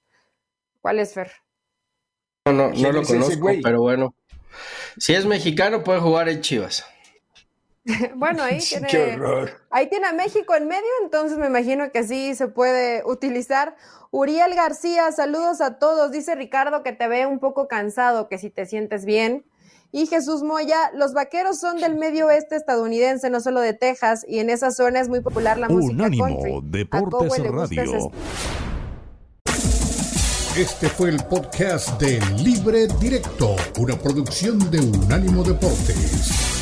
¿Cuál 0.80 1.00
es 1.00 1.14
Fer? 1.14 1.32
No, 2.46 2.52
no, 2.52 2.70
no 2.70 2.92
lo 2.92 3.02
conozco, 3.02 3.50
pero 3.62 3.80
bueno. 3.80 4.14
Si 4.98 5.14
es 5.14 5.26
mexicano, 5.26 5.82
puede 5.82 6.00
jugar 6.00 6.28
en 6.28 6.40
Chivas. 6.40 6.86
bueno, 8.14 8.42
ahí 8.44 8.60
tiene, 8.60 8.88
ahí 9.70 9.88
tiene 9.88 10.06
a 10.06 10.12
México 10.12 10.54
en 10.54 10.68
medio, 10.68 10.88
entonces 11.02 11.36
me 11.38 11.46
imagino 11.46 11.90
que 11.90 12.04
sí 12.04 12.34
se 12.34 12.48
puede 12.48 13.02
utilizar. 13.04 13.76
Uriel 14.10 14.54
García, 14.54 15.10
saludos 15.10 15.60
a 15.60 15.78
todos. 15.78 16.12
Dice 16.12 16.34
Ricardo 16.34 16.82
que 16.82 16.92
te 16.92 17.08
ve 17.08 17.26
un 17.26 17.40
poco 17.40 17.66
cansado, 17.66 18.28
que 18.28 18.38
si 18.38 18.50
te 18.50 18.66
sientes 18.66 19.04
bien. 19.04 19.44
Y 19.90 20.06
Jesús 20.06 20.42
Moya, 20.42 20.90
los 20.94 21.12
vaqueros 21.12 21.58
son 21.58 21.78
del 21.78 21.96
medio 21.96 22.28
oeste 22.28 22.56
estadounidense, 22.56 23.28
no 23.28 23.40
solo 23.40 23.60
de 23.60 23.74
Texas, 23.74 24.24
y 24.26 24.38
en 24.38 24.48
esa 24.48 24.70
zona 24.70 25.00
es 25.00 25.08
muy 25.08 25.20
popular 25.20 25.58
la 25.58 25.68
música 25.68 25.92
Unánimo 25.92 26.24
country. 26.24 26.60
Deportes 26.64 27.52
Radio. 27.52 28.10
Este 30.56 30.88
fue 30.88 31.10
el 31.10 31.22
podcast 31.24 32.00
de 32.00 32.20
Libre 32.42 32.86
Directo, 33.00 33.56
una 33.78 33.96
producción 33.96 34.70
de 34.70 34.80
Unánimo 34.80 35.42
Deportes. 35.42 36.61